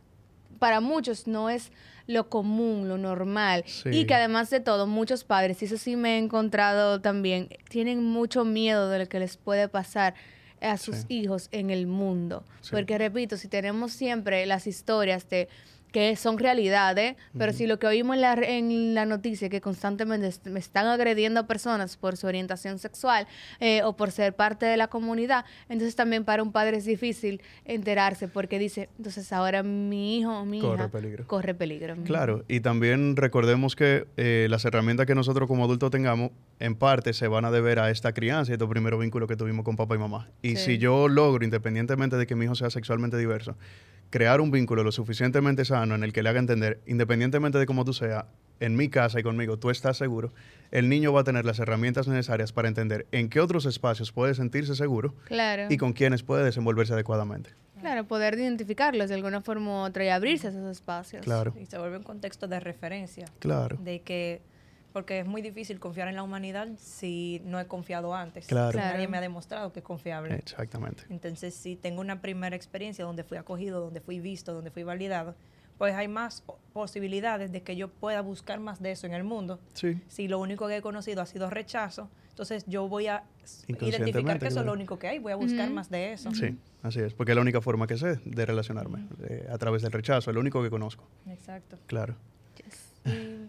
para 0.58 0.80
muchos 0.80 1.26
no 1.26 1.50
es 1.50 1.70
lo 2.06 2.30
común, 2.30 2.88
lo 2.88 2.96
normal. 2.96 3.64
Sí. 3.66 3.90
Y 3.90 4.06
que 4.06 4.14
además 4.14 4.48
de 4.48 4.60
todo, 4.60 4.86
muchos 4.86 5.24
padres, 5.24 5.60
y 5.60 5.66
eso 5.66 5.76
sí 5.76 5.96
me 5.96 6.14
he 6.14 6.18
encontrado 6.18 7.02
también, 7.02 7.50
tienen 7.68 8.02
mucho 8.02 8.46
miedo 8.46 8.88
de 8.88 9.00
lo 9.00 9.06
que 9.06 9.20
les 9.20 9.36
puede 9.36 9.68
pasar 9.68 10.14
a 10.62 10.78
sus 10.78 10.96
Sí. 10.96 11.04
hijos 11.10 11.48
en 11.52 11.68
el 11.68 11.86
mundo. 11.86 12.42
Sí. 12.62 12.70
Porque 12.70 12.96
repito, 12.96 13.36
si 13.36 13.48
tenemos 13.48 13.92
siempre 13.92 14.46
las 14.46 14.66
historias 14.66 15.28
de 15.28 15.50
que 15.92 16.16
son 16.16 16.38
realidades, 16.38 17.16
pero 17.38 17.52
si 17.52 17.66
lo 17.66 17.78
que 17.78 17.87
oímos 17.87 18.16
en 18.16 18.22
la, 18.22 18.33
en 18.35 18.94
la 18.94 19.05
noticia 19.05 19.48
que 19.50 19.61
constantemente 19.61 20.33
me 20.50 20.59
están 20.59 20.87
agrediendo 20.87 21.40
a 21.40 21.46
personas 21.46 21.96
por 21.96 22.16
su 22.16 22.26
orientación 22.26 22.78
sexual 22.78 23.26
eh, 23.61 23.83
o 23.85 23.94
por 23.94 24.11
ser 24.11 24.35
parte 24.35 24.66
de 24.66 24.76
la 24.76 24.88
comunidad, 24.88 25.44
entonces 25.68 25.94
también 25.94 26.24
para 26.24 26.42
un 26.42 26.50
padre 26.50 26.78
es 26.78 26.85
difícil 26.87 27.42
enterarse 27.64 28.26
porque 28.28 28.59
dice, 28.59 28.88
entonces 28.96 29.33
ahora 29.33 29.62
mi 29.62 30.18
hijo 30.18 30.33
o 30.40 30.44
mi 30.44 30.61
Corre 30.61 30.74
hija 30.85 30.88
peligro. 30.88 31.26
corre 31.26 31.55
peligro. 31.55 31.94
Claro, 32.05 32.44
y 32.48 32.61
también 32.61 33.16
recordemos 33.16 33.76
que 33.76 34.07
eh, 34.16 34.46
las 34.50 34.64
herramientas 34.64 35.07
que 35.07 35.14
nosotros 35.14 35.46
como 35.46 35.64
adultos 35.64 35.90
tengamos, 35.90 36.31
en 36.59 36.74
parte 36.74 37.12
se 37.12 37.28
van 37.28 37.44
a 37.44 37.50
deber 37.50 37.78
a 37.81 37.90
esta 37.90 38.12
crianza 38.14 38.50
y 38.50 38.55
estos 38.55 38.68
primeros 38.68 38.98
vínculos 39.00 39.28
que 39.28 39.37
tuvimos 39.37 39.64
con 39.64 39.76
papá 39.76 39.94
y 39.94 39.98
mamá. 39.98 40.28
Y 40.42 40.57
Sí. 40.57 40.57
si 40.57 40.78
yo 40.78 41.09
logro, 41.09 41.44
independientemente 41.44 42.16
de 42.16 42.26
que 42.26 42.35
mi 42.35 42.44
hijo 42.46 42.55
sea 42.55 42.70
sexualmente 42.70 43.16
diverso, 43.18 43.57
crear 44.12 44.40
un 44.40 44.51
vínculo 44.53 44.85
lo 44.85 44.92
suficientemente 44.92 45.64
sano 45.64 45.96
en 45.96 46.05
el 46.05 46.12
que 46.12 46.22
le 46.22 46.29
haga 46.29 46.38
entender, 46.38 46.81
independientemente 46.87 47.59
de 47.59 47.66
cómo 47.66 47.85
tú 47.85 47.92
seas, 47.94 48.27
en 48.61 48.77
mi 48.77 48.88
casa 48.88 49.18
y 49.18 49.22
conmigo, 49.25 49.59
tú 49.59 49.70
estás 49.70 49.96
seguro, 49.96 50.33
el 50.70 50.88
niño 50.88 51.12
va 51.12 51.22
a 51.22 51.25
tener 51.25 51.44
las 51.44 51.59
herramientas 51.59 52.07
necesarias 52.07 52.53
para 52.53 52.68
entender 52.68 53.07
en 53.11 53.29
qué 53.29 53.40
otros 53.40 53.64
espacios 53.66 54.12
puede 54.12 54.35
sentirse 54.35 54.77
seguro 54.77 55.14
Claro. 55.25 55.64
y 55.68 55.79
con 55.79 55.94
quiénes 55.94 56.22
puede 56.22 56.44
desenvolverse 56.44 56.92
adecuadamente. 56.92 57.51
Claro, 57.81 58.05
poder 58.05 58.35
identificarlos 58.35 59.09
de 59.09 59.16
alguna 59.16 59.40
forma 59.40 59.66
u 59.70 59.85
otra 59.87 60.05
y 60.05 60.09
abrirse 60.11 60.46
a 60.46 60.51
esos 60.51 60.70
espacios. 60.70 61.25
Claro, 61.25 61.53
Y 61.61 61.66
se 61.66 61.79
vuelve 61.79 61.96
un 61.96 62.05
contexto 62.05 62.46
de 62.46 62.61
referencia. 62.61 63.25
claro. 63.40 63.77
De 63.83 64.03
que, 64.03 64.42
porque 64.92 65.20
es 65.20 65.26
muy 65.26 65.42
difícil 65.42 65.81
confiar 65.81 66.09
en 66.09 66.16
la 66.16 66.22
humanidad 66.22 66.68
si 66.78 67.40
no 67.44 67.59
he 67.61 67.66
confiado 67.66 68.14
antes. 68.14 68.46
Claro. 68.46 68.72
Claro. 68.72 68.94
Nadie 68.94 69.09
me 69.09 69.18
ha 69.18 69.20
demostrado 69.20 69.72
que 69.72 69.81
es 69.81 69.85
confiable. 69.85 70.35
Exactamente. 70.35 71.05
Entonces, 71.11 71.55
si 71.55 71.76
tengo 71.76 72.00
una 72.00 72.20
primera 72.20 72.55
experiencia 72.57 73.05
donde 73.05 73.24
fui 73.24 73.38
acogido, 73.38 73.81
donde 73.81 74.00
fui 74.00 74.20
visto, 74.20 74.52
donde 74.52 74.70
fui 74.70 74.83
validado, 74.83 75.35
pues 75.78 75.94
hay 75.94 76.07
más 76.07 76.44
posibilidades 76.72 77.50
de 77.50 77.62
que 77.62 77.74
yo 77.76 77.88
pueda 77.88 78.20
buscar 78.20 78.61
más 78.61 78.81
de 78.81 78.92
eso 78.92 79.07
en 79.07 79.14
el 79.14 79.24
mundo. 79.24 79.59
Sí. 79.72 80.00
Si 80.09 80.28
lo 80.28 80.38
único 80.38 80.68
que 80.68 80.76
he 80.76 80.83
conocido 80.83 81.22
ha 81.22 81.26
sido 81.26 81.50
rechazo, 81.50 82.09
entonces 82.28 82.64
yo 82.66 82.88
voy 82.88 83.09
a 83.09 83.24
identificar 83.66 84.38
que 84.38 84.46
eso 84.48 84.61
es 84.61 84.66
lo 84.66 84.72
único 84.72 84.98
que 84.98 85.09
hay, 85.09 85.18
voy 85.18 85.33
a 85.33 85.37
buscar 85.37 85.66
Ujú. 85.66 85.74
más 85.74 85.90
de 85.90 86.12
eso. 86.12 86.33
Sí, 86.35 86.57
así 86.83 87.00
es, 87.00 87.14
porque 87.14 87.33
es 87.33 87.37
la 87.37 87.42
única 87.42 87.61
forma 87.61 87.87
que 87.87 87.96
sé 87.96 88.16
de 88.24 88.46
relacionarme, 88.46 89.07
eh, 89.24 89.46
a 89.50 89.59
través 89.59 89.83
del 89.83 89.92
rechazo, 89.92 90.31
es 90.31 90.35
lo 90.35 90.40
único 90.40 90.62
que 90.62 90.70
conozco, 90.70 91.05
Exacto. 91.28 91.78
claro. 91.87 92.14
Yes. 92.57 92.92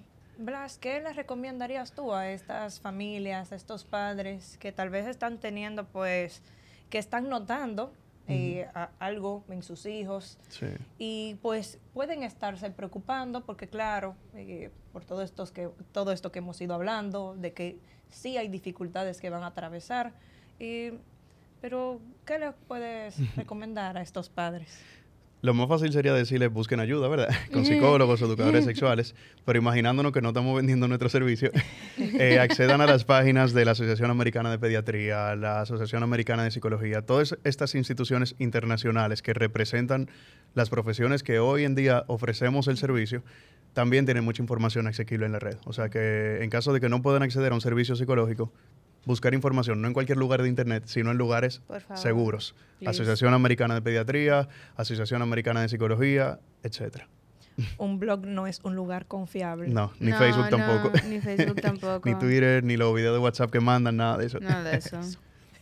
Blas, 0.46 0.78
¿qué 0.78 1.00
le 1.02 1.14
recomendarías 1.14 1.94
tú 1.94 2.14
a 2.14 2.30
estas 2.30 2.80
familias, 2.80 3.52
a 3.52 3.56
estos 3.56 3.84
padres 3.86 4.58
que 4.60 4.72
tal 4.72 4.90
vez 4.90 5.08
están 5.08 5.38
teniendo, 5.40 5.86
pues, 5.86 6.42
que 6.90 6.98
están 6.98 7.30
notando 7.30 7.94
eh, 8.28 8.68
algo 9.00 9.44
en 9.50 9.64
sus 9.64 9.86
hijos 9.86 10.38
Sí, 10.48 10.68
y 10.98 11.36
pues 11.42 11.78
pueden 11.94 12.24
estarse 12.24 12.70
preocupando 12.72 13.44
porque 13.46 13.68
claro, 13.68 14.16
eh, 14.34 14.70
por 14.94 15.04
todo, 15.04 15.24
estos 15.24 15.52
que, 15.52 15.70
todo 15.92 16.12
esto 16.14 16.32
que 16.32 16.40
hemos 16.40 16.60
ido 16.62 16.74
hablando, 16.74 17.36
de 17.36 17.52
que 17.54 17.80
sí 18.10 18.38
hay 18.38 18.48
dificultades 18.48 19.20
que 19.20 19.30
van 19.30 19.44
a 19.44 19.48
atravesar, 19.48 20.14
y- 20.60 20.92
pero 21.62 22.00
¿qué 22.26 22.40
les 22.40 22.54
puedes 22.68 23.16
recomendar 23.38 23.98
a 23.98 24.02
estos 24.02 24.30
padres? 24.30 24.78
Lo 25.44 25.54
más 25.54 25.68
fácil 25.68 25.92
sería 25.92 26.14
decirles 26.14 26.54
busquen 26.54 26.80
ayuda, 26.80 27.10
¿verdad? 27.10 27.28
Con 27.52 27.66
psicólogos, 27.66 28.22
educadores 28.22 28.64
sexuales, 28.64 29.14
pero 29.44 29.60
imaginándonos 29.60 30.14
que 30.14 30.22
no 30.22 30.30
estamos 30.30 30.56
vendiendo 30.56 30.88
nuestro 30.88 31.10
servicio, 31.10 31.52
eh, 31.98 32.40
accedan 32.40 32.80
a 32.80 32.86
las 32.86 33.04
páginas 33.04 33.52
de 33.52 33.66
la 33.66 33.72
Asociación 33.72 34.10
Americana 34.10 34.50
de 34.52 34.58
Pediatría, 34.58 35.36
la 35.36 35.60
Asociación 35.60 36.02
Americana 36.02 36.46
de 36.46 36.52
Psicología, 36.52 37.02
todas 37.02 37.38
estas 37.44 37.76
instituciones 37.76 38.36
internacionales 38.40 39.22
que 39.22 39.34
representan 39.34 40.10
las 40.54 40.70
profesiones 40.70 41.24
que 41.24 41.40
hoy 41.40 41.66
en 41.66 41.76
día 41.76 42.06
ofrecemos 42.08 42.70
el 42.70 42.78
servicio, 42.78 43.22
también 43.74 44.06
tienen 44.06 44.24
mucha 44.24 44.42
información 44.42 44.88
asequible 44.88 45.26
en 45.26 45.34
la 45.34 45.40
red. 45.40 45.58
O 45.66 45.74
sea 45.74 45.90
que 45.90 46.42
en 46.42 46.50
caso 46.50 46.72
de 46.72 46.80
que 46.80 46.88
no 46.88 47.02
puedan 47.02 47.22
acceder 47.22 47.52
a 47.52 47.56
un 47.56 47.62
servicio 47.62 47.98
psicológico, 47.98 48.54
buscar 49.06 49.34
información, 49.34 49.82
no 49.82 49.88
en 49.88 49.94
cualquier 49.94 50.18
lugar 50.18 50.42
de 50.42 50.50
Internet, 50.50 50.84
sino 50.88 51.12
en 51.12 51.18
lugares 51.18 51.62
seguros. 51.96 52.56
Please. 52.80 52.92
Asociación 52.92 53.34
Americana 53.34 53.74
de 53.76 53.82
Pediatría, 53.82 54.48
Asociación 54.76 55.22
Americana 55.22 55.62
de 55.62 55.70
Psicología, 55.70 56.40
etcétera. 56.64 57.08
Un 57.78 58.00
blog 58.00 58.26
no 58.26 58.48
es 58.48 58.62
un 58.64 58.76
lugar 58.76 59.06
confiable. 59.06 59.68
No, 59.68 59.94
ni 60.00 60.10
No, 60.12 60.18
Facebook 60.18 60.50
no, 60.50 60.58
tampoco. 60.58 60.98
ni 61.08 61.20
Facebook 61.22 61.62
tampoco. 61.62 62.10
ni 62.10 62.16
Twitter, 62.16 62.64
ni 62.64 62.78
los 62.78 62.96
videos 62.96 63.14
de 63.16 63.20
WhatsApp 63.20 63.52
que 63.52 63.60
mandan, 63.60 63.98
nada 63.98 64.18
de 64.18 64.26
eso. 64.26 64.40
Nada 64.40 64.64
de 64.72 64.78
eso. 64.78 65.00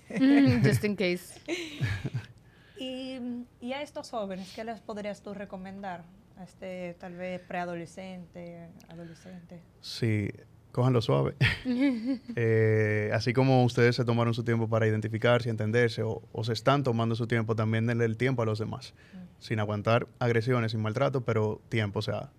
Just 0.63 0.83
in 0.85 0.95
case. 0.95 1.39
Y, 2.77 3.19
y 3.59 3.73
a 3.73 3.83
estos 3.83 4.09
jóvenes, 4.09 4.51
¿qué 4.55 4.63
les 4.63 4.79
podrías 4.79 5.21
tú 5.21 5.35
recomendar? 5.35 6.03
A 6.39 6.43
este 6.45 6.95
tal 6.99 7.13
vez 7.15 7.39
preadolescente, 7.41 8.69
adolescente. 8.89 9.59
Sí, 9.81 10.29
cójanlo 10.71 11.01
suave. 11.01 11.35
Eh, 12.35 13.09
así 13.13 13.33
como 13.33 13.63
ustedes 13.63 13.95
se 13.95 14.05
tomaron 14.05 14.33
su 14.33 14.43
tiempo 14.43 14.67
para 14.69 14.87
identificarse, 14.87 15.49
entenderse, 15.49 16.03
o, 16.03 16.21
o 16.31 16.43
se 16.43 16.53
están 16.53 16.83
tomando 16.83 17.15
su 17.15 17.27
tiempo, 17.27 17.55
también 17.55 17.85
denle 17.87 18.05
el 18.05 18.17
tiempo 18.17 18.41
a 18.41 18.45
los 18.45 18.59
demás. 18.59 18.93
Sin 19.39 19.59
aguantar 19.59 20.07
agresiones, 20.19 20.71
sin 20.71 20.81
maltrato, 20.81 21.21
pero 21.21 21.61
tiempo, 21.69 21.99
o 21.99 22.01
sea, 22.01 22.29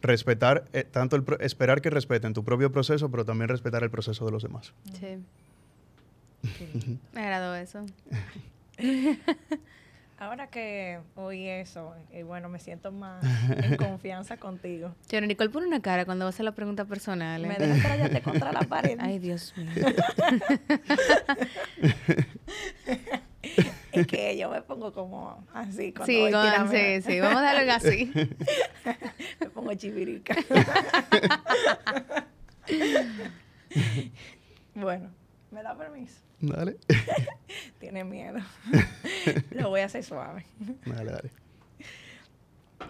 respetar, 0.00 0.64
eh, 0.72 0.84
tanto 0.84 1.16
el 1.16 1.22
pro- 1.24 1.38
esperar 1.40 1.80
que 1.80 1.90
respeten 1.90 2.32
tu 2.34 2.44
propio 2.44 2.70
proceso, 2.72 3.10
pero 3.10 3.24
también 3.24 3.48
respetar 3.48 3.82
el 3.82 3.90
proceso 3.90 4.24
de 4.24 4.30
los 4.32 4.42
demás. 4.42 4.72
Sí. 4.98 5.18
Me 7.12 7.20
agradó 7.20 7.54
eso. 7.56 7.84
Ahora 10.20 10.48
que 10.48 10.98
oí 11.14 11.46
eso, 11.48 11.94
y 12.12 12.22
bueno, 12.24 12.48
me 12.48 12.58
siento 12.58 12.90
más 12.90 13.24
en 13.50 13.76
confianza 13.76 14.36
contigo. 14.36 14.92
Pero 15.08 15.26
Nicole 15.28 15.50
pone 15.50 15.68
una 15.68 15.80
cara 15.80 16.04
cuando 16.04 16.24
vas 16.24 16.34
a 16.34 16.36
hacer 16.36 16.44
la 16.44 16.52
pregunta 16.52 16.84
personal. 16.86 17.40
Me 17.42 17.54
¿eh? 17.54 17.56
dejas 17.58 17.82
trayarte 17.82 18.20
contra 18.22 18.52
la 18.52 18.62
pared. 18.62 18.98
Ay, 19.00 19.18
Dios 19.20 19.54
mío. 19.56 19.70
Es 23.92 24.06
que 24.06 24.36
yo 24.36 24.50
me 24.50 24.60
pongo 24.62 24.92
como 24.92 25.44
así. 25.54 25.92
cuando 25.92 26.06
Sí, 26.06 26.20
voy 26.20 26.30
con- 26.32 26.68
sí, 26.70 27.02
sí. 27.02 27.20
Vamos 27.20 27.38
a 27.38 27.42
darle 27.42 27.70
así. 27.72 28.12
Me 29.40 29.48
pongo 29.50 29.74
chivirica. 29.74 30.36
bueno, 34.74 35.10
¿me 35.50 35.62
da 35.62 35.76
permiso? 35.76 36.20
Dale. 36.40 36.76
Tiene 37.80 38.04
miedo. 38.04 38.38
Lo 39.50 39.70
voy 39.70 39.80
a 39.80 39.86
hacer 39.86 40.04
suave. 40.04 40.46
Dale, 40.84 41.10
dale. 41.10 41.30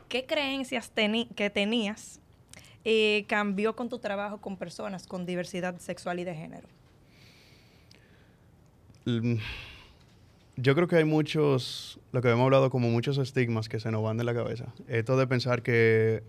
¿Qué 0.09 0.27
creencias 0.27 0.93
que 1.35 1.51
tenías 1.51 2.21
eh, 2.85 3.25
cambió 3.29 3.75
con 3.75 3.89
tu 3.89 3.99
trabajo 3.99 4.39
con 4.39 4.57
personas 4.57 5.07
con 5.07 5.27
diversidad 5.27 5.79
sexual 5.79 6.21
y 6.21 6.25
de 6.25 6.35
género? 6.35 6.69
Mm, 9.07 9.37
Yo 10.57 10.75
creo 10.75 10.89
que 10.89 10.97
hay 10.97 11.05
muchos, 11.05 12.01
lo 12.13 12.21
que 12.21 12.31
hemos 12.31 12.45
hablado, 12.45 12.71
como 12.71 12.89
muchos 12.91 13.17
estigmas 13.19 13.69
que 13.69 13.81
se 13.81 13.91
nos 13.91 14.03
van 14.03 14.17
de 14.19 14.25
la 14.25 14.35
cabeza. 14.35 14.67
Esto 14.89 15.17
de 15.17 15.27
pensar 15.27 15.63
que 15.63 16.23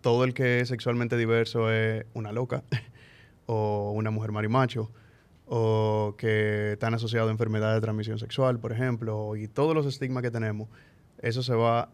todo 0.00 0.24
el 0.24 0.34
que 0.34 0.60
es 0.60 0.68
sexualmente 0.68 1.16
diverso 1.16 1.70
es 1.70 2.04
una 2.14 2.32
loca 2.32 2.62
o 3.46 3.92
una 3.92 4.10
mujer 4.10 4.32
marimacho 4.32 4.90
o 5.48 6.14
que 6.18 6.72
están 6.72 6.94
asociados 6.94 7.28
a 7.28 7.32
enfermedades 7.32 7.76
de 7.76 7.80
transmisión 7.80 8.18
sexual, 8.18 8.58
por 8.58 8.72
ejemplo, 8.72 9.34
y 9.36 9.48
todos 9.48 9.74
los 9.74 9.86
estigmas 9.86 10.22
que 10.22 10.30
tenemos, 10.30 10.68
eso 11.22 11.42
se 11.42 11.54
va, 11.54 11.90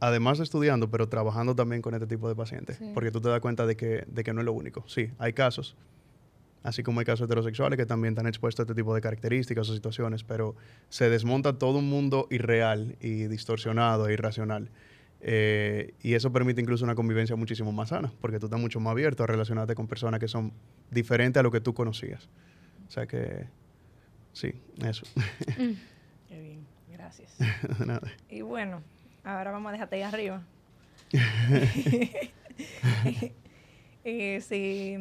además 0.00 0.38
de 0.38 0.44
estudiando, 0.44 0.90
pero 0.90 1.08
trabajando 1.08 1.54
también 1.54 1.82
con 1.82 1.94
este 1.94 2.06
tipo 2.06 2.28
de 2.28 2.34
pacientes, 2.34 2.78
Sí. 2.78 2.90
porque 2.94 3.10
tú 3.10 3.20
te 3.20 3.28
das 3.28 3.40
cuenta 3.40 3.66
de 3.66 3.76
que, 3.76 4.04
de 4.06 4.24
que 4.24 4.32
no 4.32 4.40
es 4.40 4.46
lo 4.46 4.52
único. 4.54 4.82
Sí, 4.86 5.10
hay 5.18 5.34
casos, 5.34 5.76
así 6.62 6.82
como 6.82 7.00
hay 7.00 7.06
casos 7.06 7.26
heterosexuales 7.26 7.76
que 7.76 7.86
también 7.86 8.12
están 8.14 8.26
expuestos 8.26 8.60
a 8.60 8.62
este 8.64 8.74
tipo 8.74 8.94
de 8.94 9.00
características 9.02 9.68
o 9.68 9.74
situaciones, 9.74 10.24
pero 10.24 10.56
se 10.88 11.10
desmonta 11.10 11.58
todo 11.58 11.78
un 11.78 11.88
mundo 11.90 12.26
irreal 12.30 12.96
y 13.00 13.24
distorsionado 13.26 14.08
e 14.08 14.14
irracional. 14.14 14.70
Eh, 15.22 15.92
y 16.02 16.14
eso 16.14 16.32
permite 16.32 16.62
incluso 16.62 16.82
una 16.84 16.94
convivencia 16.94 17.36
muchísimo 17.36 17.72
más 17.72 17.90
sana, 17.90 18.10
porque 18.22 18.38
tú 18.38 18.46
estás 18.46 18.58
mucho 18.58 18.80
más 18.80 18.92
abierto 18.92 19.22
a 19.22 19.26
relacionarte 19.26 19.74
con 19.74 19.86
personas 19.86 20.18
que 20.18 20.28
son 20.28 20.54
diferentes 20.90 21.38
a 21.38 21.42
lo 21.42 21.50
que 21.50 21.60
tú 21.60 21.74
conocías. 21.74 22.28
O 22.90 22.92
sea 22.92 23.06
que, 23.06 23.46
sí, 24.32 24.52
eso. 24.84 25.06
Qué 26.28 26.40
bien, 26.40 26.66
gracias. 26.90 27.36
Nada. 27.86 28.02
Y 28.28 28.40
bueno, 28.40 28.82
ahora 29.22 29.52
vamos 29.52 29.68
a 29.68 29.72
dejarte 29.74 29.94
ahí 29.94 30.02
arriba. 30.02 30.42
y 34.04 34.40
si, 34.40 34.96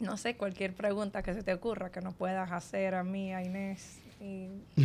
no 0.00 0.18
sé, 0.18 0.36
cualquier 0.36 0.74
pregunta 0.74 1.22
que 1.22 1.32
se 1.32 1.42
te 1.42 1.54
ocurra 1.54 1.90
que 1.90 2.02
nos 2.02 2.12
puedas 2.12 2.52
hacer 2.52 2.94
a 2.94 3.02
mí, 3.02 3.32
a 3.32 3.42
Inés, 3.42 4.00
y 4.20 4.48
Yo 4.76 4.84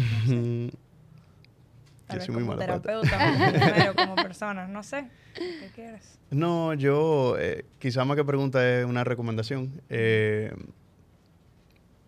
tal 2.08 2.20
vez 2.20 2.26
soy 2.26 2.36
muy 2.36 2.46
como 2.46 2.58
terapeuta, 2.58 3.52
primero 3.52 3.96
como 3.96 4.16
persona, 4.16 4.66
no 4.66 4.82
sé, 4.84 5.10
¿qué 5.36 5.72
quieres? 5.76 6.18
No, 6.32 6.74
yo, 6.74 7.36
eh, 7.38 7.66
quizá 7.80 8.06
más 8.06 8.16
que 8.16 8.24
pregunta 8.24 8.80
es 8.80 8.86
una 8.86 9.04
recomendación. 9.04 9.82
Eh, 9.90 10.54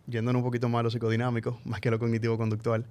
yéndonos 0.08 0.40
un 0.40 0.46
poquito 0.46 0.70
más 0.70 0.80
a 0.80 0.84
lo 0.84 0.90
psicodinámico, 0.90 1.60
más 1.66 1.82
que 1.82 1.90
a 1.90 1.92
lo 1.92 2.00
cognitivo-conductual. 2.00 2.86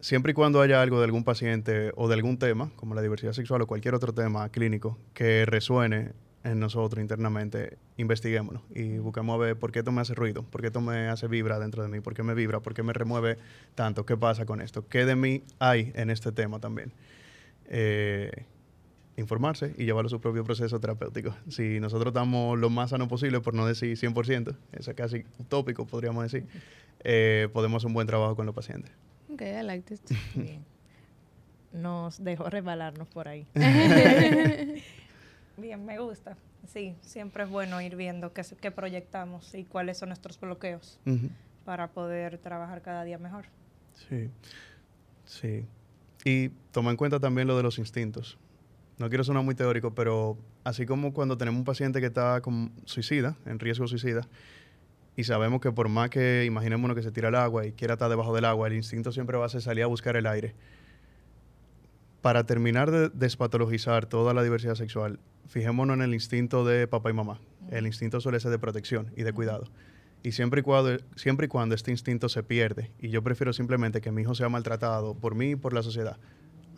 Siempre 0.00 0.30
y 0.30 0.34
cuando 0.34 0.60
haya 0.60 0.80
algo 0.80 0.98
de 0.98 1.04
algún 1.04 1.24
paciente 1.24 1.92
o 1.96 2.06
de 2.06 2.14
algún 2.14 2.38
tema, 2.38 2.70
como 2.76 2.94
la 2.94 3.02
diversidad 3.02 3.32
sexual 3.32 3.62
o 3.62 3.66
cualquier 3.66 3.94
otro 3.94 4.12
tema 4.12 4.48
clínico, 4.48 4.96
que 5.12 5.44
resuene 5.44 6.12
en 6.44 6.60
nosotros 6.60 7.00
internamente, 7.00 7.78
investiguémoslo 7.96 8.62
y 8.74 8.98
busquemos 8.98 9.34
a 9.34 9.38
ver 9.38 9.58
por 9.58 9.72
qué 9.72 9.80
esto 9.80 9.90
me 9.90 10.00
hace 10.00 10.14
ruido, 10.14 10.44
por 10.44 10.60
qué 10.60 10.68
esto 10.68 10.80
me 10.80 11.08
hace 11.08 11.26
vibra 11.26 11.58
dentro 11.58 11.82
de 11.82 11.88
mí, 11.88 12.00
por 12.00 12.14
qué 12.14 12.22
me 12.22 12.34
vibra, 12.34 12.60
por 12.60 12.74
qué 12.74 12.82
me 12.82 12.92
remueve 12.92 13.38
tanto, 13.74 14.06
qué 14.06 14.16
pasa 14.16 14.46
con 14.46 14.60
esto, 14.60 14.86
qué 14.88 15.04
de 15.04 15.16
mí 15.16 15.42
hay 15.58 15.92
en 15.96 16.10
este 16.10 16.30
tema 16.30 16.60
también. 16.60 16.92
Eh, 17.66 18.44
informarse 19.18 19.74
y 19.76 19.84
llevarlo 19.84 20.06
a 20.06 20.10
su 20.10 20.20
propio 20.20 20.44
proceso 20.44 20.78
terapéutico. 20.80 21.34
Si 21.48 21.80
nosotros 21.80 22.08
estamos 22.12 22.58
lo 22.58 22.70
más 22.70 22.90
sano 22.90 23.08
posible, 23.08 23.40
por 23.40 23.54
no 23.54 23.66
decir 23.66 23.96
100%, 23.96 24.56
eso 24.72 24.90
es 24.90 24.96
casi 24.96 25.24
utópico, 25.38 25.86
podríamos 25.86 26.22
decir, 26.22 26.46
eh, 27.04 27.48
podemos 27.52 27.80
hacer 27.80 27.88
un 27.88 27.94
buen 27.94 28.06
trabajo 28.06 28.36
con 28.36 28.46
los 28.46 28.54
pacientes. 28.54 28.92
Ok, 29.32 29.42
I 29.42 29.62
like 29.62 29.82
this. 29.82 30.00
Bien. 30.34 30.64
Nos 31.72 32.22
dejó 32.22 32.48
resbalarnos 32.48 33.08
por 33.08 33.28
ahí. 33.28 33.46
Bien, 35.56 35.84
me 35.84 35.98
gusta. 35.98 36.36
Sí, 36.66 36.94
siempre 37.00 37.44
es 37.44 37.50
bueno 37.50 37.80
ir 37.80 37.96
viendo 37.96 38.32
qué, 38.32 38.42
qué 38.60 38.70
proyectamos 38.70 39.54
y 39.54 39.64
cuáles 39.64 39.98
son 39.98 40.10
nuestros 40.10 40.38
bloqueos 40.40 40.98
Ujú. 41.06 41.28
para 41.64 41.88
poder 41.88 42.38
trabajar 42.38 42.82
cada 42.82 43.04
día 43.04 43.18
mejor. 43.18 43.46
Sí, 44.08 44.30
sí. 45.24 45.66
Y 46.24 46.50
toma 46.72 46.90
en 46.90 46.96
cuenta 46.96 47.20
también 47.20 47.48
lo 47.48 47.56
de 47.56 47.62
los 47.62 47.78
instintos. 47.78 48.38
No 48.98 49.08
quiero 49.08 49.22
sonar 49.22 49.44
muy 49.44 49.54
teórico, 49.54 49.94
pero 49.94 50.36
así 50.64 50.84
como 50.84 51.12
cuando 51.12 51.38
tenemos 51.38 51.58
un 51.58 51.64
paciente 51.64 52.00
que 52.00 52.06
está 52.06 52.40
con 52.40 52.72
suicida, 52.84 53.36
en 53.46 53.60
riesgo 53.60 53.86
suicida, 53.86 54.28
y 55.16 55.24
sabemos 55.24 55.60
que 55.60 55.72
por 55.72 55.88
más 55.88 56.10
que 56.10 56.44
imaginémonos 56.44 56.96
que 56.96 57.02
se 57.02 57.12
tira 57.12 57.28
al 57.28 57.36
agua 57.36 57.66
y 57.66 57.72
quiera 57.72 57.94
estar 57.94 58.08
debajo 58.10 58.34
del 58.34 58.44
agua, 58.44 58.66
el 58.68 58.74
instinto 58.74 59.12
siempre 59.12 59.36
va 59.36 59.46
a 59.46 59.48
ser 59.48 59.62
salir 59.62 59.84
a 59.84 59.86
buscar 59.86 60.16
el 60.16 60.26
aire. 60.26 60.54
Para 62.22 62.44
terminar 62.44 62.90
de 62.90 63.08
despatologizar 63.08 64.06
toda 64.06 64.34
la 64.34 64.42
diversidad 64.42 64.74
sexual, 64.74 65.20
fijémonos 65.46 65.94
en 65.94 66.02
el 66.02 66.14
instinto 66.14 66.64
de 66.64 66.88
papá 66.88 67.10
y 67.10 67.14
mamá. 67.14 67.40
El 67.70 67.86
instinto 67.86 68.20
suele 68.20 68.40
ser 68.40 68.50
de 68.50 68.58
protección 68.58 69.12
y 69.16 69.22
de 69.22 69.32
cuidado. 69.32 69.64
Y 70.24 70.32
siempre 70.32 70.60
y, 70.60 70.62
cuando, 70.64 70.98
siempre 71.14 71.46
y 71.46 71.48
cuando 71.48 71.76
este 71.76 71.92
instinto 71.92 72.28
se 72.28 72.42
pierde, 72.42 72.90
y 72.98 73.10
yo 73.10 73.22
prefiero 73.22 73.52
simplemente 73.52 74.00
que 74.00 74.10
mi 74.10 74.22
hijo 74.22 74.34
sea 74.34 74.48
maltratado 74.48 75.14
por 75.14 75.36
mí 75.36 75.50
y 75.50 75.56
por 75.56 75.72
la 75.72 75.82
sociedad, 75.82 76.18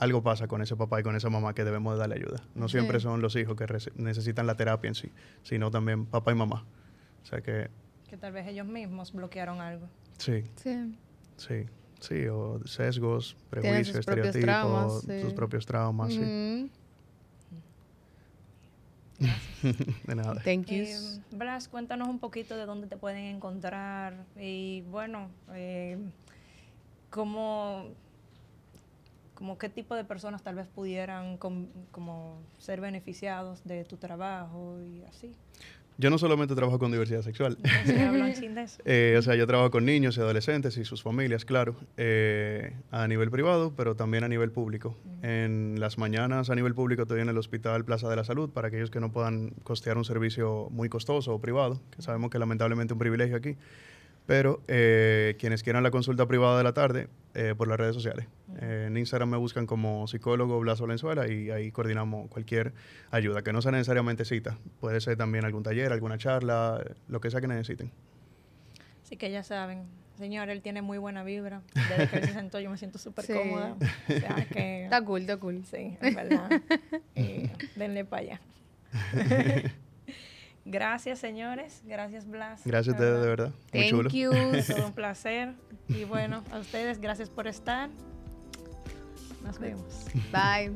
algo 0.00 0.22
pasa 0.22 0.48
con 0.48 0.60
ese 0.62 0.74
papá 0.76 0.98
y 1.00 1.02
con 1.02 1.14
esa 1.14 1.30
mamá 1.30 1.54
que 1.54 1.62
debemos 1.62 1.94
de 1.94 2.00
darle 2.00 2.16
ayuda. 2.16 2.42
No 2.54 2.68
siempre 2.68 2.98
Sí. 2.98 3.04
son 3.04 3.20
los 3.22 3.36
hijos 3.36 3.54
que 3.56 3.66
necesitan 3.96 4.46
la 4.46 4.56
terapia 4.56 4.88
en 4.88 4.94
sí, 4.94 5.12
sino 5.42 5.70
también 5.70 6.06
papá 6.06 6.32
y 6.32 6.34
mamá. 6.34 6.64
O 7.22 7.26
sea 7.26 7.40
que 7.42 7.68
Que 8.08 8.16
tal 8.16 8.32
vez 8.32 8.48
ellos 8.48 8.66
mismos 8.66 9.12
bloquearon 9.12 9.60
algo. 9.60 9.86
sí, 10.18 10.42
Sí. 10.56 10.96
sí, 11.36 11.66
sí, 12.00 12.26
o 12.28 12.60
sesgos, 12.66 13.36
prejuicios, 13.50 13.88
sus 13.88 13.96
estereotipos, 14.00 14.40
traumas, 14.42 15.00
sí. 15.02 15.20
sus 15.20 15.32
propios 15.34 15.64
traumas, 15.66 16.12
sí. 16.12 16.18
Ujú. 16.18 16.70
de 20.06 20.14
nada. 20.14 20.40
Thank 20.42 20.66
you. 20.68 20.84
Eh, 20.84 21.20
Blas, 21.32 21.68
cuéntanos 21.68 22.08
un 22.08 22.18
poquito 22.18 22.56
de 22.56 22.64
dónde 22.64 22.86
te 22.86 22.96
pueden 22.96 23.24
encontrar 23.36 24.24
y 24.36 24.80
bueno, 24.90 25.28
eh, 25.52 25.98
cómo, 27.10 27.88
como 29.40 29.56
qué 29.56 29.70
tipo 29.70 29.94
de 29.96 30.04
personas 30.04 30.42
tal 30.42 30.54
vez 30.56 30.66
pudieran 30.68 31.38
com- 31.38 31.68
como 31.92 32.42
ser 32.58 32.78
beneficiados 32.82 33.64
de 33.64 33.86
tu 33.86 33.96
trabajo 33.96 34.78
y 34.82 35.02
así. 35.04 35.32
Yo 35.96 36.10
no 36.10 36.18
solamente 36.18 36.54
trabajo 36.54 36.78
con 36.78 36.92
diversidad 36.92 37.22
sexual. 37.22 37.56
Eh, 38.84 39.16
o 39.18 39.22
sea, 39.22 39.36
yo 39.36 39.46
trabajo 39.46 39.70
con 39.70 39.86
niños 39.86 40.18
y 40.18 40.20
adolescentes 40.20 40.76
y 40.76 40.84
sus 40.84 41.02
familias, 41.02 41.46
claro, 41.46 41.74
eh, 41.96 42.74
a 42.90 43.08
nivel 43.08 43.30
privado, 43.30 43.72
pero 43.74 43.96
también 43.96 44.24
a 44.24 44.28
nivel 44.28 44.50
público. 44.50 44.94
En 45.22 45.76
las 45.80 45.96
mañanas 45.96 46.50
a 46.50 46.54
nivel 46.54 46.74
público 46.74 47.02
estoy 47.02 47.22
en 47.22 47.30
el 47.30 47.38
Hospital 47.38 47.82
Plaza 47.86 48.10
de 48.10 48.16
la 48.16 48.24
Salud 48.24 48.50
para 48.50 48.68
aquellos 48.68 48.90
que 48.90 49.00
no 49.00 49.10
puedan 49.10 49.50
costear 49.62 49.96
un 49.96 50.04
servicio 50.04 50.68
muy 50.70 50.90
costoso 50.90 51.34
o 51.34 51.40
privado, 51.40 51.80
que 51.96 52.02
sabemos 52.02 52.30
que 52.30 52.38
lamentablemente 52.38 52.92
es 52.92 52.96
un 52.96 52.98
privilegio 52.98 53.36
aquí. 53.38 53.56
Pero 54.26 54.62
eh, 54.68 55.36
quienes 55.40 55.62
quieran 55.62 55.82
la 55.82 55.90
consulta 55.90 56.26
privada 56.26 56.56
de 56.58 56.64
la 56.64 56.72
tarde, 56.72 57.08
eh, 57.34 57.54
por 57.56 57.68
las 57.68 57.78
redes 57.78 57.94
sociales. 57.94 58.26
Eh, 58.60 58.86
en 58.88 58.96
Instagram 58.96 59.30
me 59.30 59.36
buscan 59.36 59.66
como 59.66 60.06
psicólogo 60.08 60.58
Blas 60.60 60.80
Valenzuela 60.80 61.28
y 61.28 61.50
ahí 61.50 61.70
coordinamos 61.70 62.28
cualquier 62.28 62.72
ayuda, 63.10 63.42
que 63.42 63.52
no 63.52 63.62
sea 63.62 63.72
necesariamente 63.72 64.24
cita. 64.24 64.58
Puede 64.80 65.00
ser 65.00 65.16
también 65.16 65.44
algún 65.44 65.62
taller, 65.62 65.92
alguna 65.92 66.18
charla, 66.18 66.82
lo 67.08 67.20
que 67.20 67.30
sea 67.30 67.40
que 67.40 67.46
necesiten. 67.48 67.90
Así 69.04 69.16
que 69.16 69.30
ya 69.30 69.42
saben, 69.42 69.84
señor, 70.18 70.50
él 70.50 70.60
tiene 70.62 70.82
muy 70.82 70.98
buena 70.98 71.24
vibra. 71.24 71.62
Desde 71.74 72.08
que 72.08 72.16
él 72.18 72.24
se 72.26 72.32
sentó 72.34 72.60
yo 72.60 72.70
me 72.70 72.76
siento 72.78 72.98
súper 72.98 73.24
Sí. 73.26 73.32
cómoda. 73.32 73.76
O 74.08 74.12
sea 74.20 74.46
que... 74.52 74.84
Está 74.84 75.04
cool, 75.04 75.20
está 75.22 75.36
cool. 75.36 75.64
Sí, 75.64 75.96
en 76.00 76.14
verdad. 76.14 76.50
Eh, 77.16 77.50
denle 77.76 78.04
para 78.04 78.22
allá. 78.22 78.40
Gracias, 80.64 81.18
señores. 81.18 81.82
Gracias, 81.84 82.28
Blas. 82.28 82.62
Gracias 82.64 82.94
a 82.94 82.98
ustedes, 82.98 83.20
de 83.20 83.26
verdad. 83.26 83.52
Muy 83.72 83.82
Thank 83.82 83.90
chulo. 83.90 84.10
you. 84.10 84.30
Todo 84.74 84.86
un 84.86 84.92
placer. 84.92 85.54
Y 85.88 86.04
bueno, 86.04 86.44
a 86.52 86.58
ustedes, 86.58 87.00
gracias 87.00 87.30
por 87.30 87.46
estar. 87.46 87.88
Nos 89.42 89.58
vemos. 89.58 90.06
Bye. 90.32 90.72